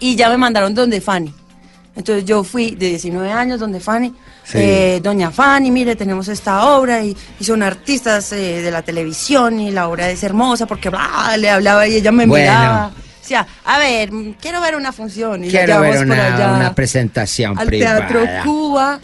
Y 0.00 0.16
ya 0.16 0.28
me 0.28 0.36
mandaron 0.36 0.74
donde 0.74 1.00
Fanny. 1.00 1.32
Entonces 1.96 2.24
yo 2.24 2.44
fui 2.44 2.72
de 2.76 2.88
19 2.90 3.30
años 3.32 3.58
donde 3.60 3.80
Fanny. 3.80 4.12
Sí. 4.44 4.58
eh, 4.60 5.00
Doña 5.02 5.30
Fanny, 5.30 5.70
mire, 5.70 5.94
tenemos 5.94 6.26
esta 6.28 6.66
obra 6.76 7.02
y, 7.04 7.16
y 7.38 7.44
son 7.44 7.62
artistas 7.62 8.32
eh, 8.32 8.60
de 8.62 8.70
la 8.70 8.82
televisión 8.82 9.60
y 9.60 9.70
la 9.70 9.88
obra 9.88 10.08
es 10.10 10.22
hermosa 10.24 10.66
porque 10.66 10.88
bla, 10.90 11.36
le 11.36 11.48
hablaba 11.50 11.86
y 11.86 11.94
ella 11.96 12.10
me 12.12 12.26
Bueno. 12.26 12.44
miraba. 12.44 12.90
Decía, 13.28 13.46
a 13.66 13.78
ver, 13.78 14.10
quiero 14.40 14.60
ver 14.62 14.74
una 14.74 14.90
función. 14.90 15.44
Y 15.44 15.50
la 15.50 15.64
Quiero 15.64 15.80
ver 15.82 15.96
por 15.98 16.06
una, 16.06 16.34
allá 16.34 16.52
una 16.56 16.74
presentación 16.74 17.58
al 17.58 17.66
privada. 17.66 18.06
Teatro 18.08 18.26
Cuba 18.42 19.00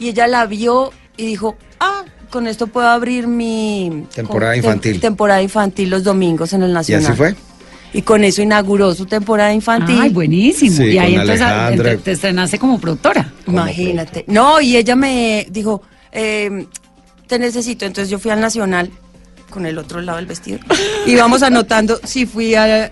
y 0.00 0.08
ella 0.08 0.26
la 0.26 0.46
vio 0.46 0.90
y 1.16 1.26
dijo, 1.26 1.56
ah, 1.78 2.02
con 2.28 2.48
esto 2.48 2.66
puedo 2.66 2.88
abrir 2.88 3.28
mi 3.28 4.04
Temporada 4.12 4.52
con- 4.54 4.58
infantil. 4.58 5.00
temporada 5.00 5.40
infantil 5.42 5.90
los 5.90 6.02
domingos 6.02 6.52
en 6.54 6.64
el 6.64 6.70
¿Y 6.70 6.74
Nacional. 6.74 7.06
así 7.06 7.16
fue? 7.16 7.36
Y 7.92 8.02
con 8.02 8.24
eso 8.24 8.42
inauguró 8.42 8.92
su 8.96 9.06
temporada 9.06 9.52
infantil. 9.54 9.98
Ay, 10.00 10.10
buenísimo. 10.10 10.76
Sí, 10.76 10.82
y 10.90 10.98
ahí 10.98 11.14
entonces 11.14 11.46
te, 11.82 11.96
te 11.98 12.12
estrenaste 12.12 12.58
como 12.58 12.80
productora. 12.80 13.32
Imagínate. 13.46 14.24
No, 14.26 14.60
y 14.60 14.76
ella 14.76 14.96
me 14.96 15.46
dijo, 15.50 15.82
eh, 16.10 16.66
te 17.28 17.38
necesito. 17.38 17.86
Entonces 17.86 18.10
yo 18.10 18.18
fui 18.18 18.30
al 18.32 18.40
Nacional 18.40 18.90
con 19.50 19.66
el 19.66 19.78
otro 19.78 20.00
lado 20.00 20.18
del 20.18 20.26
vestido. 20.26 20.58
Y 21.06 21.16
vamos 21.16 21.42
anotando 21.42 22.00
si 22.04 22.26
fui 22.26 22.54
a, 22.54 22.90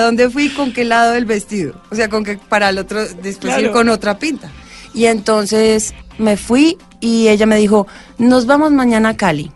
dónde 0.00 0.30
fui, 0.30 0.48
con 0.50 0.72
qué 0.72 0.84
lado 0.84 1.12
del 1.12 1.24
vestido. 1.24 1.80
O 1.90 1.94
sea, 1.94 2.08
con 2.08 2.24
que 2.24 2.36
para 2.36 2.70
el 2.70 2.78
otro, 2.78 3.06
después 3.22 3.58
ir 3.58 3.70
con 3.70 3.88
otra 3.88 4.18
pinta. 4.18 4.50
Y 4.94 5.06
entonces 5.06 5.94
me 6.18 6.36
fui 6.36 6.78
y 7.00 7.28
ella 7.28 7.46
me 7.46 7.56
dijo, 7.56 7.86
nos 8.18 8.46
vamos 8.46 8.72
mañana 8.72 9.10
a 9.10 9.16
Cali. 9.16 9.50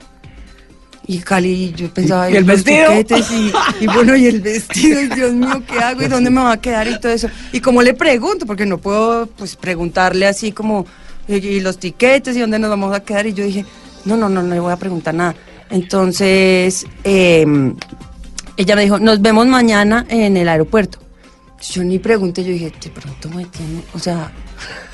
Y 1.07 1.19
Cali, 1.19 1.73
yo 1.73 1.93
pensaba, 1.93 2.31
¿Y 2.31 2.37
el 2.37 2.45
los 2.45 2.63
vestido? 2.63 2.93
Y, 2.93 3.85
y 3.85 3.87
bueno, 3.95 4.15
y 4.15 4.27
el 4.27 4.41
vestido, 4.41 5.01
y 5.01 5.09
Dios 5.09 5.33
mío, 5.33 5.63
¿qué 5.67 5.79
hago? 5.79 6.03
¿Y 6.03 6.09
dónde 6.09 6.31
me 6.31 6.43
va 6.43 6.53
a 6.53 6.61
quedar? 6.61 6.87
Y 6.87 7.01
todo 7.01 7.11
eso. 7.11 7.29
Y 7.53 7.61
como 7.61 7.83
le 7.83 7.95
pregunto, 7.95 8.47
porque 8.47 8.67
no 8.67 8.79
puedo 8.79 9.27
pues 9.27 9.57
preguntarle 9.57 10.27
así 10.27 10.53
como, 10.53 10.87
y, 11.27 11.35
y 11.35 11.61
los 11.61 11.79
tiquetes 11.79 12.37
y 12.37 12.41
dónde 12.41 12.59
nos 12.59 12.71
vamos 12.71 12.95
a 12.95 13.01
quedar. 13.01 13.27
Y 13.27 13.33
yo 13.33 13.45
dije, 13.45 13.65
no, 14.05 14.17
no, 14.17 14.29
no, 14.29 14.43
no 14.43 14.55
le 14.55 14.61
voy 14.61 14.73
a 14.73 14.77
preguntar 14.77 15.15
nada. 15.15 15.35
Entonces, 15.71 16.87
eh, 17.05 17.47
ella 18.57 18.77
me 18.77 18.83
dijo, 18.83 18.99
nos 18.99 19.21
vemos 19.23 19.47
mañana 19.47 20.05
en 20.09 20.37
el 20.37 20.49
aeropuerto. 20.49 20.99
Yo 21.73 21.85
ni 21.85 21.99
pregunté, 21.99 22.43
yo 22.43 22.51
dije, 22.53 22.73
de 22.83 22.91
pronto 22.91 23.29
me 23.31 23.45
tiene, 23.45 23.83
o 23.95 23.99
sea, 23.99 24.33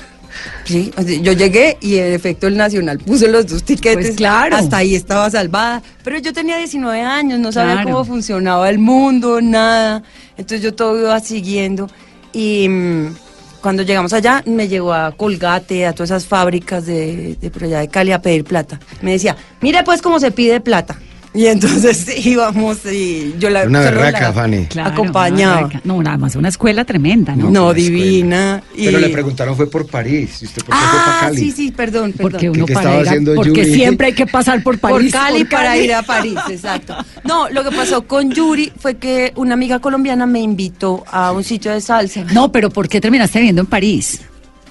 sí, 0.65 0.91
yo 1.21 1.31
llegué 1.31 1.77
y 1.81 1.97
en 1.97 2.13
efecto 2.13 2.47
el 2.47 2.57
Nacional 2.57 2.99
puso 2.99 3.27
los 3.27 3.47
dos 3.47 3.63
tiquetes, 3.63 4.05
Pues 4.07 4.17
claro. 4.17 4.55
hasta 4.55 4.77
ahí 4.77 4.93
estaba 4.93 5.29
salvada, 5.29 5.81
pero 6.03 6.19
yo 6.19 6.33
tenía 6.33 6.57
19 6.57 7.01
años, 7.01 7.39
no 7.39 7.51
sabía 7.51 7.73
Claro. 7.75 7.89
cómo 7.91 8.05
funcionaba 8.05 8.69
el 8.69 8.79
mundo, 8.79 9.39
nada, 9.41 10.03
entonces 10.37 10.61
yo 10.61 10.73
todo 10.75 10.99
iba 10.99 11.17
siguiendo 11.21 11.89
y 12.33 12.67
mm, 12.67 13.15
cuando 13.61 13.83
llegamos 13.83 14.13
allá 14.13 14.43
me 14.45 14.67
llevó 14.67 14.93
a 14.93 15.11
Colgate, 15.11 15.85
a 15.85 15.93
todas 15.93 16.11
esas 16.11 16.25
fábricas 16.25 16.85
de, 16.85 17.35
de 17.39 17.49
por 17.49 17.63
allá 17.63 17.79
de 17.79 17.87
Cali 17.87 18.11
a 18.11 18.21
pedir 18.21 18.43
plata. 18.43 18.79
Me 19.01 19.11
decía, 19.11 19.35
mire 19.61 19.83
pues 19.83 20.01
cómo 20.01 20.19
se 20.19 20.31
pide 20.31 20.61
plata. 20.61 20.97
Y 21.37 21.45
entonces 21.47 22.07
íbamos 22.25 22.79
y 22.91 23.35
yo 23.37 23.49
la... 23.51 23.63
Una 23.65 23.79
berraca, 23.81 24.19
la 24.21 24.33
Fanny. 24.33 24.65
Claro, 24.65 24.89
acompañaba. 24.89 25.65
una. 25.67 25.81
No, 25.83 26.01
nada 26.01 26.17
más 26.17 26.35
una 26.35 26.49
escuela 26.49 26.83
tremenda, 26.83 27.35
¿no? 27.35 27.49
No, 27.51 27.73
divina. 27.73 28.63
y- 28.75 28.85
Pero 28.85 28.97
le 28.99 29.09
preguntaron 29.09 29.55
fue 29.55 29.69
por 29.69 29.85
París. 29.87 30.39
¿Y 30.41 30.45
usted 30.45 30.63
por 30.65 30.75
qué 30.75 30.81
fue 30.81 30.99
para 30.99 31.17
Ah, 31.17 31.21
Cali? 31.21 31.37
sí, 31.39 31.51
sí, 31.51 31.71
perdón, 31.71 32.11
perdón. 32.13 32.31
Porque 32.31 32.49
uno 32.49 32.65
¿Qué 32.65 32.73
para 32.73 32.83
estaba 32.89 33.01
ir 33.01 33.07
a- 33.07 33.11
haciendo 33.11 33.35
porque 33.35 33.49
Yuri? 33.51 33.73
siempre 33.75 34.07
hay 34.07 34.13
que 34.13 34.25
pasar 34.25 34.63
por 34.63 34.79
por 34.79 34.91
París. 34.91 35.13
Cali 35.13 35.39
por 35.43 35.49
para 35.51 35.69
Cali. 35.69 35.83
ir 35.83 35.93
a 35.93 36.01
París, 36.01 36.37
exacto. 36.49 36.95
No, 37.23 37.49
lo 37.49 37.63
que 37.63 37.69
pasó 37.75 38.07
con 38.07 38.31
Yuri 38.31 38.71
fue 38.79 38.97
que 38.97 39.31
una 39.35 39.53
amiga 39.53 39.79
colombiana 39.79 40.25
me 40.25 40.39
invitó 40.39 41.03
a 41.11 41.31
un 41.31 41.43
sitio 41.43 41.71
de 41.71 41.81
salsa. 41.81 42.23
No, 42.33 42.51
pero 42.51 42.69
¿por 42.71 42.89
qué 42.89 42.99
terminaste 42.99 43.37
viviendo 43.39 43.61
en 43.61 43.67
París? 43.67 44.21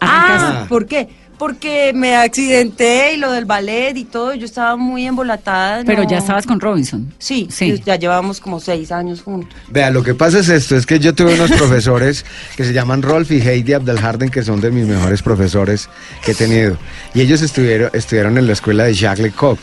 Ah, 0.00 0.62
Ah. 0.62 0.66
¿por 0.68 0.86
qué? 0.86 1.08
Porque 1.38 1.92
me 1.94 2.16
accidenté 2.16 3.12
y 3.14 3.16
lo 3.18 3.30
del 3.32 3.44
ballet 3.44 3.94
y 3.96 4.04
todo, 4.04 4.34
yo 4.34 4.46
estaba 4.46 4.76
muy 4.76 5.06
embolatada. 5.06 5.82
Pero 5.84 6.02
no- 6.04 6.08
ya 6.08 6.18
estabas 6.18 6.46
con 6.46 6.60
Robinson. 6.60 7.12
Sí, 7.18 7.46
Sí. 7.50 7.82
ya 7.84 7.96
llevábamos 7.96 8.40
como 8.40 8.58
seis 8.58 8.90
años 8.90 9.20
juntos. 9.22 9.54
Vea, 9.68 9.90
lo 9.90 10.02
que 10.02 10.14
pasa 10.14 10.38
es 10.38 10.48
esto, 10.48 10.76
es 10.76 10.86
que 10.86 10.98
yo 10.98 11.14
tuve 11.14 11.34
unos 11.34 11.50
profesores 11.58 12.24
que 12.56 12.64
se 12.64 12.72
llaman 12.72 13.02
Rolf 13.02 13.30
y 13.32 13.40
Heidi 13.40 13.74
Abdelharden, 13.74 14.30
que 14.30 14.42
son 14.42 14.60
de 14.60 14.70
mis 14.70 14.86
mejores 14.86 15.20
profesores 15.22 15.88
que 16.24 16.32
he 16.32 16.34
tenido. 16.34 16.78
Y 17.14 17.20
ellos 17.20 17.42
estuvieron, 17.42 17.90
estudiaron 17.92 18.38
en 18.38 18.46
la 18.46 18.54
escuela 18.54 18.84
de 18.84 18.94
Jacques 18.94 19.22
Lecoq. 19.22 19.58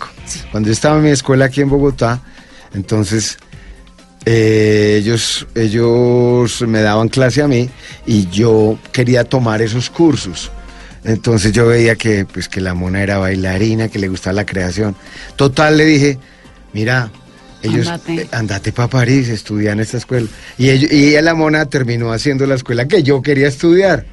Cuando 0.51 0.67
yo 0.67 0.73
estaba 0.73 0.97
en 0.97 1.03
mi 1.03 1.09
escuela 1.09 1.45
aquí 1.45 1.61
en 1.61 1.69
Bogotá, 1.69 2.21
entonces 2.75 3.37
eh, 4.25 4.97
ellos, 5.01 5.47
ellos 5.55 6.61
me 6.67 6.81
daban 6.81 7.09
clase 7.09 7.41
a 7.41 7.47
mí 7.47 7.69
y 8.05 8.29
yo 8.29 8.77
quería 8.91 9.23
tomar 9.25 9.61
esos 9.61 9.89
cursos. 9.89 10.51
Entonces 11.03 11.51
yo 11.51 11.67
veía 11.67 11.95
que, 11.95 12.25
pues, 12.25 12.47
que 12.47 12.61
la 12.61 12.73
mona 12.73 13.01
era 13.03 13.17
bailarina, 13.17 13.89
que 13.89 13.99
le 13.99 14.07
gustaba 14.07 14.33
la 14.33 14.45
creación. 14.45 14.95
Total, 15.35 15.77
le 15.77 15.85
dije, 15.85 16.17
mira, 16.73 17.11
ellos, 17.61 17.87
Andate. 17.87 18.21
eh, 18.21 18.27
andate 18.31 18.71
para 18.71 18.87
París, 18.89 19.29
estudia 19.29 19.71
en 19.71 19.79
esta 19.79 19.97
escuela. 19.97 20.27
Y, 20.57 20.69
ellos- 20.69 20.91
y 20.91 21.07
ella, 21.09 21.21
la 21.21 21.33
mona, 21.33 21.65
terminó 21.65 22.11
haciendo 22.11 22.45
la 22.45 22.55
escuela 22.55 22.87
que 22.87 23.03
yo 23.03 23.21
quería 23.21 23.47
estudiar. 23.47 24.05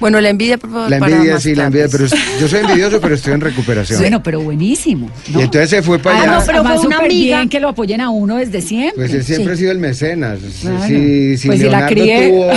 Bueno, 0.00 0.20
la 0.20 0.28
envidia, 0.28 0.58
por 0.58 0.70
favor. 0.70 0.90
La 0.90 0.96
envidia, 0.98 1.40
sí, 1.40 1.54
la 1.54 1.66
envidia, 1.66 1.88
pero 1.90 2.06
yo 2.40 2.46
soy 2.48 2.60
envidioso, 2.60 3.00
pero 3.00 3.14
estoy 3.16 3.32
en 3.32 3.40
recuperación. 3.42 3.98
Bueno, 4.00 4.22
pero 4.22 4.40
buenísimo. 4.40 5.10
¿no? 5.32 5.40
Y 5.40 5.42
entonces 5.44 5.70
se 5.70 5.82
fue 5.82 5.98
para 5.98 6.18
Ah, 6.18 6.22
allá. 6.22 6.32
no, 6.38 6.42
pero 6.46 6.58
Además, 6.60 6.76
fue 6.78 6.86
una 6.86 6.98
amiga. 6.98 7.36
bien 7.38 7.48
que 7.48 7.58
lo 7.60 7.68
apoyen 7.68 8.00
a 8.00 8.10
uno 8.10 8.36
desde 8.36 8.60
siempre. 8.60 8.94
Pues 8.96 9.12
él 9.14 9.24
siempre 9.24 9.46
Sí. 9.48 9.52
ha 9.52 9.56
sido 9.56 9.72
el 9.72 9.78
mecenas. 9.78 10.38
Claro. 10.60 10.86
Si, 10.86 11.36
si 11.36 11.46
Pues 11.48 11.58
si 11.58 11.64
la 11.64 11.70
Leonardo 11.70 11.94
crié. 11.94 12.28
tuvo, 12.28 12.50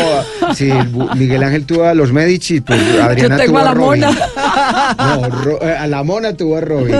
a- 0.47 0.55
si 0.55 0.69
Miguel 1.17 1.43
Ángel 1.43 1.65
tuvo 1.65 1.83
a 1.85 1.93
los 1.95 2.11
Medici, 2.13 2.61
pues 2.61 2.79
Adriana 3.01 3.37
tengo 3.37 3.51
tuvo 3.51 3.57
a 3.59 3.63
la 3.63 3.73
Robin. 3.73 4.01
mona. 4.01 4.17
No, 4.97 5.29
Ro- 5.29 5.59
eh, 5.61 5.75
a 5.77 5.87
la 5.87 6.03
mona 6.03 6.33
tuvo 6.35 6.57
a 6.57 6.61
Robin. 6.61 6.95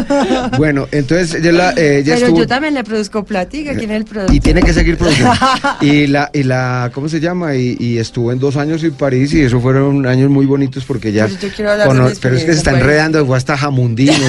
Bueno, 0.57 0.87
entonces 0.91 1.43
la, 1.43 1.71
eh, 1.71 1.97
ella 1.99 2.13
Pero 2.15 2.25
estuvo 2.27 2.39
yo 2.39 2.47
también 2.47 2.73
le 2.73 2.83
produzco 2.83 3.23
platica. 3.23 3.73
¿Quién 3.75 3.91
es 3.91 3.97
el 3.97 4.05
productor? 4.05 4.35
y 4.35 4.39
tiene 4.39 4.61
que 4.61 4.73
seguir 4.73 4.97
produciendo. 4.97 5.33
Y 5.81 6.07
la, 6.07 6.29
y 6.33 6.43
la, 6.43 6.91
¿cómo 6.93 7.09
se 7.09 7.19
llama? 7.19 7.55
Y, 7.55 7.75
y 7.79 7.97
estuvo 7.97 8.31
en 8.31 8.39
dos 8.39 8.55
años 8.57 8.83
en 8.83 8.93
París 8.93 9.33
y 9.33 9.41
eso 9.41 9.59
fueron 9.59 10.05
años 10.05 10.29
muy 10.29 10.45
bonitos 10.45 10.85
porque 10.85 11.11
ya. 11.11 11.27
Pero 11.27 11.39
yo 11.39 11.49
quiero 11.55 11.71
hablar 11.71 11.87
de 11.91 11.93
mi 12.09 12.15
pero 12.21 12.35
es 12.35 12.43
que 12.43 12.51
se 12.53 12.57
está 12.59 12.71
enredando, 12.71 13.25
fue 13.25 13.37
hasta 13.37 13.57
jamundino. 13.57 14.13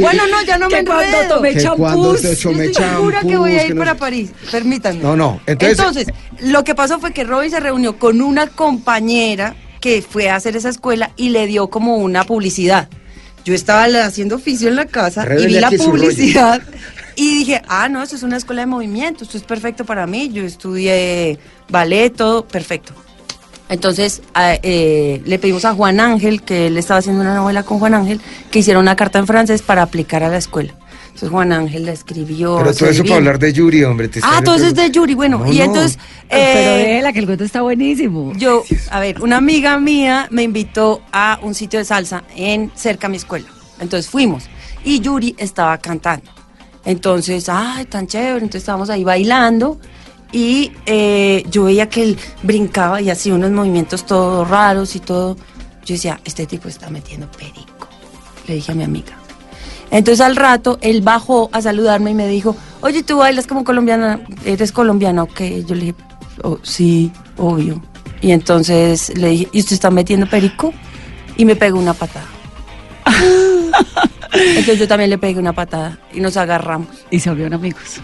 Bueno, 0.00 0.22
no, 0.30 0.42
ya 0.42 0.58
no 0.58 0.68
me 0.68 0.84
cuando 0.84 1.02
enredo. 1.02 1.34
tomé 1.36 1.52
Que 1.54 1.62
champús. 1.62 1.78
cuando 1.78 2.14
te 2.14 2.34
Yo 2.34 2.50
tomé 2.50 2.64
estoy 2.66 2.84
segura 2.84 3.20
que 3.22 3.36
voy 3.36 3.52
a 3.52 3.62
ir 3.62 3.68
que 3.68 3.74
no 3.74 3.78
para 3.78 3.94
París. 3.94 4.30
Permítanme. 4.50 5.00
No, 5.02 5.16
no, 5.16 5.40
entonces- 5.46 6.08
lo 6.40 6.62
que 6.62 6.74
pasó 6.74 7.00
fue 7.00 7.12
que 7.12 7.24
Robin 7.24 7.50
se 7.50 7.58
reunió 7.58 7.98
con 7.98 8.20
una 8.20 8.48
compañera 8.48 9.54
que 9.80 10.02
fue 10.02 10.28
a 10.28 10.36
hacer 10.36 10.56
esa 10.56 10.68
escuela 10.68 11.10
y 11.16 11.30
le 11.30 11.46
dio 11.46 11.68
como 11.68 11.96
una 11.96 12.24
publicidad. 12.24 12.88
Yo 13.44 13.54
estaba 13.54 13.84
haciendo 14.04 14.36
oficio 14.36 14.68
en 14.68 14.76
la 14.76 14.86
casa 14.86 15.26
y 15.38 15.46
vi 15.46 15.54
la 15.54 15.70
publicidad 15.70 16.62
y 17.16 17.38
dije, 17.38 17.62
ah, 17.68 17.88
no, 17.88 18.02
esto 18.02 18.16
es 18.16 18.22
una 18.22 18.36
escuela 18.36 18.62
de 18.62 18.66
movimiento, 18.66 19.24
esto 19.24 19.36
es 19.36 19.42
perfecto 19.42 19.84
para 19.84 20.06
mí. 20.06 20.30
Yo 20.32 20.44
estudié 20.44 21.38
ballet, 21.68 22.14
todo 22.14 22.46
perfecto. 22.46 22.92
Entonces 23.68 24.22
eh, 24.36 25.20
le 25.24 25.38
pedimos 25.38 25.64
a 25.64 25.74
Juan 25.74 26.00
Ángel, 26.00 26.42
que 26.42 26.68
él 26.68 26.76
estaba 26.78 26.98
haciendo 26.98 27.20
una 27.20 27.34
novela 27.34 27.62
con 27.62 27.78
Juan 27.78 27.94
Ángel, 27.94 28.20
que 28.50 28.60
hiciera 28.60 28.80
una 28.80 28.96
carta 28.96 29.18
en 29.18 29.26
francés 29.26 29.62
para 29.62 29.82
aplicar 29.82 30.22
a 30.22 30.28
la 30.28 30.38
escuela. 30.38 30.74
Entonces 31.18 31.30
Juan 31.32 31.50
Ángel 31.52 31.84
la 31.84 31.90
escribió. 31.90 32.58
Pero 32.58 32.72
todo 32.72 32.90
eso 32.90 33.02
para 33.02 33.16
hablar 33.16 33.40
de 33.40 33.52
Yuri, 33.52 33.82
hombre. 33.82 34.06
te 34.06 34.20
Ah, 34.22 34.40
todo 34.44 34.54
eso 34.54 34.66
es 34.68 34.74
de. 34.76 34.88
Yuri. 34.88 35.14
Bueno, 35.14 35.38
No, 35.38 35.52
y 35.52 35.58
no. 35.58 35.64
entonces. 35.64 35.98
Pero 36.28 36.40
eh, 36.44 36.78
déjela 36.86 37.12
que 37.12 37.18
el 37.18 37.26
cuento 37.26 37.42
está 37.42 37.62
buenísimo. 37.62 38.32
yo, 38.36 38.62
a 38.92 39.00
ver, 39.00 39.20
una 39.20 39.38
amiga 39.38 39.80
mía 39.80 40.28
me 40.30 40.44
invitó 40.44 41.02
a 41.10 41.40
un 41.42 41.56
sitio 41.56 41.80
de 41.80 41.84
salsa 41.84 42.22
en 42.36 42.70
cerca 42.76 43.08
a 43.08 43.10
mi 43.10 43.16
escuela. 43.16 43.48
Entonces 43.80 44.08
fuimos 44.08 44.44
y 44.84 45.00
Yuri 45.00 45.34
estaba 45.38 45.76
cantando. 45.78 46.30
Entonces, 46.84 47.48
ay, 47.48 47.86
tan 47.86 48.06
chévere. 48.06 48.34
Entonces 48.36 48.62
estábamos 48.62 48.88
ahí 48.88 49.02
bailando 49.02 49.80
y 50.30 50.70
eh, 50.86 51.42
yo 51.50 51.64
veía 51.64 51.88
que 51.88 52.04
él 52.04 52.18
brincaba 52.44 53.00
y 53.02 53.10
hacía 53.10 53.34
unos 53.34 53.50
movimientos 53.50 54.06
todos 54.06 54.48
raros 54.48 54.94
y 54.94 55.00
todo. 55.00 55.36
Yo 55.84 55.94
decía, 55.96 56.20
este 56.24 56.46
tipo 56.46 56.68
está 56.68 56.90
metiendo 56.90 57.28
perico. 57.32 57.88
Le 58.46 58.54
dije 58.54 58.70
a 58.70 58.74
mi 58.76 58.84
amiga. 58.84 59.17
Entonces 59.90 60.20
al 60.20 60.36
rato 60.36 60.78
él 60.82 61.00
bajó 61.00 61.48
a 61.52 61.62
saludarme 61.62 62.10
y 62.10 62.14
me 62.14 62.28
dijo, 62.28 62.56
oye, 62.80 63.02
tú 63.02 63.18
bailas 63.18 63.46
como 63.46 63.64
colombiana, 63.64 64.20
eres 64.44 64.72
colombiana, 64.72 65.22
ok. 65.22 65.40
Yo 65.66 65.74
le 65.74 65.80
dije, 65.80 65.94
"Oh, 66.42 66.58
sí, 66.62 67.10
obvio. 67.36 67.82
Y 68.20 68.32
entonces 68.32 69.16
le 69.16 69.28
dije, 69.28 69.48
¿y 69.52 69.60
usted 69.60 69.74
está 69.74 69.90
metiendo 69.90 70.26
perico? 70.26 70.72
Y 71.36 71.44
me 71.44 71.56
pegó 71.56 71.78
una 71.78 71.94
patada. 71.94 72.26
entonces 74.32 74.78
yo 74.78 74.88
también 74.88 75.10
le 75.10 75.18
pegué 75.18 75.38
una 75.38 75.52
patada 75.52 75.98
y 76.12 76.20
nos 76.20 76.36
agarramos. 76.36 76.88
Y 77.10 77.20
se 77.20 77.30
volvieron 77.30 77.54
amigos. 77.54 78.00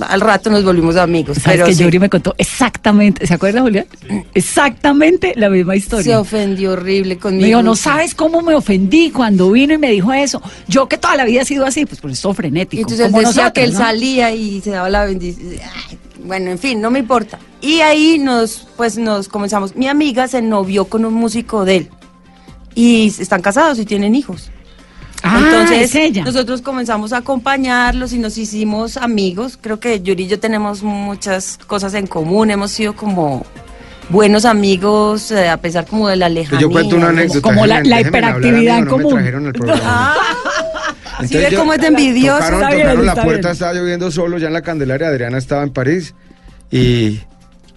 Al 0.00 0.20
rato 0.20 0.50
nos 0.50 0.64
volvimos 0.64 0.96
amigos. 0.96 1.38
¿Sabes 1.38 1.58
pero 1.58 1.66
que 1.66 1.74
sí, 1.74 1.82
Yuri 1.84 1.98
me 1.98 2.08
contó 2.08 2.34
exactamente, 2.38 3.26
¿se 3.26 3.34
acuerda, 3.34 3.60
Julián? 3.60 3.86
Exactamente 4.34 5.34
la 5.36 5.50
misma 5.50 5.72
se 5.72 5.78
historia. 5.78 6.20
ofendió 6.20 6.72
horrible 6.72 7.18
conmigo. 7.18 7.42
Me 7.42 7.46
dijo, 7.48 7.62
no 7.62 7.76
sabes 7.76 8.14
cómo 8.14 8.42
me 8.42 8.54
ofendí 8.54 9.10
cuando 9.10 9.50
vino 9.50 9.74
y 9.74 9.78
me 9.78 9.90
dijo 9.90 10.12
eso. 10.12 10.42
Yo 10.68 10.88
que 10.88 10.98
toda 10.98 11.16
la 11.16 11.24
vida 11.24 11.42
he 11.42 11.44
sido 11.44 11.66
así, 11.66 11.86
pues 11.86 12.00
por 12.00 12.10
eso 12.10 12.32
frenético. 12.34 12.80
Y 12.80 12.82
entonces 12.82 13.06
él 13.06 13.12
decía 13.12 13.26
nosotros, 13.28 13.52
que 13.52 13.64
él 13.64 13.72
¿no? 13.72 13.78
salía 13.78 14.34
y 14.34 14.60
se 14.60 14.70
daba 14.70 14.88
la 14.90 15.04
bendición. 15.04 15.48
Bueno, 16.24 16.50
en 16.50 16.58
fin, 16.58 16.80
no 16.80 16.90
me 16.90 16.98
importa. 16.98 17.38
Y 17.60 17.80
ahí 17.80 18.18
nos, 18.18 18.66
pues 18.76 18.96
nos 18.96 19.28
comenzamos. 19.28 19.76
Mi 19.76 19.88
amiga 19.88 20.28
se 20.28 20.42
novió 20.42 20.84
con 20.86 21.04
un 21.04 21.14
músico 21.14 21.64
de 21.64 21.76
él. 21.76 21.90
Y 22.74 23.08
están 23.18 23.42
casados 23.42 23.78
y 23.78 23.84
tienen 23.84 24.14
hijos. 24.14 24.50
Ah, 25.22 25.38
Entonces, 25.44 25.82
es 25.82 25.94
ella. 25.94 26.24
nosotros 26.24 26.62
comenzamos 26.62 27.12
a 27.12 27.18
acompañarlos 27.18 28.12
y 28.12 28.18
nos 28.18 28.38
hicimos 28.38 28.96
amigos. 28.96 29.58
Creo 29.60 29.78
que 29.80 30.00
Yuri 30.00 30.24
y 30.24 30.28
yo 30.28 30.40
tenemos 30.40 30.82
muchas 30.82 31.58
cosas 31.66 31.94
en 31.94 32.06
común. 32.06 32.50
Hemos 32.50 32.70
sido 32.70 32.94
como 32.96 33.44
buenos 34.08 34.44
amigos, 34.44 35.30
eh, 35.30 35.48
a 35.48 35.56
pesar 35.58 35.86
como 35.86 36.08
de 36.08 36.16
la 36.16 36.28
lejanía. 36.28 36.60
Yo 36.60 36.70
cuento 36.70 36.96
una 36.96 37.10
anécdota. 37.10 37.40
Como 37.42 37.66
la- 37.66 37.80
déjenme- 37.82 37.88
la 37.88 37.96
déjenme 37.98 38.16
hablar 38.18 38.32
a 38.32 38.34
mí, 38.38 38.38
hiperactividad 38.48 38.78
en 38.78 38.84
no 38.86 38.90
me 38.96 39.02
común. 39.02 39.14
trajeron 39.18 39.46
al 39.46 39.52
programa. 39.52 40.14
¿Sí 41.28 41.36
ve 41.36 41.52
cómo 41.54 41.74
es 41.74 41.80
de 41.82 41.86
envidioso? 41.88 42.38
Tocaron, 42.38 42.62
Está 42.62 42.74
bien, 42.74 42.86
tocaron 42.88 43.06
la 43.06 43.14
puerta, 43.14 43.40
bien. 43.40 43.52
estaba 43.52 43.72
lloviendo 43.74 44.10
solo 44.10 44.38
ya 44.38 44.46
en 44.46 44.52
la 44.54 44.62
Candelaria. 44.62 45.08
Adriana 45.08 45.36
estaba 45.38 45.62
en 45.62 45.70
París 45.70 46.14
y, 46.70 47.20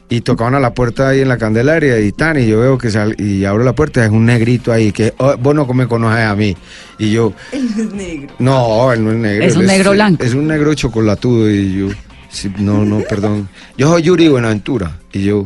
y 0.10 0.22
tocaban 0.22 0.56
a 0.56 0.60
la 0.60 0.74
puerta 0.74 1.10
ahí 1.10 1.22
en 1.22 1.30
la 1.30 1.38
Candelaria 1.38 1.99
y 1.99 2.12
tan. 2.12 2.38
Y 2.39 2.47
yo 2.47 2.60
veo 2.60 2.78
que 2.78 2.91
sal, 2.91 3.16
y 3.20 3.45
abro 3.45 3.64
la 3.64 3.74
puerta, 3.74 4.04
es 4.04 4.12
un 4.12 4.26
negrito 4.26 4.72
ahí 4.72 4.91
que 4.91 5.14
oh, 5.18 5.36
vos 5.38 5.56
no 5.56 5.66
me 5.68 5.88
conoces 5.88 6.26
a 6.26 6.36
mí. 6.36 6.56
Y 6.99 7.12
yo, 7.12 7.34
Él 7.51 7.70
no 7.76 7.84
es 7.84 7.93
negro. 7.93 8.36
no, 8.39 8.93
él 8.93 9.04
no 9.04 9.12
es 9.12 9.18
negro. 9.18 9.45
Es 9.45 9.56
un 9.56 9.66
negro 9.66 9.91
blanco. 9.91 10.24
Es 10.24 10.34
un 10.34 10.47
negro 10.47 10.74
chocolatudo. 10.74 11.49
Y 11.49 11.80
yo, 11.80 11.88
sí, 12.30 12.51
no, 12.60 12.86
no, 12.86 12.99
perdón. 13.01 13.49
Yo 13.78 13.89
soy 13.89 14.04
Yuri 14.04 14.28
Buenaventura. 14.28 14.99
Y 15.12 15.24
yo, 15.24 15.45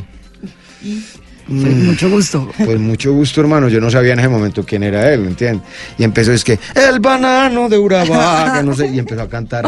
Pues, 1.48 1.76
mucho 1.76 2.10
gusto. 2.10 2.50
pues 2.58 2.80
mucho 2.80 3.14
gusto, 3.14 3.42
hermano. 3.42 3.70
Yo 3.70 3.80
no 3.80 3.90
sabía 3.90 4.14
en 4.14 4.20
ese 4.20 4.30
momento 4.30 4.64
quién 4.66 4.84
era 4.84 5.12
él, 5.14 5.26
¿entiendes? 5.26 5.68
Y 5.98 6.04
empezó, 6.04 6.34
es 6.34 6.44
que, 6.44 6.60
el 6.76 7.00
banano 7.00 7.70
de 7.70 7.78
Urabá, 7.78 8.62
no 8.64 8.74
sé, 8.74 8.88
y 8.88 9.00
empezó 9.00 9.22
a 9.22 9.30
cantar. 9.30 9.66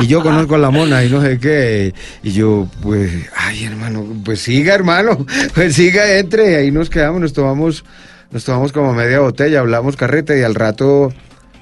y 0.00 0.06
yo 0.06 0.22
conozco 0.22 0.54
a 0.54 0.58
la 0.58 0.70
mona 0.70 1.04
y 1.04 1.10
no 1.10 1.20
sé 1.20 1.38
qué. 1.38 1.92
Y 2.22 2.32
yo, 2.32 2.68
pues, 2.82 3.10
ay, 3.36 3.64
hermano, 3.64 4.06
pues 4.24 4.40
siga, 4.40 4.74
hermano. 4.74 5.26
Pues 5.54 5.74
siga, 5.74 6.18
entre. 6.18 6.52
Y 6.52 6.54
ahí 6.54 6.70
nos 6.70 6.90
quedamos, 6.90 7.20
nos 7.20 7.32
tomamos, 7.32 7.84
nos 8.30 8.44
tomamos 8.44 8.72
como 8.72 8.92
media 8.92 9.20
botella, 9.20 9.60
hablamos 9.60 9.96
carreta 9.96 10.36
y 10.36 10.42
al 10.42 10.54
rato 10.54 11.12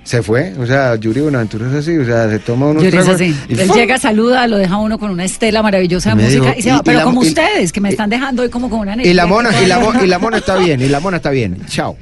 se 0.04 0.22
fue. 0.22 0.52
O 0.58 0.66
sea, 0.66 0.94
Yuri 0.96 1.20
Buenaventura 1.22 1.66
es 1.68 1.74
así, 1.74 1.96
o 1.98 2.04
sea, 2.04 2.28
se 2.30 2.38
toma 2.38 2.66
unos 2.66 2.82
Yuri 2.84 2.96
es 2.98 3.08
así. 3.08 3.34
y 3.48 3.54
Él 3.60 3.66
¡fum! 3.66 3.76
llega, 3.76 3.98
saluda, 3.98 4.46
lo 4.46 4.56
deja 4.58 4.76
uno 4.76 4.98
con 4.98 5.10
una 5.10 5.24
estela 5.24 5.62
maravillosa 5.62 6.10
de 6.10 6.16
Me 6.16 6.22
música 6.24 6.44
dijo, 6.48 6.58
y 6.58 6.62
se 6.62 6.70
va. 6.70 6.76
y 6.76 6.80
Pero 6.84 6.98
la- 6.98 7.04
como 7.04 7.24
y- 7.24 7.28
ustedes, 7.28 7.72
que 7.72 7.80
me 7.80 7.88
están 7.88 8.10
dejando 8.10 8.42
hoy 8.42 8.48
como 8.50 8.70
con 8.70 8.80
una 8.80 8.92
Y 8.92 8.96
la 8.96 9.02
energía 9.24 9.26
mona, 9.26 9.62
y 9.62 9.66
la, 9.66 9.78
mo- 9.80 10.04
y 10.04 10.06
la 10.06 10.18
mona 10.18 10.36
está 10.38 10.56
bien, 10.56 10.80
y 10.80 10.88
la 10.88 11.00
mona 11.00 11.16
está 11.16 11.30
bien. 11.30 11.56
Chao. 11.66 11.96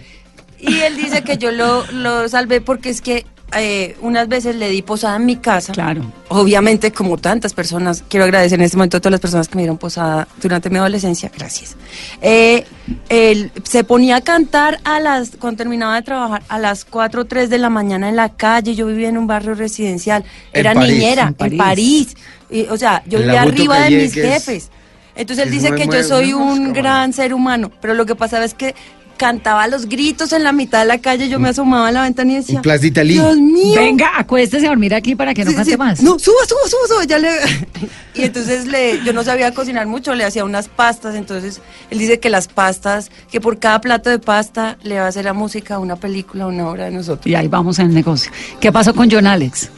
Y 0.59 0.79
él 0.81 0.97
dice 0.97 1.23
que 1.23 1.39
yo 1.39 1.51
lo, 1.51 1.85
lo 1.93 2.29
salvé 2.29 2.61
porque 2.61 2.91
es 2.91 3.01
que 3.01 3.25
eh, 3.57 3.97
unas 4.01 4.29
veces 4.29 4.57
le 4.57 4.69
di 4.71 4.83
posada 4.83 5.17
en 5.17 5.27
mi 5.27 5.37
casa. 5.37 5.73
Claro. 5.73 6.03
Obviamente, 6.29 6.93
como 6.93 7.19
tantas 7.19 7.53
personas, 7.53 8.03
quiero 8.09 8.25
agradecer 8.25 8.59
en 8.59 8.65
este 8.65 8.77
momento 8.77 8.97
a 8.97 9.01
todas 9.01 9.13
las 9.13 9.21
personas 9.21 9.49
que 9.49 9.57
me 9.57 9.63
dieron 9.63 9.79
posada 9.79 10.27
durante 10.41 10.71
mi 10.71 10.79
adolescencia. 10.79 11.31
Gracias. 11.35 11.77
Eh, 12.21 12.65
él 13.09 13.51
se 13.65 13.85
ponía 13.85 14.17
a 14.17 14.21
cantar 14.21 14.81
a 14.85 15.01
las, 15.01 15.33
cuando 15.39 15.59
terminaba 15.59 15.97
de 15.97 16.03
trabajar, 16.03 16.43
a 16.49 16.59
las 16.59 16.85
4 16.85 17.23
o 17.23 17.25
3 17.25 17.51
de 17.51 17.59
la 17.59 17.71
mañana 17.71 18.09
en 18.09 18.17
la 18.17 18.31
calle. 18.31 18.75
Yo 18.75 18.87
vivía 18.87 19.09
en 19.09 19.19
un 19.19 19.27
barrio 19.27 19.55
residencial. 19.55 20.25
En 20.53 20.61
Era 20.61 20.75
París, 20.75 20.93
niñera, 20.93 21.35
en 21.39 21.53
en 21.53 21.59
París. 21.59 22.17
Y, 22.51 22.63
o 22.67 22.77
sea, 22.77 23.03
yo 23.07 23.19
vivía 23.19 23.43
arriba 23.43 23.81
de 23.81 23.91
mis 23.91 24.15
jefes. 24.15 24.71
Entonces 25.15 25.47
él 25.47 25.53
dice 25.53 25.75
que 25.75 25.87
yo 25.87 26.03
soy 26.03 26.33
un 26.33 26.73
gran 26.73 27.13
ser 27.13 27.35
humano, 27.35 27.71
pero 27.81 27.95
lo 27.95 28.07
que 28.07 28.15
pasaba 28.15 28.45
es 28.45 28.55
que 28.55 28.75
cantaba 29.23 29.69
los 29.69 29.87
gritos 29.89 30.33
en 30.33 30.43
la 30.43 30.51
mitad 30.51 30.81
de 30.81 30.87
la 30.87 30.99
calle, 30.99 31.29
yo 31.29 31.39
me 31.39 31.51
asomaba 31.51 31.87
a 31.89 31.93
la 31.93 32.03
ventana 32.03 32.33
y 32.33 32.35
decía, 32.37 32.61
d'Italie. 32.61 33.15
Dios 33.15 33.37
mío. 33.39 33.77
Venga, 33.77 34.11
acuéstese 34.19 34.67
a 34.67 34.71
dormir 34.71 34.93
aquí 34.95 35.15
para 35.15 35.33
que 35.33 35.45
no 35.45 35.51
Sí, 35.53 35.57
cante 35.57 35.71
sí. 35.71 35.77
más. 35.77 36.03
No, 36.03 36.19
suba, 36.19 36.39
suba, 36.49 36.61
suba, 36.69 36.89
suba. 36.89 37.05
Ya 37.05 37.19
le... 37.19 37.31
y 38.15 38.23
entonces 38.25 38.67
le, 38.67 39.01
yo 39.05 39.13
no 39.13 39.23
sabía 39.23 39.55
cocinar 39.55 39.87
mucho, 39.87 40.15
le 40.17 40.25
hacía 40.25 40.45
unas 40.45 40.67
pastas. 40.69 41.15
Entonces 41.15 41.61
él 41.91 41.99
dice 42.01 42.19
que 42.19 42.31
las 42.31 42.49
pastas, 42.49 43.11
que 43.31 43.41
por 43.41 43.59
cada 43.61 43.81
plato 43.81 44.11
de 44.11 44.19
pasta 44.19 44.77
le 44.83 44.99
va 44.99 45.05
a 45.05 45.09
hacer 45.09 45.25
la 45.25 45.33
música, 45.35 45.79
una 45.79 45.95
película, 45.95 46.49
una 46.49 46.69
obra 46.69 46.87
de 46.87 46.91
nosotros. 46.91 47.27
Y 47.27 47.37
ahí 47.37 47.47
vamos 47.47 47.79
en 47.79 47.87
el 47.87 47.95
negocio. 47.95 48.33
¿Qué 48.61 48.73
pasó 48.73 48.93
con 48.95 49.09
John 49.11 49.27
Alex? 49.29 49.71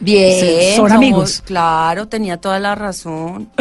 Bien. 0.00 0.74
Son 0.76 0.88
somos- 0.88 0.96
amigos. 0.96 1.42
Claro, 1.46 2.08
tenía 2.08 2.36
toda 2.36 2.58
la 2.58 2.74
razón. 2.74 3.48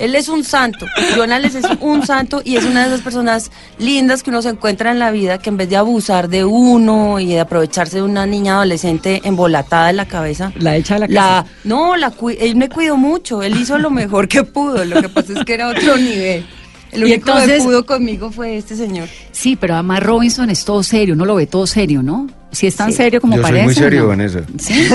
Él 0.00 0.14
es 0.14 0.28
un 0.28 0.42
santo. 0.44 0.86
Jonales 1.16 1.54
es 1.54 1.64
un 1.80 2.04
santo 2.06 2.40
y 2.44 2.56
es 2.56 2.64
una 2.64 2.80
de 2.82 2.86
esas 2.88 3.02
personas 3.02 3.50
lindas 3.78 4.22
que 4.22 4.30
uno 4.30 4.40
se 4.42 4.48
encuentra 4.48 4.90
en 4.90 4.98
la 4.98 5.10
vida 5.10 5.38
que 5.38 5.50
en 5.50 5.56
vez 5.58 5.68
de 5.68 5.76
abusar 5.76 6.28
de 6.28 6.44
uno 6.44 7.20
y 7.20 7.26
de 7.26 7.40
aprovecharse 7.40 7.96
de 7.96 8.02
una 8.02 8.26
niña 8.26 8.54
adolescente 8.56 9.20
embolatada 9.24 9.90
en 9.90 9.96
la 9.96 10.06
cabeza, 10.06 10.52
La 10.56 10.76
hecha 10.76 10.94
de 10.94 11.00
la 11.00 11.06
la, 11.08 11.20
casa. 11.44 11.46
no, 11.64 11.96
la 11.96 12.12
él 12.40 12.56
me 12.56 12.68
cuidó 12.68 12.96
mucho, 12.96 13.42
él 13.42 13.56
hizo 13.60 13.78
lo 13.78 13.90
mejor 13.90 14.26
que 14.26 14.42
pudo, 14.42 14.84
lo 14.84 15.00
que 15.02 15.08
pasa 15.08 15.34
es 15.38 15.44
que 15.44 15.54
era 15.54 15.68
otro 15.68 15.96
nivel. 15.96 16.46
El 16.92 17.02
Y 17.02 17.04
único 17.04 17.30
entonces- 17.30 17.58
que 17.58 17.64
pudo 17.64 17.86
conmigo 17.86 18.32
fue 18.32 18.56
este 18.56 18.74
señor. 18.74 19.08
Sí, 19.30 19.54
pero 19.54 19.74
además 19.74 20.02
Robinson 20.02 20.50
es 20.50 20.64
todo 20.64 20.82
serio, 20.82 21.14
uno 21.14 21.24
lo 21.24 21.36
ve 21.36 21.46
todo 21.46 21.66
serio, 21.66 22.02
¿no? 22.02 22.26
Si 22.50 22.66
es 22.66 22.74
tan 22.74 22.90
Sí. 22.90 22.96
serio 22.96 23.20
como 23.20 23.36
Yo 23.36 23.42
soy 23.42 23.50
parece. 23.52 23.64
muy 23.64 23.72
¿o 23.74 23.76
serio, 23.76 24.02
no? 24.02 24.08
Vanessa. 24.08 24.40
Sí. 24.58 24.88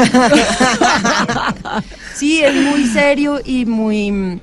Sí, 2.16 2.41
es 2.41 2.53
muy 2.56 2.86
serio 2.88 3.39
y 3.45 3.66
muy... 3.66 4.39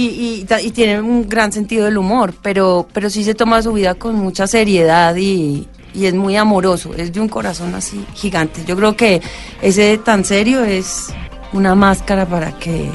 Y, 0.00 0.46
y, 0.48 0.70
tiene 0.70 1.00
un 1.00 1.28
gran 1.28 1.50
sentido 1.50 1.86
del 1.86 1.98
humor, 1.98 2.32
pero, 2.40 2.86
pero 2.92 3.10
sí 3.10 3.24
se 3.24 3.34
toma 3.34 3.62
su 3.62 3.72
vida 3.72 3.94
con 3.94 4.14
mucha 4.14 4.46
seriedad 4.46 5.16
y 5.16 5.66
es 5.94 6.14
muy 6.14 6.36
amoroso, 6.36 6.94
es 6.94 7.12
de 7.12 7.20
un 7.20 7.28
corazón 7.28 7.74
así 7.74 8.04
gigante. 8.14 8.62
Yo 8.66 8.76
creo 8.76 8.96
que 8.96 9.20
ese 9.60 9.98
tan 9.98 10.24
serio 10.24 10.64
es 10.64 11.08
una 11.52 11.74
máscara 11.74 12.26
para 12.26 12.52
que... 12.58 12.88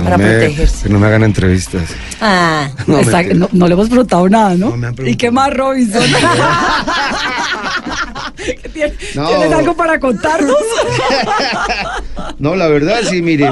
Que 0.00 0.04
para 0.10 0.16
no, 0.18 0.24
me, 0.24 0.30
protegerse. 0.38 0.82
que 0.86 0.88
no 0.92 0.98
me 0.98 1.06
hagan 1.06 1.22
entrevistas. 1.24 1.82
Ah, 2.20 2.68
No, 2.86 3.00
no, 3.02 3.48
no 3.52 3.68
le 3.68 3.74
hemos 3.74 3.88
preguntado 3.88 4.28
nada, 4.28 4.54
¿no? 4.56 4.70
No 4.70 4.76
me 4.76 4.86
han 4.88 4.94
¿Y 4.94 5.16
qué 5.16 5.30
preguntado. 5.30 5.32
más, 5.32 5.54
Robinson? 5.54 6.02
¿Tienes, 8.72 8.94
No. 9.16 9.28
¿Tienes 9.28 9.52
algo 9.52 9.74
para 9.76 9.98
contarnos? 10.00 10.56
No, 12.38 12.56
la 12.56 12.68
verdad 12.68 13.00
sí, 13.08 13.20
mire, 13.22 13.50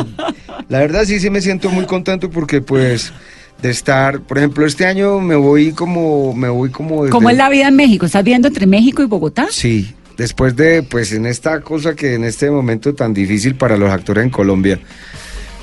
la 0.68 0.78
verdad 0.78 1.04
sí, 1.04 1.20
sí 1.20 1.30
me 1.30 1.40
siento 1.40 1.68
muy 1.70 1.84
contento 1.86 2.30
porque 2.30 2.60
pues 2.60 3.12
de 3.60 3.70
estar, 3.70 4.20
por 4.20 4.38
ejemplo, 4.38 4.64
este 4.66 4.86
año 4.86 5.18
me 5.20 5.34
voy 5.34 5.72
como, 5.72 6.32
me 6.32 6.48
voy 6.48 6.70
como... 6.70 7.02
desde- 7.04 7.10
¿Cómo 7.12 7.28
es 7.28 7.36
la 7.36 7.48
vida 7.48 7.68
en 7.68 7.76
México? 7.76 8.06
¿Estás 8.06 8.22
viendo 8.24 8.48
entre 8.48 8.66
México 8.66 9.02
y 9.02 9.06
Bogotá? 9.06 9.48
Sí, 9.50 9.94
después 10.16 10.54
de, 10.56 10.82
pues 10.84 11.12
en 11.12 11.26
esta 11.26 11.60
cosa 11.60 11.94
que 11.94 12.14
en 12.14 12.24
este 12.24 12.50
momento 12.50 12.94
tan 12.94 13.12
difícil 13.12 13.56
para 13.56 13.76
los 13.76 13.90
actores 13.90 14.24
en 14.24 14.30
Colombia, 14.30 14.78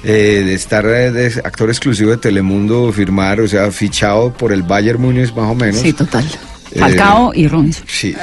eh, 0.08 0.44
de 0.46 0.54
estar 0.54 0.86
eh, 0.86 1.12
de 1.12 1.28
actor 1.44 1.70
exclusivo 1.70 2.12
de 2.12 2.18
Telemundo, 2.18 2.92
firmar, 2.92 3.42
o 3.42 3.48
sea, 3.48 3.72
fichado 3.72 4.32
por 4.32 4.54
el 4.54 4.62
Bayern 4.62 5.02
Múnich 5.02 5.34
más 5.34 5.50
o 5.50 5.56
menos. 5.56 5.82
Sí, 5.82 5.94
total. 5.94 6.24
Eh, 6.72 6.80
Falcao 6.80 7.32
y 7.34 7.48
Robinson. 7.48 7.84
Sí. 7.88 8.16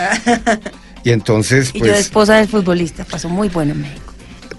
Y 1.04 1.10
entonces, 1.10 1.70
y 1.74 1.80
yo 1.80 1.86
pues, 1.86 1.98
esposa 1.98 2.36
del 2.36 2.46
futbolista, 2.46 3.04
pasó 3.04 3.28
muy 3.28 3.48
bueno 3.48 3.72
en 3.72 3.80
México. 3.80 4.11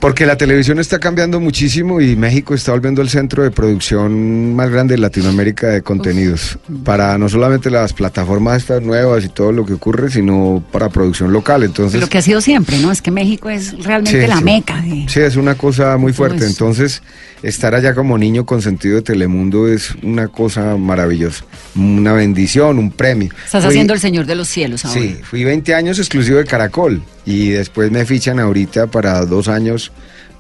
Porque 0.04 0.26
la 0.26 0.36
televisión 0.36 0.80
está 0.80 1.00
cambiando 1.00 1.40
muchísimo 1.40 2.02
y 2.02 2.18
México 2.18 2.54
está 2.54 2.74
volviendo 2.74 3.02
el 3.02 3.08
centro 3.08 3.42
de 3.42 3.52
producción 3.52 4.54
más 4.54 4.70
grande 4.70 4.96
de 4.96 4.98
Latinoamérica 4.98 5.68
de 5.68 5.82
contenidos. 5.82 6.60
Para 6.84 7.18
no 7.18 7.30
solamente 7.30 7.72
las 7.72 7.94
plataformas 7.94 8.58
estas 8.58 8.82
nuevas 8.82 9.24
y 9.24 9.30
todo 9.30 9.54
lo 9.54 9.66
que 9.66 9.72
ocurre, 9.72 10.12
sino 10.12 10.62
para 10.74 10.90
producción 10.90 11.32
local. 11.32 11.64
Entonces, 11.64 12.02
Lo 12.02 12.10
que 12.10 12.18
ha 12.18 12.22
sido 12.22 12.42
siempre, 12.42 12.80
¿no? 12.80 12.92
Es 12.92 13.02
que 13.02 13.12
México 13.12 13.50
es 13.50 13.82
realmente 13.82 14.24
Sí, 14.24 14.28
la 14.28 14.40
sí. 14.40 14.44
meca 14.44 14.82
de... 14.82 15.06
Sí, 15.08 15.22
es 15.22 15.38
una 15.38 15.56
cosa 15.56 15.96
muy 15.96 16.12
fuerte. 16.12 16.48
Entonces, 16.48 17.02
estar 17.44 17.76
allá 17.76 17.94
como 17.94 18.18
niño 18.18 18.46
consentido 18.46 18.96
de 18.96 19.02
Telemundo 19.04 19.68
es 19.68 19.92
una 20.02 20.28
cosa 20.30 20.76
maravillosa. 20.78 21.44
Una 21.76 22.14
bendición, 22.14 22.80
un 22.80 22.92
premio. 22.92 23.30
Estás 23.46 23.64
Fui- 23.64 23.70
haciendo 23.74 23.94
el 23.94 24.00
Señor 24.00 24.26
de 24.26 24.36
los 24.36 24.48
Cielos 24.48 24.86
ahora. 24.86 25.00
Sí, 25.00 25.18
fui 25.24 25.44
20 25.44 25.76
años 25.76 26.00
exclusivo 26.00 26.38
de 26.38 26.46
Caracol 26.46 27.04
y 27.26 27.50
después 27.50 27.92
me 27.92 28.06
fichan 28.06 28.40
ahorita 28.40 28.88
para 28.88 29.26
dos 29.26 29.48
años 29.48 29.92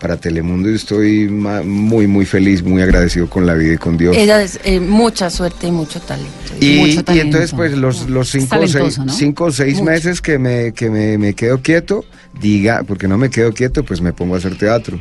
para 0.03 0.17
Telemundo 0.17 0.69
y 0.69 0.75
estoy 0.75 1.29
muy, 1.29 2.07
muy 2.07 2.25
feliz, 2.25 2.61
muy 2.61 2.81
agradecido 2.81 3.29
con 3.29 3.45
la 3.47 3.53
vida 3.53 3.75
y 3.75 3.77
con 3.77 3.95
Dios. 3.97 4.17
Ella 4.17 4.41
es 4.43 4.59
eh, 4.65 4.81
mucha 4.81 5.29
suerte 5.29 5.67
y 5.67 5.71
mucho 5.71 6.01
talento. 6.01 6.29
Y, 6.59 6.75
mucho 6.75 6.99
y 6.99 7.03
talento. 7.03 7.25
entonces, 7.37 7.53
pues, 7.53 7.71
los, 7.71 7.99
cinco, 8.29 8.59
o 8.59 8.67
seis, 8.67 8.99
cinco 9.07 9.45
o 9.45 9.51
seis 9.53 9.75
Mucho. 9.75 9.85
meses 9.85 10.19
que, 10.19 10.37
me, 10.37 10.73
que 10.73 10.89
me, 10.89 11.17
me 11.17 11.33
quedo 11.35 11.61
quieto, 11.61 12.03
diga, 12.37 12.83
porque 12.83 13.07
no 13.07 13.17
me 13.17 13.29
quedo 13.29 13.53
quieto, 13.53 13.85
pues 13.85 14.01
me 14.01 14.11
pongo 14.11 14.35
a 14.35 14.39
hacer 14.39 14.57
teatro. 14.57 14.99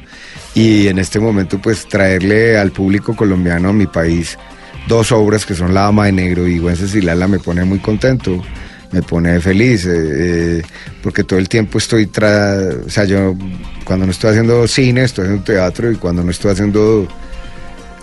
Y 0.55 0.87
en 0.87 1.01
este 1.01 1.19
momento, 1.19 1.61
pues, 1.61 1.89
traerle 1.89 2.57
al 2.57 2.71
público 2.71 3.17
colombiano 3.17 3.71
a 3.71 3.73
mi 3.73 3.89
país 3.89 4.39
dos 4.87 5.11
obras 5.11 5.45
que 5.45 5.57
son 5.57 5.75
La 5.75 5.83
Dama 5.83 6.07
de 6.07 6.13
Negro 6.13 6.47
y 6.47 6.61
Güences 6.61 6.95
y 6.95 7.01
Lala 7.01 7.27
me 7.27 7.41
pone 7.41 7.65
muy 7.65 7.81
contento. 7.81 8.41
Me 8.93 9.03
pone 9.03 9.41
feliz, 9.41 9.87
eh, 9.87 9.91
eh, 10.59 10.63
porque 11.03 11.25
todo 11.25 11.39
el 11.39 11.49
tiempo 11.49 11.79
estoy 11.79 12.07
tra 12.07 12.59
o 12.87 12.91
sea, 12.91 13.05
yo 13.05 13.35
cuando 13.85 14.07
no 14.07 14.13
estoy 14.13 14.31
haciendo 14.31 14.69
cine, 14.69 15.05
estoy 15.05 15.25
haciendo 15.25 15.45
teatro, 15.45 15.91
y 15.91 15.97
cuando 15.97 16.23
no 16.23 16.31
estoy 16.31 16.53
haciendo 16.53 17.09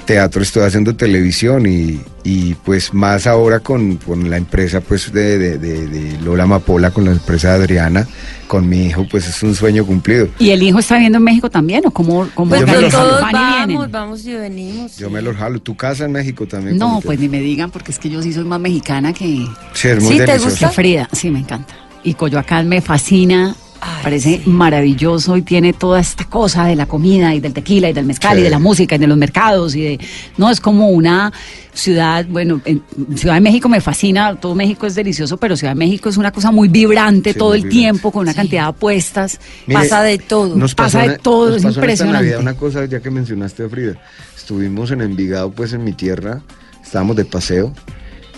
teatro 0.10 0.41
estoy 0.41 0.64
haciendo 0.64 0.95
televisión 0.95 1.68
y, 1.68 2.01
y, 2.24 2.55
pues 2.55 2.95
más 2.95 3.28
ahora 3.28 3.60
con, 3.60 3.97
con 3.97 4.28
la 4.28 4.38
empresa 4.38 4.82
pues 4.82 5.14
de, 5.14 5.38
de- 5.38 5.57
de- 5.60 5.88
de 5.88 6.22
Lola 6.22 6.47
Mapola, 6.47 6.89
con 6.89 7.05
la 7.05 7.12
empresa 7.12 7.49
de 7.49 7.64
Adriana, 7.64 8.07
con 8.47 8.68
mi 8.68 8.88
hijo, 8.88 9.05
pues 9.07 9.28
es 9.28 9.43
un 9.43 9.53
sueño 9.53 9.86
cumplido. 9.86 10.28
¿Y 10.39 10.49
el 10.49 10.64
hijo 10.64 10.80
está 10.80 10.97
viendo 10.97 11.20
en 11.20 11.24
México 11.26 11.47
también 11.51 11.86
o 11.86 11.91
cómo, 11.91 12.28
cómo 12.34 12.49
Pues 12.49 12.62
Yo 12.62 12.82
lo 12.82 12.89
todos 12.89 13.22
jalo. 13.22 13.22
¿Van 13.22 13.70
y 13.70 13.74
vamos, 13.76 13.91
vamos 13.91 14.26
y 14.26 14.34
venimos. 14.34 14.97
Yo 14.97 15.10
sí. 15.10 15.14
me 15.14 15.22
los 15.22 15.38
jalo. 15.38 15.60
¿Tu 15.62 15.76
casa 15.78 16.05
en 16.05 16.12
México 16.14 16.47
también? 16.47 16.80
No, 16.80 17.01
pues 17.05 17.20
ni 17.20 17.30
me 17.30 17.39
digan 17.39 17.70
porque 17.70 17.91
es 17.91 17.99
que 17.99 18.10
yo 18.10 18.24
sí 18.24 18.34
soy 18.34 18.45
más 18.45 18.60
mexicana 18.60 19.14
que, 19.14 19.45
Sí, 19.74 19.89
es 19.89 20.01
muy 20.03 20.18
¿Sí 20.18 20.26
te 20.26 20.39
gusta? 20.39 20.70
Frida. 20.72 21.07
Sí, 21.14 21.30
me 21.30 21.38
encanta. 21.39 21.76
Y 22.03 22.16
Coyoacán 22.16 22.68
me 22.68 22.82
fascina. 22.82 23.55
Ay, 23.82 24.03
Parece 24.03 24.41
sí. 24.43 24.49
maravilloso 24.49 25.38
y 25.38 25.41
tiene 25.41 25.73
toda 25.73 25.99
esta 25.99 26.25
cosa 26.25 26.65
de 26.65 26.75
la 26.75 26.86
comida 26.86 27.34
y 27.34 27.39
del 27.39 27.53
tequila 27.53 27.89
y 27.89 27.93
del 27.93 28.05
mezcal 28.05 28.36
Sí. 28.36 28.41
y 28.41 28.43
de 28.43 28.49
la 28.49 28.59
música 28.59 28.95
y 28.95 28.97
de 28.97 29.07
los 29.07 29.17
mercados 29.17 29.75
y 29.75 29.82
de 29.82 29.99
no 30.38 30.49
es 30.49 30.59
como 30.59 30.89
una 30.89 31.32
ciudad 31.73 32.25
bueno 32.27 32.59
en 32.65 32.84
Ciudad 33.15 33.36
de 33.36 33.41
México 33.41 33.69
me 33.69 33.80
fascina 33.80 34.36
todo 34.36 34.53
México 34.55 34.86
es 34.86 34.95
delicioso 34.95 35.38
pero 35.38 35.55
Ciudad 35.55 35.71
de 35.73 35.80
México 35.80 36.09
es 36.09 36.17
una 36.17 36.32
cosa 36.32 36.51
muy 36.51 36.67
vibrante 36.67 37.32
Sí, 37.34 37.39
todo 37.39 37.49
muy 37.49 37.57
el 37.59 37.63
vibrante. 37.63 37.80
tiempo 37.80 38.11
con 38.11 38.21
una 38.23 38.34
cantidad 38.34 38.63
de 38.63 38.69
apuestas 38.69 39.39
Mire, 39.65 39.80
Pasa 39.82 40.01
de 40.03 40.17
todo. 40.17 40.55
Nos 40.57 40.75
Pasa 40.75 41.03
de 41.07 41.17
todo, 41.19 41.51
nos 41.51 41.57
es 41.57 41.63
pasó 41.63 41.67
en 41.67 41.69
esta 41.69 41.80
impresionante. 41.82 42.17
Navidad 42.19 42.39
una 42.41 42.53
cosa, 42.55 42.86
ya 42.86 42.99
que 42.99 43.09
mencionaste 43.11 43.63
a 43.63 43.69
Frida. 43.69 43.93
Estuvimos 44.36 44.91
en 44.91 45.01
Envigado, 45.01 45.51
pues 45.51 45.71
en 45.73 45.84
mi 45.84 45.93
tierra, 45.93 46.41
estábamos 46.84 47.15
de 47.15 47.23
paseo 47.25 47.73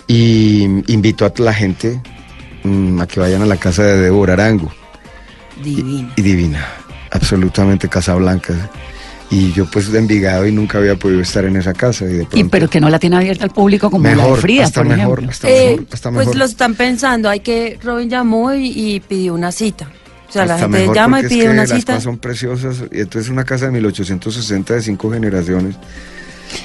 y 0.06 0.62
invito 0.92 1.24
a 1.24 1.32
la 1.38 1.52
gente 1.54 2.00
mm, 2.64 3.00
a 3.00 3.06
que 3.06 3.18
vayan 3.20 3.42
a 3.42 3.46
la 3.46 3.56
casa 3.56 3.82
de 3.82 3.96
Débora 4.02 4.34
Arango. 4.34 4.72
Divino. 5.62 6.10
Y 6.16 6.22
divina, 6.22 6.66
absolutamente 7.10 7.88
Casa 7.88 8.14
Blanca. 8.14 8.54
Y 9.30 9.50
yo 9.52 9.64
pues 9.64 9.90
de 9.90 9.98
Envigado 9.98 10.46
y 10.46 10.52
nunca 10.52 10.76
había 10.76 10.94
podido 10.96 11.20
estar 11.22 11.44
en 11.46 11.56
esa 11.56 11.72
casa. 11.72 12.04
Y, 12.04 12.08
de 12.08 12.22
y 12.22 12.26
pronto, 12.26 12.48
pero 12.50 12.68
que 12.68 12.80
no 12.80 12.90
la 12.90 12.98
tiene 12.98 13.16
abierta 13.16 13.44
al 13.44 13.50
público 13.50 13.90
como 13.90 14.04
la 14.04 14.10
de 14.10 14.16
mejor, 14.16 14.40
Frida 14.40 14.64
hasta 14.64 14.80
por 14.82 14.88
mejor, 14.94 15.18
ejemplo 15.20 15.30
hasta 15.30 15.48
Eh, 15.50 15.70
mejor, 15.70 15.86
hasta 15.92 16.10
pues 16.10 16.26
mejor. 16.26 16.36
lo 16.36 16.44
están 16.44 16.74
pensando, 16.74 17.30
hay 17.30 17.40
que, 17.40 17.78
Robin 17.82 18.10
llamó 18.10 18.52
y, 18.52 18.66
y 18.76 19.00
pidió 19.00 19.32
una 19.34 19.50
cita. 19.50 19.88
O 20.28 20.32
sea, 20.32 20.44
la 20.46 20.54
Hasta 20.54 20.66
gente 20.66 20.80
mejor 20.80 20.96
llama 20.96 21.18
y 21.18 21.22
porque 21.22 21.26
es 21.26 21.32
pide 21.38 21.44
que 21.46 21.50
una 21.50 21.62
las 21.62 21.70
cita. 21.70 21.92
casas 21.92 22.04
son 22.04 22.18
preciosas 22.18 22.76
y 22.90 23.00
entonces 23.00 23.24
es 23.24 23.28
una 23.30 23.44
casa 23.44 23.66
de 23.66 23.72
1860 23.72 24.74
de 24.74 24.82
cinco 24.82 25.10
generaciones. 25.12 25.76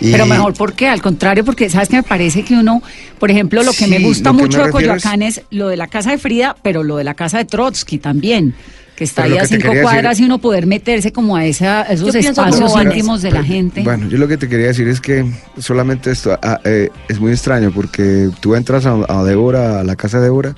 Y- 0.01 0.11
Pero 0.11 0.25
mejor, 0.25 0.53
¿por 0.53 0.73
qué? 0.73 0.87
Al 0.87 1.01
contrario, 1.01 1.43
porque 1.45 1.69
sabes 1.69 1.89
que 1.89 1.95
me 1.97 2.03
parece 2.03 2.43
que 2.43 2.53
uno, 2.55 2.81
por 3.19 3.31
ejemplo, 3.31 3.63
lo 3.63 3.73
que 3.73 3.87
me 3.87 3.99
gusta 3.99 4.31
mucho 4.31 4.57
me 4.59 4.63
de 4.65 4.69
es- 4.69 4.73
Coyoacán 4.73 5.21
es... 5.21 5.41
lo 5.51 5.67
de 5.69 5.77
la 5.77 5.87
casa 5.87 6.11
de 6.11 6.17
Frida, 6.17 6.55
pero 6.63 6.83
lo 6.83 6.97
de 6.97 7.03
la 7.03 7.13
casa 7.13 7.37
de 7.37 7.45
Trotsky 7.45 7.97
también, 7.97 8.53
que 8.95 9.03
está 9.03 9.23
Pero 9.23 9.35
ahí 9.35 9.39
a 9.41 9.45
cinco 9.47 9.67
decir- 9.69 9.81
cuadras 9.83 10.19
y 10.19 10.23
uno 10.23 10.39
poder 10.39 10.65
meterse 10.65 11.11
como 11.11 11.35
a, 11.35 11.45
esa, 11.45 11.81
a 11.81 11.93
esos 11.93 12.13
Yo 12.13 12.19
espacios 12.19 12.73
íntimos 12.81 13.21
de 13.21 13.31
la 13.31 13.43
gente. 13.43 13.81
Bueno, 13.83 14.07
yo 14.09 14.17
lo 14.17 14.27
que 14.27 14.37
te 14.37 14.49
quería 14.49 14.67
decir 14.67 14.87
es 14.87 14.99
que 14.99 15.23
solamente 15.59 16.11
esto 16.11 16.37
ah, 16.41 16.59
eh, 16.63 16.89
es 17.07 17.19
muy 17.19 17.31
extraño 17.31 17.71
porque 17.73 18.29
tú 18.39 18.55
entras 18.55 18.85
a, 18.85 18.97
a 19.07 19.23
Débora, 19.23 19.79
a 19.79 19.83
la 19.83 19.95
casa 19.95 20.17
de 20.17 20.23
Débora, 20.23 20.55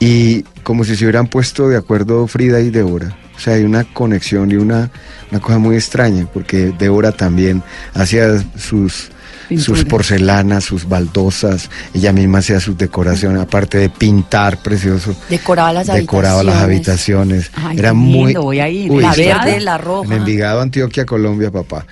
y 0.00 0.42
como 0.62 0.84
si 0.84 0.96
se 0.96 1.04
hubieran 1.04 1.26
puesto 1.28 1.68
de 1.68 1.76
acuerdo 1.76 2.26
Frida 2.26 2.60
y 2.60 2.70
Débora. 2.70 3.16
O 3.36 3.40
sea, 3.40 3.54
hay 3.54 3.64
una 3.64 3.84
conexión 3.84 4.50
y 4.50 4.54
una, 4.56 4.90
una 5.30 5.40
cosa 5.40 5.58
muy 5.58 5.74
extraña, 5.76 6.26
porque 6.32 6.72
Débora 6.78 7.12
también 7.12 7.62
hacía 7.92 8.28
sus, 8.56 9.10
sus 9.58 9.84
porcelanas, 9.84 10.64
sus 10.64 10.88
baldosas, 10.88 11.68
ella 11.92 12.12
misma 12.12 12.38
hacía 12.38 12.60
sus 12.60 12.78
decoraciones, 12.78 13.42
aparte 13.42 13.78
de 13.78 13.88
pintar 13.90 14.62
precioso. 14.62 15.14
Decoraba 15.28 15.72
las 15.72 15.86
decoraba 15.88 16.42
las 16.44 16.56
habitaciones. 16.62 17.50
Ay, 17.54 17.78
Era 17.78 17.88
qué 17.90 17.94
muy 17.94 18.24
lindo, 18.26 18.42
voy 18.42 18.60
a 18.60 18.68
ir. 18.68 18.90
Uy, 18.90 19.02
La 19.02 19.12
verde, 19.14 19.60
la 19.60 19.78
roja. 19.78 20.06
En 20.06 20.12
Envigado, 20.20 20.60
Antioquia, 20.60 21.04
Colombia, 21.04 21.50
papá. 21.50 21.84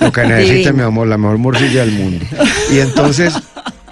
Lo 0.00 0.12
que 0.12 0.22
necesite, 0.26 0.54
Divino. 0.58 0.72
mi 0.74 0.82
amor, 0.82 1.08
la 1.08 1.16
mejor 1.18 1.38
morcilla 1.38 1.80
del 1.86 1.92
mundo. 1.92 2.24
Y 2.72 2.78
entonces, 2.78 3.34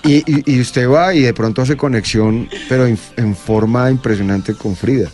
y, 0.05 0.16
y- 0.31 0.43
y 0.47 0.61
usted 0.61 0.89
va 0.89 1.14
y 1.14 1.23
de 1.23 1.33
pronto 1.35 1.62
hace 1.62 1.77
conexión, 1.77 2.49
pero 2.69 2.87
en, 2.87 2.99
en 3.16 3.35
forma 3.35 3.91
impresionante 3.91 4.55
con 4.55 4.77
Frida. 4.77 5.09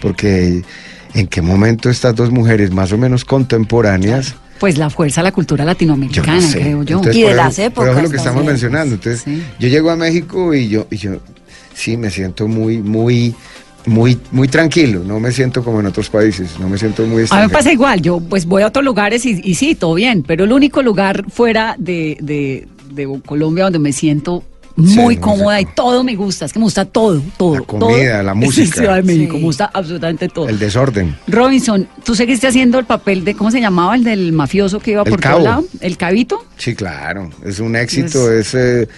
Porque 0.00 0.62
en 1.14 1.26
qué 1.26 1.42
momento 1.42 1.90
estas 1.90 2.14
dos 2.14 2.30
mujeres 2.30 2.70
más 2.70 2.92
o 2.92 2.98
menos 2.98 3.24
contemporáneas. 3.24 4.34
Pues 4.60 4.76
la 4.76 4.90
fuerza 4.90 5.20
de 5.20 5.24
la 5.24 5.32
cultura 5.32 5.64
Yo 5.64 5.68
latinoamericana, 5.68 6.34
no 6.34 6.40
sé. 6.42 6.60
creo 6.60 6.82
yo. 6.82 6.96
Entonces, 6.98 7.16
Y 7.16 7.22
de 7.22 7.34
las 7.34 7.58
épocas 7.58 7.96
es 7.96 8.02
lo 8.02 8.10
que 8.10 8.16
estamos 8.16 8.44
mencionando. 8.44 8.94
Entonces, 8.96 9.22
Sí. 9.22 9.42
yo 9.58 9.68
llego 9.68 9.90
a 9.90 9.96
México 9.96 10.52
y 10.54 10.68
yo, 10.68 10.86
y 10.90 10.96
yo 10.96 11.18
sí 11.74 11.96
me 11.96 12.10
siento 12.10 12.48
muy, 12.48 12.78
muy, 12.78 13.34
muy, 13.86 14.18
muy 14.32 14.48
tranquilo. 14.48 15.04
No 15.04 15.20
me 15.20 15.30
siento 15.32 15.62
como 15.62 15.78
en 15.80 15.86
otros 15.86 16.10
países. 16.10 16.58
No 16.58 16.68
me 16.68 16.76
siento 16.76 17.02
muy 17.02 17.08
A 17.08 17.12
mí 17.12 17.16
me 17.18 17.22
extranjero. 17.22 17.52
pasa 17.58 17.72
igual, 17.72 18.02
yo 18.02 18.18
pues 18.20 18.46
voy 18.46 18.62
a 18.62 18.66
otros 18.66 18.84
lugares 18.84 19.24
y, 19.26 19.40
y 19.44 19.54
sí, 19.54 19.74
todo 19.76 19.94
bien, 19.94 20.24
pero 20.26 20.44
el 20.44 20.52
único 20.52 20.82
lugar 20.82 21.24
fuera 21.30 21.76
de, 21.78 22.18
de- 22.20 22.66
de 22.92 23.20
Colombia 23.24 23.64
donde 23.64 23.78
me 23.78 23.92
siento 23.92 24.42
muy 24.78 25.14
Sí, 25.16 25.20
cómoda 25.20 25.60
y 25.60 25.64
todo 25.66 26.04
me 26.04 26.14
gusta. 26.14 26.44
Es 26.46 26.52
que 26.52 26.58
me 26.58 26.64
gusta 26.64 26.84
todo, 26.84 27.20
todo. 27.36 27.54
La 27.56 27.60
comida, 27.62 28.12
todo. 28.14 28.22
la 28.22 28.34
música. 28.34 28.76
Ciudad 28.80 28.94
de 28.96 29.02
México, 29.02 29.32
Sí. 29.34 29.38
me 29.38 29.44
gusta 29.44 29.70
absolutamente 29.74 30.28
todo. 30.28 30.48
El 30.48 30.58
desorden. 30.58 31.16
Robinson, 31.26 31.88
¿tú 32.04 32.14
seguiste 32.14 32.46
haciendo 32.46 32.78
el 32.78 32.84
papel 32.86 33.24
de, 33.24 33.34
¿cómo 33.34 33.50
se 33.50 33.60
llamaba? 33.60 33.94
El 33.96 34.04
del 34.04 34.32
mafioso 34.32 34.78
que 34.80 34.92
iba 34.92 35.02
El 35.02 35.10
por 35.10 35.20
cabo. 35.20 35.38
todo 35.38 35.44
lado. 35.44 35.64
¿El 35.80 35.96
cabito? 35.96 36.44
Sí, 36.56 36.74
claro. 36.74 37.30
Es 37.44 37.58
un 37.60 37.74
éxito, 37.76 38.32
es, 38.32 38.54
eh, 38.54 38.88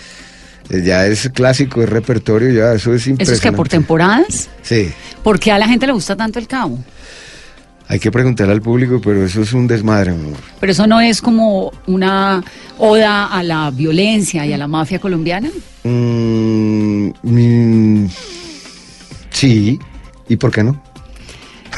eh, 0.70 0.82
ya 0.84 1.06
es 1.06 1.30
clásico, 1.34 1.82
es 1.82 1.88
repertorio, 1.88 2.50
ya 2.52 2.74
eso 2.74 2.92
es 2.94 3.06
impresionante. 3.06 3.22
Eso 3.24 3.32
es 3.32 3.40
que 3.40 3.52
por 3.52 3.68
temporadas. 3.68 4.48
Sí. 4.62 4.90
¿Por 5.22 5.40
qué 5.40 5.50
a 5.52 5.58
la 5.58 5.66
gente 5.66 5.86
le 5.86 5.92
gusta 5.92 6.14
tanto 6.16 6.38
el 6.38 6.46
cabo? 6.46 6.78
Hay 7.90 7.98
que 7.98 8.12
preguntarle 8.12 8.52
al 8.52 8.62
público, 8.62 9.00
pero 9.02 9.24
eso 9.24 9.42
es 9.42 9.52
un 9.52 9.66
desmadre, 9.66 10.12
mi 10.12 10.26
amor. 10.28 10.38
Pero 10.60 10.70
eso 10.70 10.86
no 10.86 11.00
es 11.00 11.20
como 11.20 11.72
una 11.88 12.40
oda 12.78 13.26
a 13.26 13.42
la 13.42 13.68
violencia 13.72 14.46
y 14.46 14.52
a 14.52 14.58
la 14.58 14.68
mafia 14.68 15.00
colombiana. 15.00 15.50
Mm, 15.82 17.08
mm, 17.24 18.08
sí. 19.30 19.76
¿Y 20.28 20.36
por 20.36 20.52
qué 20.52 20.62
no? 20.62 20.80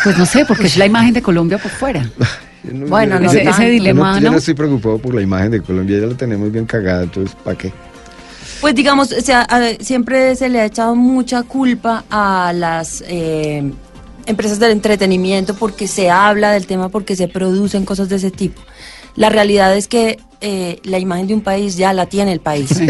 Pues 0.04 0.18
no 0.18 0.26
sé, 0.26 0.44
porque 0.44 0.66
es 0.66 0.76
la 0.76 0.84
imagen 0.84 1.14
de 1.14 1.22
Colombia 1.22 1.56
por 1.56 1.70
fuera. 1.70 2.02
Yo 2.64 2.74
no- 2.74 2.86
Bueno, 2.88 3.16
yo 3.16 3.20
no 3.22 3.30
ese, 3.32 3.42
ese 3.48 3.64
yo 3.64 3.70
dilema, 3.70 4.12
no, 4.12 4.18
yo 4.18 4.24
¿no? 4.26 4.30
no 4.32 4.38
estoy 4.38 4.54
preocupado 4.54 4.96
por 4.98 5.14
la 5.14 5.20
imagen 5.22 5.50
de 5.50 5.60
Colombia, 5.62 5.98
ya 5.98 6.06
la 6.06 6.14
tenemos 6.16 6.52
bien 6.52 6.64
cagada, 6.64 7.02
entonces, 7.02 7.34
¿para 7.42 7.58
qué? 7.58 7.72
Pues 8.60 8.72
digamos, 8.76 9.10
o 9.10 9.20
sea, 9.20 9.42
a- 9.42 9.72
siempre 9.82 10.36
se 10.36 10.48
le 10.48 10.60
ha 10.60 10.66
echado 10.66 10.94
mucha 10.94 11.42
culpa 11.42 12.04
a 12.08 12.52
las 12.54 13.02
eh, 13.08 13.72
empresas 14.26 14.58
del 14.58 14.72
entretenimiento 14.72 15.54
porque 15.54 15.86
se 15.86 16.10
habla 16.10 16.52
del 16.52 16.66
tema, 16.66 16.88
porque 16.88 17.16
se 17.16 17.28
producen 17.28 17.84
cosas 17.84 18.08
de 18.08 18.16
ese 18.16 18.30
tipo. 18.30 18.60
La 19.14 19.28
realidad 19.28 19.76
es 19.76 19.88
que 19.88 20.18
eh, 20.40 20.80
la 20.84 20.98
imagen 20.98 21.26
de 21.26 21.34
un 21.34 21.40
país 21.42 21.76
ya 21.76 21.92
la 21.92 22.06
tiene 22.06 22.32
el 22.32 22.40
país. 22.40 22.80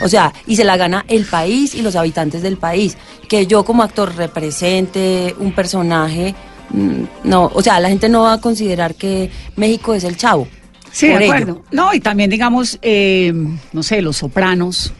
O 0.00 0.08
sea, 0.08 0.32
y 0.46 0.56
se 0.56 0.64
la 0.64 0.76
gana 0.76 1.04
el 1.08 1.24
país 1.26 1.74
y 1.74 1.82
los 1.82 1.94
habitantes 1.94 2.42
del 2.42 2.56
país. 2.56 2.96
Que 3.28 3.46
yo 3.46 3.64
como 3.64 3.82
actor 3.82 4.16
represente 4.16 5.34
un 5.38 5.52
personaje, 5.52 6.34
mm, 6.70 7.02
no, 7.24 7.50
o 7.54 7.62
sea, 7.62 7.78
la 7.78 7.88
gente 7.88 8.08
no 8.08 8.22
va 8.22 8.34
a 8.34 8.40
considerar 8.40 8.94
que 8.94 9.30
México 9.56 9.94
es 9.94 10.04
el 10.04 10.16
chavo. 10.16 10.48
Sí, 10.90 11.06
de 11.06 11.14
ello. 11.14 11.24
acuerdo. 11.24 11.62
No, 11.70 11.94
y 11.94 12.00
también 12.00 12.30
digamos, 12.30 12.78
eh, 12.82 13.32
no 13.72 13.82
sé, 13.82 14.02
los 14.02 14.16
sopranos, 14.16 14.92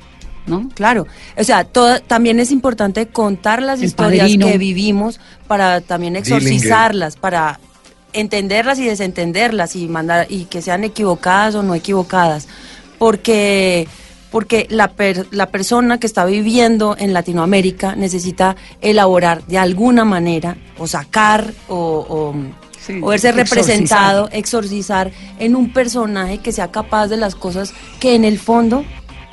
¿no? 0.47 0.68
Claro, 0.74 1.07
o 1.38 1.45
sea, 1.45 1.64
todo, 1.64 2.01
también 2.01 2.40
es 2.40 2.51
importante 2.51 3.07
contar 3.07 3.62
las 3.62 3.78
El 3.80 3.86
historias 3.86 4.24
Padrino. 4.24 4.47
que 4.47 4.59
vivimos 4.59 5.20
para 5.47 5.80
también 5.80 6.16
exorcizarlas, 6.16 7.16
para 7.16 7.61
entenderlas 8.12 8.78
y 8.78 8.84
desentenderlas 8.84 9.74
y 9.76 9.88
mandar 9.88 10.26
y 10.28 10.45
que 10.45 10.61
sean 10.62 10.84
equivocadas 10.84 11.55
o 11.55 11.62
no 11.62 11.74
equivocadas, 11.74 12.49
porque 12.99 13.88
porque 14.30 14.66
la 14.70 14.88
per- 14.88 15.26
la 15.30 15.51
persona 15.51 15.99
que 16.01 16.07
está 16.07 16.24
viviendo 16.24 16.97
en 16.99 17.12
Latinoamérica 17.12 17.95
necesita 17.97 18.57
elaborar 18.80 19.45
de 19.47 19.59
alguna 19.59 20.07
manera 20.07 20.57
o 20.78 20.86
sacar 20.86 21.53
o, 21.68 21.76
o, 22.09 22.34
Sí, 22.84 22.99
o 23.01 23.09
verse 23.09 23.28
exorcizar. 23.28 23.59
representado, 23.61 24.28
exorcizar 24.32 25.12
en 25.38 25.55
un 25.55 25.72
personaje 25.72 26.38
que 26.38 26.51
sea 26.51 26.72
capaz 26.72 27.07
de 27.09 27.16
las 27.16 27.34
cosas 27.36 27.72
que 28.01 28.14
en 28.16 28.24
el 28.24 28.38
fondo 28.40 28.84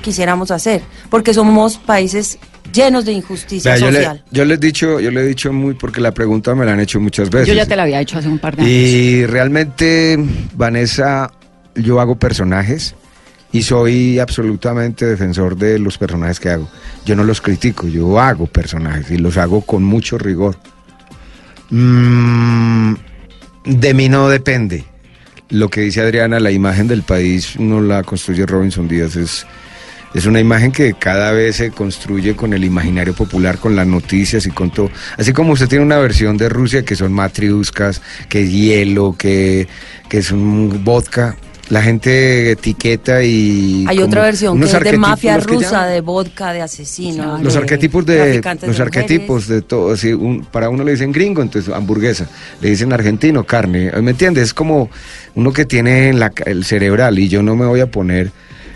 quisiéramos 0.02 0.52
hacer, 0.52 0.82
porque 1.10 1.34
somos 1.34 1.78
países 1.78 2.40
llenos 2.74 3.06
de 3.06 3.14
injusticia 3.14 3.74
Vea, 3.74 3.80
yo, 3.80 3.92
le, 3.92 3.98
social. 3.98 4.24
yo 4.32 4.46
les 4.46 4.58
he 4.58 4.62
dicho, 4.62 5.00
yo 5.00 5.12
le 5.12 5.22
he 5.22 5.26
dicho 5.26 5.52
muy 5.52 5.74
porque 5.74 6.02
la 6.02 6.14
pregunta 6.14 6.54
me 6.56 6.66
la 6.66 6.74
han 6.74 6.80
hecho 6.80 7.00
muchas 7.00 7.30
veces. 7.30 7.48
Yo 7.48 7.54
ya 7.54 7.66
te 7.66 7.76
la 7.76 7.84
había 7.84 8.02
hecho 8.02 8.18
hace 8.18 8.28
un 8.28 8.40
par 8.40 8.56
de 8.56 8.64
años. 8.64 8.72
Y 8.72 9.26
realmente, 9.26 10.18
Vanessa, 10.56 11.32
yo 11.76 12.00
hago 12.00 12.18
personajes 12.18 12.96
y 13.52 13.64
soy 13.64 14.20
absolutamente 14.20 15.06
defensor 15.06 15.56
de 15.56 15.80
los 15.80 15.98
personajes 15.98 16.40
que 16.40 16.50
hago. 16.50 16.70
Yo 17.06 17.16
no 17.16 17.24
los 17.24 17.42
critico, 17.42 17.88
yo 17.88 18.20
hago 18.20 18.46
personajes 18.46 19.10
y 19.12 19.18
los 19.18 19.38
hago 19.38 19.62
con 19.62 19.84
mucho 19.84 20.18
rigor. 20.18 20.58
Mm, 21.70 22.94
de 23.66 23.94
mí 23.94 24.10
no 24.10 24.30
depende. 24.30 24.86
Lo 25.50 25.70
que 25.70 25.82
dice 25.82 26.02
Adriana, 26.02 26.40
la 26.40 26.52
imagen 26.52 26.88
del 26.88 27.02
país 27.02 27.60
no 27.60 27.82
la 27.82 28.04
construye 28.04 28.46
Robinson 28.46 28.88
Díaz, 28.88 29.16
es, 29.16 29.48
es 30.14 30.26
una 30.26 30.40
imagen 30.40 30.72
que 30.72 30.94
cada 30.94 31.32
vez 31.32 31.58
se 31.58 31.72
construye 31.72 32.36
con 32.36 32.54
el 32.54 32.64
imaginario 32.64 33.14
popular, 33.14 33.58
con 33.60 33.76
las 33.76 33.86
noticias 33.88 34.46
y 34.46 34.50
con 34.52 34.72
todo. 34.72 34.90
Así 35.18 35.34
como 35.34 35.54
usted 35.54 35.68
tiene 35.68 35.86
una 35.86 35.98
versión 35.98 36.38
de 36.38 36.50
Rusia 36.50 36.84
que 36.84 36.96
son 36.96 37.14
matriuscas, 37.14 38.02
que 38.28 38.44
es 38.44 38.52
hielo, 38.52 39.16
que, 39.18 39.68
que 40.10 40.18
es 40.20 40.32
un 40.32 40.84
vodka, 40.84 41.36
la 41.70 41.84
gente 41.84 42.50
etiqueta 42.52 43.22
y... 43.22 43.86
Hay 43.88 44.00
otra 44.00 44.24
versión 44.24 44.60
que 44.60 44.66
es 44.66 44.80
de 44.80 44.98
mafia 44.98 45.38
rusa, 45.38 45.86
de 45.86 46.02
vodka, 46.02 46.52
de 46.52 46.64
asesinos. 46.64 47.44
Los 47.44 47.54
de 47.54 47.60
arquetipos 47.60 48.06
de 48.08 48.42
los 48.66 48.78
de 48.78 48.84
arquetipos 48.84 49.48
de 49.48 49.62
todo, 49.62 49.94
así, 49.94 50.12
un- 50.12 50.44
para 50.46 50.70
uno 50.70 50.84
le 50.84 50.94
dicen 50.94 51.12
gringo, 51.12 51.44
entonces 51.44 51.72
hamburguesa, 51.72 52.28
le 52.60 52.72
dicen 52.72 52.92
argentino, 52.92 53.44
carne, 53.44 53.92
¿me 54.02 54.10
entiendes? 54.12 54.46
Es 54.46 54.54
como 54.56 54.90
uno 55.36 55.54
que 55.54 55.66
tiene 55.66 56.12
la 56.14 56.32
el 56.48 56.66
cerebral 56.66 57.20
y 57.20 57.28
yo 57.28 57.44
no 57.44 57.56
me 57.56 57.68
voy 57.68 57.82
a 57.82 57.92
poner 57.92 58.32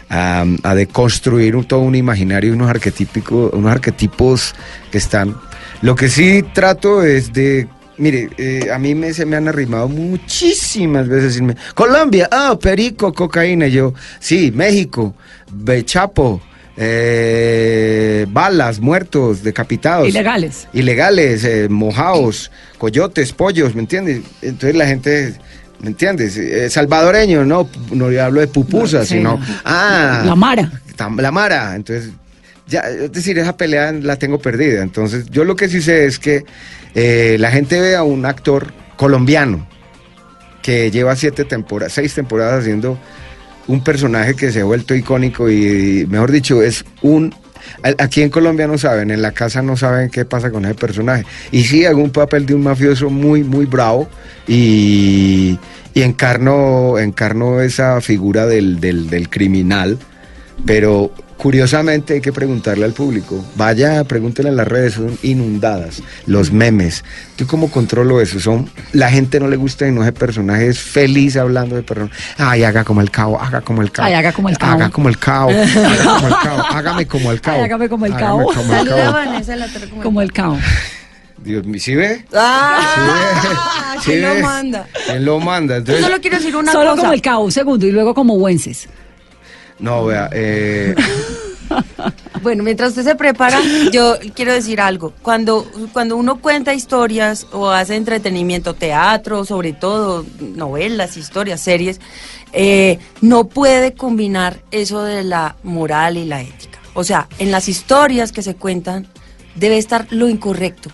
a, 0.10 0.46
a 0.64 0.76
deconstruir 0.76 1.56
un- 1.56 1.66
todo 1.66 1.80
un 1.82 1.96
imaginario 1.96 2.52
y 2.52 2.54
unos 2.54 2.70
arquetípicos, 2.70 3.54
unos 3.54 3.72
arquetipos 3.72 4.54
que 4.92 4.98
están. 4.98 5.36
Lo 5.82 5.96
que 5.96 6.08
sí 6.10 6.44
trato 6.54 7.04
es 7.04 7.34
de 7.34 7.68
Mire, 7.96 8.30
eh, 8.40 8.70
a 8.74 8.80
mí 8.80 8.96
me, 8.96 9.14
se 9.14 9.24
me 9.24 9.36
han 9.36 9.48
arrimado 9.48 9.88
muchísimas 9.88 11.08
veces 11.08 11.40
Colombia, 11.76 12.28
ah, 12.32 12.58
perico, 12.60 13.14
cocaína. 13.14 13.68
Yo, 13.68 13.94
sí, 14.20 14.52
México, 14.54 15.14
Be- 15.52 15.86
Chapo, 15.86 16.42
eh, 16.76 18.26
balas, 18.30 18.80
muertos, 18.80 19.44
decapitados. 19.44 20.08
Ilegales. 20.08 20.68
Ilegales, 20.74 21.44
eh, 21.44 21.68
mojados, 21.70 22.50
coyotes, 22.80 23.32
pollos, 23.32 23.76
¿me 23.76 23.82
entiendes? 23.82 24.22
Entonces 24.42 24.76
la 24.76 24.88
gente, 24.88 25.36
¿me 25.84 25.90
entiendes? 25.90 26.38
Eh, 26.38 26.70
salvadoreño, 26.70 27.46
no, 27.46 27.70
no 27.92 28.10
le 28.10 28.20
hablo 28.20 28.40
de 28.40 28.48
pupusas, 28.48 29.08
Sí, 29.08 29.18
sino, 29.18 29.40
ah, 29.66 30.24
La 30.26 30.36
Mara. 30.36 30.72
la 31.18 31.32
Mara. 31.32 31.76
Entonces, 31.76 32.12
ya, 32.68 32.80
es 32.80 33.12
decir, 33.12 33.38
esa 33.38 33.56
pelea 33.58 33.92
la 33.92 34.16
tengo 34.16 34.40
perdida. 34.40 34.82
Entonces, 34.82 35.26
yo 35.30 35.44
lo 35.44 35.56
que 35.56 35.68
sí 35.68 35.82
sé 35.82 36.06
es 36.06 36.18
que 36.18 36.46
eh, 36.96 37.36
la 37.38 37.52
gente 37.52 37.80
ve 37.82 37.96
a 37.96 38.04
un 38.04 38.26
actor 38.26 38.74
colombiano 38.96 39.68
que 40.62 40.90
lleva 40.90 41.16
siete 41.18 41.44
temporadas, 41.44 41.92
seis 41.94 42.14
temporadas 42.16 42.62
haciendo 42.62 42.98
un 43.68 43.84
personaje 43.84 44.36
que 44.36 44.52
se 44.52 44.62
ha 44.62 44.64
vuelto 44.64 44.96
icónico 44.96 45.50
y, 45.50 46.08
mejor 46.10 46.32
dicho, 46.32 46.64
es 46.64 46.86
un... 47.02 47.36
Aquí 47.98 48.22
en 48.22 48.30
Colombia 48.30 48.68
no 48.68 48.78
saben, 48.78 49.12
en 49.12 49.22
la 49.22 49.32
casa 49.32 49.62
no 49.62 49.78
saben 49.78 50.10
qué 50.10 50.26
pasa 50.26 50.52
con 50.52 50.66
ese 50.66 50.76
personaje. 50.76 51.26
Y 51.52 51.64
sí, 51.64 51.86
hago 51.86 52.02
un 52.02 52.12
papel 52.12 52.46
de 52.46 52.56
un 52.56 52.64
mafioso 52.64 53.10
muy, 53.10 53.44
muy 53.44 53.66
bravo 53.66 54.10
y, 54.48 55.58
y 55.94 56.02
encarno, 56.02 56.98
encarno 57.00 57.62
esa 57.62 58.02
figura 58.02 58.46
del, 58.46 58.80
del, 58.80 59.10
del 59.10 59.30
criminal, 59.30 59.98
pero 60.66 61.12
curiosamente 61.44 62.14
hay 62.14 62.22
que 62.22 62.32
preguntarle 62.32 62.86
al 62.86 62.94
público. 62.94 63.44
Vaya, 63.56 64.06
pregúntenle 64.06 64.50
en 64.50 64.56
las 64.56 64.68
redes, 64.68 64.94
son 64.94 65.18
inundadas. 65.24 66.02
Los 66.26 66.54
memes. 66.54 67.04
¿Tú 67.36 67.46
cómo 67.46 67.70
controlo 67.70 68.22
eso? 68.22 68.40
Son, 68.40 68.70
la 68.94 69.10
gente 69.12 69.42
no 69.42 69.50
le 69.50 69.58
gusta 69.58 69.86
y 69.86 69.92
no 69.92 70.04
ese 70.04 70.14
personaje 70.14 70.70
es 70.70 70.80
feliz 70.80 71.36
hablando 71.36 71.76
de 71.76 71.84
personaje. 71.84 72.16
Ay, 72.38 72.64
haga 72.64 72.86
como 72.86 73.02
el 73.02 73.12
cabo, 73.12 73.42
haga 73.42 73.60
como 73.60 73.82
el 73.82 73.92
cabo. 73.92 74.08
Ay, 74.08 74.14
haga 74.14 74.32
como 74.32 74.48
el 74.48 74.58
cabo. 74.58 74.72
Haga 74.72 74.90
como 74.90 75.10
el 75.10 75.20
cabo. 75.20 75.50
haga 75.52 75.66
como 75.68 76.28
el 76.28 76.40
cabo. 76.42 76.64
Hágame 76.74 77.08
como 77.08 77.32
el 77.32 77.42
cabo. 77.42 77.58
Ay, 77.58 77.64
hágame 77.66 77.90
como 77.90 78.06
el 78.06 78.14
el 78.14 78.20
Saluda 78.20 79.08
a. 79.10 79.12
Vanessa, 79.12 79.56
la 79.58 79.68
Como 80.02 80.22
el 80.22 80.32
cao. 80.32 80.58
Dios 81.44 81.66
mío, 81.66 81.80
¿sí 81.82 81.94
ve? 81.96 82.24
¡Ah! 82.34 83.98
¿Sí 84.00 84.12
¿Quién 84.12 84.22
ve? 84.22 84.36
lo 84.40 84.48
manda? 84.48 84.88
¿Quién 85.06 85.26
lo 85.26 85.40
manda? 85.42 85.74
Yo 85.74 85.80
Entonces, 85.80 86.06
solo 86.06 86.22
quiero 86.22 86.38
decir 86.38 86.56
una 86.56 86.72
Solo 86.72 86.92
cosa. 86.92 87.02
como 87.02 87.14
el 87.14 87.22
cao, 87.22 87.42
un 87.42 87.52
segundo, 87.52 87.86
y 87.86 87.92
luego 87.92 88.14
como 88.14 88.36
Wences. 88.36 88.88
no, 89.80 90.06
vea, 90.06 90.30
eh, 90.32 90.96
Bueno, 92.42 92.64
mientras 92.64 92.90
usted 92.90 93.04
se 93.04 93.16
prepara, 93.16 93.60
yo 93.92 94.18
quiero 94.36 94.52
decir 94.52 94.82
algo. 94.82 95.14
Cuando, 95.22 95.66
cuando 95.94 96.18
uno 96.18 96.42
cuenta 96.42 96.74
historias 96.74 97.48
o 97.54 97.70
hace 97.70 97.96
entretenimiento, 97.96 98.74
teatro, 98.74 99.46
sobre 99.46 99.72
todo 99.72 100.26
novelas, 100.40 101.16
historias, 101.16 101.62
series, 101.62 102.02
eh, 102.52 103.00
no 103.22 103.46
puede 103.46 103.94
combinar 103.94 104.62
eso 104.72 105.04
de 105.04 105.24
la 105.24 105.56
moral 105.64 106.18
y 106.18 106.26
la 106.26 106.42
ética. 106.42 106.80
O 106.94 107.04
sea, 107.04 107.28
en 107.40 107.50
las 107.50 107.70
historias 107.70 108.32
que 108.32 108.42
se 108.42 108.56
cuentan 108.56 109.08
debe 109.56 109.78
estar 109.78 110.08
lo 110.10 110.28
incorrecto, 110.28 110.92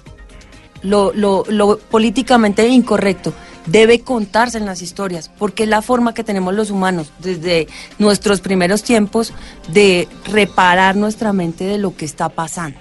lo, 0.82 1.12
lo, 1.14 1.44
lo 1.48 1.80
políticamente 1.80 2.68
incorrecto. 2.68 3.34
Debe 3.66 4.02
contarse 4.02 4.58
en 4.58 4.66
las 4.66 4.82
historias, 4.82 5.30
porque 5.38 5.64
es 5.64 5.70
la 5.70 5.82
forma 5.82 6.14
que 6.14 6.24
tenemos 6.24 6.54
los 6.54 6.72
humanos 6.72 7.12
desde 7.20 7.68
nuestros 7.98 8.42
primeros 8.42 8.84
tiempos 8.84 9.34
de 9.72 10.08
reparar 10.26 10.96
nuestra 10.96 11.34
mente 11.34 11.66
de 11.66 11.78
lo 11.78 11.96
que 11.96 12.06
está 12.06 12.30
pasando. 12.30 12.80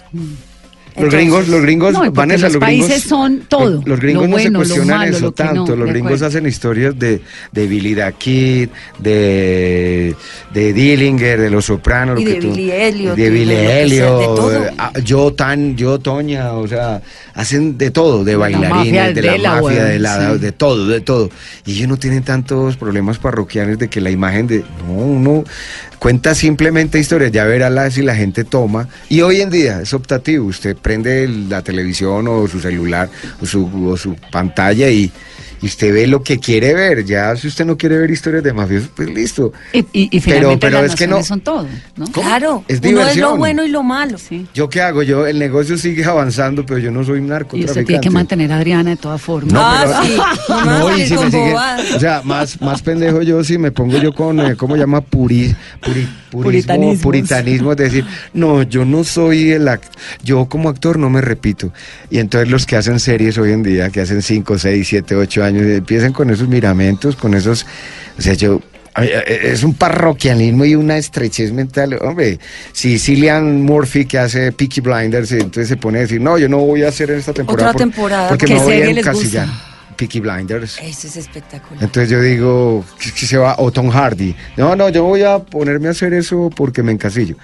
Los 1.01 1.13
gringos, 1.15 1.49
los 1.49 1.63
gringos, 1.63 1.93
No, 1.93 2.11
Vanessa, 2.13 2.47
los 2.47 2.55
los 2.55 2.61
países 2.61 2.89
gringos, 2.89 3.09
son 3.09 3.41
todo, 3.49 3.83
Los, 3.85 4.01
gringos 4.01 4.25
lo 4.25 4.29
no 4.29 4.39
se 4.39 4.53
cuestionan 4.53 4.99
malo, 4.99 5.17
eso 5.17 5.25
lo 5.27 5.35
que 5.35 5.45
no, 5.45 5.51
tanto. 5.51 5.77
los 5.77 5.89
gringos 5.89 6.13
acuerdo. 6.13 6.27
hacen 6.27 6.47
historias 6.47 6.99
de, 6.99 7.21
de 7.53 7.67
Billy 7.67 7.97
Kid, 8.19 8.69
de, 8.99 10.15
de 10.53 10.73
Dillinger, 10.73 11.41
de 11.41 11.51
Los 11.51 11.67
Sopranos. 11.67 12.21
Y 12.21 12.25
lo 12.25 12.31
de 12.31 12.37
que 12.37 12.41
tú- 12.47 12.53
Billy 12.53 12.71
Elliot, 12.71 13.17
De 13.17 13.31
Billy 13.31 13.55
de 13.55 14.73
ah, 14.79 14.93
yo 15.05 15.33
tan, 15.33 15.77
yo 15.77 15.99
Toña, 15.99 16.53
o 16.53 16.67
sea, 16.67 17.03
hacen 17.35 17.79
de 17.79 17.91
todo, 17.91 18.25
de 18.25 18.37
bailarines, 18.37 19.15
de 19.15 19.23
la 19.23 19.33
de 19.33 19.39
la 19.39 19.63
mafia, 19.63 19.85
de 19.85 19.99
la, 19.99 20.33
sí. 20.35 20.39
de 20.39 20.53
todo, 20.53 20.87
de 20.87 21.01
todo. 21.01 21.31
Y 21.67 21.73
ellos 21.73 21.89
no 21.89 21.97
tienen 21.97 22.23
tantos 22.23 22.77
problemas 22.77 23.19
parroquiales 23.19 23.79
de 23.79 23.89
que 23.89 24.01
la 24.01 24.11
imagen 24.11 24.47
de, 24.47 24.65
no, 24.87 24.93
uno 24.93 25.45
cuenta 25.99 26.35
simplemente 26.35 26.99
historias, 26.99 27.33
ya 27.33 27.45
verá 27.45 27.71
la, 27.71 27.91
si 27.91 28.03
la 28.03 28.15
gente 28.15 28.45
toma. 28.45 28.89
Y 29.09 29.21
hoy 29.21 29.41
en 29.41 29.51
día 29.51 29.81
es 29.83 29.93
optativo, 29.95 30.47
usted 30.47 30.77
prende 30.77 31.29
la 31.29 31.63
televisión 31.63 32.27
o 32.29 32.47
su 32.47 32.61
celular 32.61 33.09
o 33.41 33.47
su, 33.47 33.89
o 33.89 33.97
su 33.97 34.17
pantalla 34.31 34.89
y, 34.91 35.11
y 35.63 35.67
usted 35.67 35.93
ve 35.93 36.07
lo 36.07 36.23
que 36.23 36.39
quiere 36.39 36.75
ver. 36.75 37.05
Ya 37.05 37.35
si 37.37 37.49
usted 37.49 37.65
no 37.65 37.77
quiere 37.77 37.99
ver 37.99 38.11
historias 38.11 38.43
de 38.45 38.53
mafiosos, 38.53 38.91
pues 38.95 39.09
listo. 39.11 39.53
Y, 39.73 39.79
y- 39.79 39.85
y 39.93 40.09
Pero- 40.09 40.23
finalmente 40.23 40.67
pero 40.67 40.83
las 40.83 40.91
es 40.93 40.97
que 40.97 41.07
no- 41.07 41.23
son 41.23 41.41
todo, 41.41 41.67
¿no? 41.97 42.07
¿Cómo? 42.13 42.27
Claro, 42.27 42.65
Es 42.69 42.79
uno 42.81 42.89
es 42.89 42.93
lo 42.95 42.99
diversión. 43.01 43.39
bueno 43.39 43.65
y 43.65 43.69
lo 43.69 43.83
malo. 43.83 44.19
Sí. 44.19 44.47
¿Yo 44.55 44.69
qué 44.69 44.81
hago? 44.81 45.03
Yo, 45.03 45.27
el 45.27 45.39
negocio 45.39 45.77
sigue 45.79 46.05
avanzando, 46.05 46.65
pero 46.67 46.79
yo 46.79 46.91
no 46.91 47.05
soy 47.05 47.19
un 47.19 47.27
Y 47.27 47.29
narcotraficante. 47.29 47.71
usted 47.81 47.87
tiene 47.87 48.01
que 48.01 48.11
mantener 48.11 48.53
a 48.53 48.57
Adriana 48.57 48.91
de 48.91 48.97
todas 48.97 49.21
formas. 49.21 49.53
No, 49.53 49.61
Ah, 49.61 49.85
pero- 49.85 50.03
sí. 50.05 50.19
No 50.49 50.79
No, 50.91 50.97
y 50.99 51.07
si 51.07 51.15
me 51.17 51.29
bobadas. 51.51 51.93
o 51.93 52.01
sea, 52.01 52.23
más, 52.25 52.61
más 52.61 52.83
pendejo 52.83 53.23
yo 53.23 53.43
si 53.45 53.59
me 53.59 53.71
pongo 53.71 53.99
yo 53.99 54.13
con, 54.13 54.41
eh, 54.41 54.57
¿cómo 54.57 54.77
llama? 54.77 55.01
Puri, 55.01 55.55
puri- 55.83 56.09
purismo, 56.31 56.95
puritanismo, 57.01 57.71
es 57.73 57.77
decir, 57.79 58.05
no, 58.35 58.63
yo 58.63 58.85
no 58.85 59.03
soy 59.05 59.53
el 59.53 59.67
act 59.69 59.95
yo 60.23 60.47
como 60.47 60.69
actor 60.69 60.99
no 60.99 61.09
me 61.11 61.21
repito. 61.21 61.73
Y 62.11 62.19
entonces 62.19 62.51
los 62.51 62.67
que 62.67 62.77
hacen 62.77 63.01
series 63.01 63.39
hoy 63.39 63.53
en 63.53 63.63
día, 63.63 63.91
que 63.91 64.01
hacen 64.01 64.21
5, 64.23 64.59
6, 64.59 64.87
7, 64.89 65.15
8 65.17 65.43
años, 65.45 65.48
empiezan 65.49 66.13
con 66.13 66.31
esos 66.31 66.49
miramentos, 66.49 67.17
con 67.17 67.35
esos, 67.35 67.67
o 68.19 68.23
sea, 68.23 68.35
yo... 68.35 68.61
ay, 68.95 69.11
ay, 69.15 69.23
Es 69.43 69.63
un 69.65 69.75
parroquialismo 69.75 70.65
y 70.65 70.75
una 70.75 70.97
estrechez 70.97 71.53
mental. 71.53 71.99
Hombre, 72.03 72.39
si 72.73 72.99
Cillian 72.99 73.63
Murphy, 73.63 74.05
que 74.07 74.19
hace 74.19 74.53
Peaky 74.53 74.81
Blinders, 74.81 75.33
entonces 75.33 75.69
se 75.69 75.77
pone 75.77 75.99
a 75.99 76.01
decir, 76.03 76.21
no, 76.21 76.39
yo 76.39 76.49
no 76.49 76.59
voy 76.59 76.83
a 76.85 76.89
hacer 76.89 77.11
esta 77.11 77.33
temporada. 77.33 77.71
Otra 77.71 77.79
temporada, 77.79 78.29
Porque 78.29 78.47
¿qué 78.47 78.55
me 78.55 78.61
voy 78.61 78.73
a 78.75 78.91
encasillar. 78.91 79.49
Peaky 79.97 80.21
Blinders. 80.21 80.79
Eso 80.81 81.09
es 81.09 81.17
espectacular. 81.17 81.83
Entonces 81.83 82.09
yo 82.09 82.23
digo, 82.23 82.85
que 83.19 83.27
se 83.27 83.37
va 83.37 83.57
o 83.59 83.73
Tom 83.73 83.89
Hardy. 83.91 84.33
No, 84.57 84.77
no, 84.77 84.89
yo 84.91 85.03
voy 85.03 85.23
a 85.25 85.41
ponerme 85.41 85.89
a 85.89 85.91
hacer 85.91 86.13
eso 86.15 86.51
porque 86.55 86.85
me 86.85 86.93
encasillo. 86.93 87.35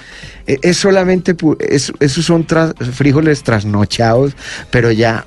Eh, 0.46 0.58
Es 0.62 0.76
solamente, 0.76 1.34
es- 1.58 1.92
esos 1.98 2.24
son 2.24 2.46
tras- 2.46 2.72
frijoles 2.92 3.42
trasnochados, 3.42 4.36
pero 4.70 4.92
ya. 4.92 5.24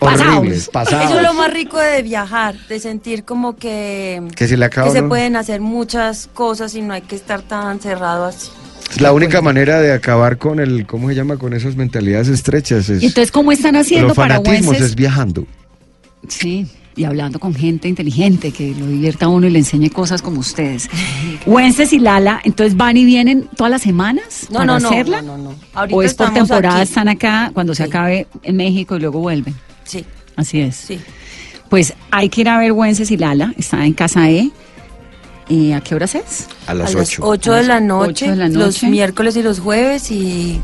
Horribles, 0.00 0.68
pasados. 0.68 1.10
Eso 1.10 1.18
es 1.20 1.22
lo 1.26 1.34
más 1.34 1.52
rico 1.52 1.78
de 1.78 2.02
viajar, 2.02 2.56
de 2.68 2.80
sentir 2.80 3.24
como 3.24 3.56
que, 3.56 4.22
Que 4.34 4.48
se 4.48 4.56
le 4.56 4.64
acaba, 4.64 4.88
que 4.88 4.92
se 4.92 5.02
pueden 5.02 5.36
hacer 5.36 5.60
muchas 5.60 6.28
cosas 6.32 6.74
y 6.74 6.82
no 6.82 6.94
hay 6.94 7.02
que 7.02 7.16
estar 7.16 7.42
tan 7.42 7.80
cerrado 7.80 8.26
así. 8.26 8.50
Es 8.90 9.00
la 9.00 9.12
única 9.12 9.42
manera 9.42 9.80
de 9.80 9.92
acabar 9.92 10.38
con 10.38 10.60
el, 10.60 10.86
¿cómo 10.86 11.08
se 11.08 11.14
llama? 11.14 11.36
Con 11.38 11.52
esas 11.54 11.74
mentalidades 11.76 12.28
estrechas. 12.28 12.88
Es, 12.88 13.02
entonces, 13.02 13.32
¿cómo 13.32 13.50
están 13.52 13.76
haciendo 13.76 14.08
los 14.08 14.16
fanatismos 14.16 14.80
es 14.80 14.94
viajando. 14.94 15.44
Sí, 16.28 16.66
y 16.96 17.04
hablando 17.04 17.38
con 17.38 17.54
gente 17.54 17.88
inteligente 17.88 18.52
que 18.52 18.74
lo 18.74 18.86
divierta 18.86 19.26
a 19.26 19.28
uno 19.28 19.46
y 19.46 19.50
le 19.50 19.58
enseñe 19.58 19.90
cosas 19.90 20.22
como 20.22 20.40
ustedes. 20.40 20.88
Wences 21.44 21.92
y 21.92 21.98
Lala, 21.98 22.40
entonces 22.44 22.76
van 22.76 22.96
y 22.96 23.04
vienen 23.04 23.48
todas 23.54 23.70
las 23.70 23.82
semanas 23.82 24.46
No, 24.50 24.60
para 24.60 24.66
no, 24.66 24.80
no, 24.80 24.88
hacerla. 24.88 25.22
no, 25.22 25.36
no, 25.36 25.50
no. 25.50 25.54
Ahorita 25.74 25.96
o 25.96 26.02
es 26.02 26.14
por 26.14 26.32
temporada, 26.32 26.76
aquí. 26.76 26.84
están 26.88 27.08
acá 27.08 27.50
cuando 27.52 27.74
se 27.74 27.82
acabe 27.82 28.26
en 28.42 28.56
México 28.56 28.96
y 28.96 29.00
luego 29.00 29.20
vuelven. 29.20 29.54
Sí, 29.86 30.04
Así 30.36 30.60
es. 30.60 30.76
sí. 30.76 31.00
Pues 31.70 31.94
hay 32.10 32.28
que 32.28 32.42
ir 32.42 32.48
a 32.48 32.58
ver 32.58 32.72
Wences 32.72 33.10
y 33.10 33.16
Lala, 33.16 33.52
está 33.58 33.84
en 33.84 33.92
Casa 33.94 34.30
E. 34.30 34.50
¿Y 35.48 35.72
a 35.72 35.80
qué 35.80 35.94
horas 35.94 36.14
es? 36.16 36.46
A 36.66 36.74
las 36.74 36.94
a 36.94 36.98
las 36.98 37.08
8. 37.18 37.22
8 37.24 37.52
A 37.52 37.56
de 37.56 37.62
la 37.64 37.80
noche, 37.80 38.28
de 38.30 38.36
la 38.36 38.48
los 38.48 38.82
miércoles 38.82 39.36
y 39.36 39.42
los 39.42 39.60
jueves 39.60 40.10
y 40.10 40.60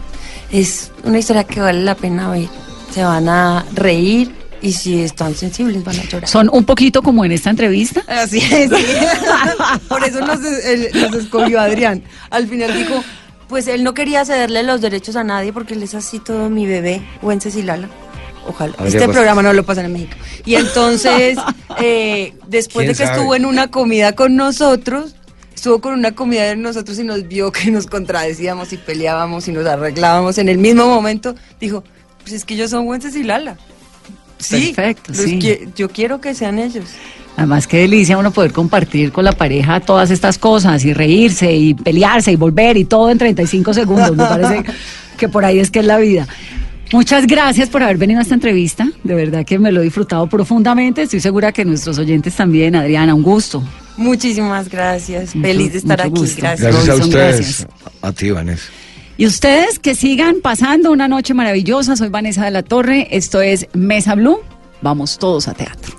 es 0.51 0.91
una 1.05 1.19
historia 1.19 1.45
que 1.45 1.61
vale 1.61 1.83
la 1.83 1.95
pena 1.95 2.29
ver. 2.31 2.49
Se 2.93 3.03
van 3.05 3.29
a 3.29 3.65
reír 3.75 4.33
y 4.61 4.73
si 4.73 5.01
están 5.01 5.35
sensibles 5.35 5.83
van 5.85 5.99
a 5.99 6.03
llorar. 6.05 6.29
Son 6.29 6.49
un 6.53 6.65
poquito 6.65 7.01
como 7.03 7.25
en 7.25 7.33
esta 7.33 7.51
entrevista. 7.51 8.03
Así 8.09 8.39
es. 8.39 8.71
Por 9.89 10.05
eso 10.05 10.21
nos, 10.21 10.41
él- 10.45 10.89
nos 10.95 11.15
escogió 11.15 11.61
Adrián. 11.61 12.03
Al 12.31 12.47
final 12.49 12.77
dijo, 12.77 13.03
pues 13.49 13.67
él 13.69 13.83
no 13.85 13.95
quería 13.95 14.25
cederle 14.25 14.63
los 14.63 14.81
derechos 14.81 15.17
a 15.17 15.25
nadie 15.25 15.53
porque 15.53 15.75
él 15.75 15.83
es 15.83 15.95
así 15.95 16.19
todo 16.19 16.51
mi 16.51 16.67
bebé, 16.67 17.03
Wences 17.23 17.57
y 17.57 17.63
Lala. 17.63 17.89
Ojalá. 18.47 18.75
Este 18.85 19.09
programa 19.09 19.43
no 19.43 19.53
lo 19.53 19.65
pasan 19.65 19.87
en 19.87 19.93
México. 19.93 20.17
Y 20.45 20.55
entonces, 20.57 21.39
eh, 21.81 22.35
después 22.49 22.87
de 22.87 22.95
¿Quién 22.95 22.99
que 22.99 23.05
sabe? 23.07 23.19
estuvo 23.19 23.35
en 23.35 23.47
una 23.47 23.69
comida 23.69 24.13
con 24.15 24.37
nosotros, 24.37 25.15
estuvo 25.55 25.81
con 25.81 25.95
una 25.95 26.13
comida 26.13 26.43
de 26.45 26.57
nosotros 26.57 26.99
y 26.99 27.05
nos 27.05 27.27
vio 27.29 27.53
que 27.53 27.71
nos 27.71 27.87
contradecíamos 27.87 28.73
y 28.73 28.77
peleábamos 28.79 29.47
y 29.49 29.53
nos 29.53 29.67
arreglábamos 29.67 30.39
en 30.39 30.49
el 30.49 30.59
mismo 30.59 30.87
momento, 30.87 31.35
dijo, 31.61 31.85
pues 32.23 32.33
es 32.35 32.45
que 32.45 32.55
ellos 32.55 32.71
son 32.71 32.87
Wences 32.87 33.15
y 33.17 33.23
Lala. 33.23 33.57
Sí, 34.39 34.73
Perfecto, 34.75 35.15
sí. 35.15 35.39
qui- 35.39 35.73
yo 35.77 35.89
quiero 35.89 36.21
que 36.21 36.35
sean 36.35 36.59
ellos. 36.59 36.85
Además, 37.37 37.67
qué 37.69 37.79
delicia 37.79 38.19
uno 38.19 38.31
poder 38.33 38.53
compartir 38.53 39.13
con 39.13 39.25
la 39.25 39.33
pareja 39.33 39.81
todas 39.81 40.11
estas 40.11 40.37
cosas 40.37 40.85
y 40.85 40.93
reírse 40.93 41.53
y 41.53 41.75
pelearse 41.75 42.33
y 42.33 42.37
volver 42.37 42.77
y 42.77 42.85
todo 42.85 43.09
en 43.11 43.19
35 43.19 43.73
segundos. 43.73 44.11
Me 44.17 44.25
parece 44.25 44.65
que 45.17 45.29
por 45.29 45.45
ahí 45.45 45.59
es 45.61 45.71
que 45.71 45.79
es 45.79 45.87
la 45.87 45.97
vida. 45.99 46.27
Muchas 46.93 47.27
gracias 47.27 47.69
por 47.71 47.83
haber 47.83 47.97
venido 47.97 48.19
a 48.21 48.23
esta 48.23 48.35
entrevista. 48.35 48.87
De 49.03 49.15
verdad 49.15 49.45
que 49.47 49.59
me 49.59 49.73
lo 49.73 49.81
he 49.81 49.85
disfrutado 49.85 50.27
profundamente. 50.27 51.03
Estoy 51.03 51.21
segura 51.21 51.51
que 51.53 51.65
nuestros 51.65 51.99
oyentes 51.99 52.37
también. 52.37 52.77
Adriana, 52.77 53.15
un 53.15 53.23
gusto. 53.23 53.63
Muchísimas 53.97 54.69
gracias. 54.69 55.35
Mucho- 55.35 55.49
Feliz 55.49 55.73
de 55.73 55.79
estar 55.79 56.01
aquí. 56.01 56.11
gusto. 56.11 56.37
Gracias. 56.43 56.61
Gracias 56.61 56.85
a 56.89 56.93
Robinson, 56.93 57.09
ustedes. 57.09 57.37
gracias. 57.37 57.69
A 58.03 58.13
ti, 58.13 58.31
Vanessa. 58.31 58.65
Y 59.17 59.27
ustedes 59.27 59.79
que 59.79 59.95
sigan 59.95 60.37
pasando 60.43 60.91
una 60.93 61.09
noche 61.09 61.33
maravillosa. 61.35 61.97
Soy 61.97 62.09
Vanessa 62.09 62.45
de 62.45 62.51
la 62.51 62.63
Torre. 62.63 63.09
Esto 63.11 63.41
es 63.41 63.67
Mesa 63.73 64.15
Blue. 64.15 64.41
Vamos 64.83 65.19
todos 65.19 65.49
a 65.49 65.55
teatro. 65.55 65.95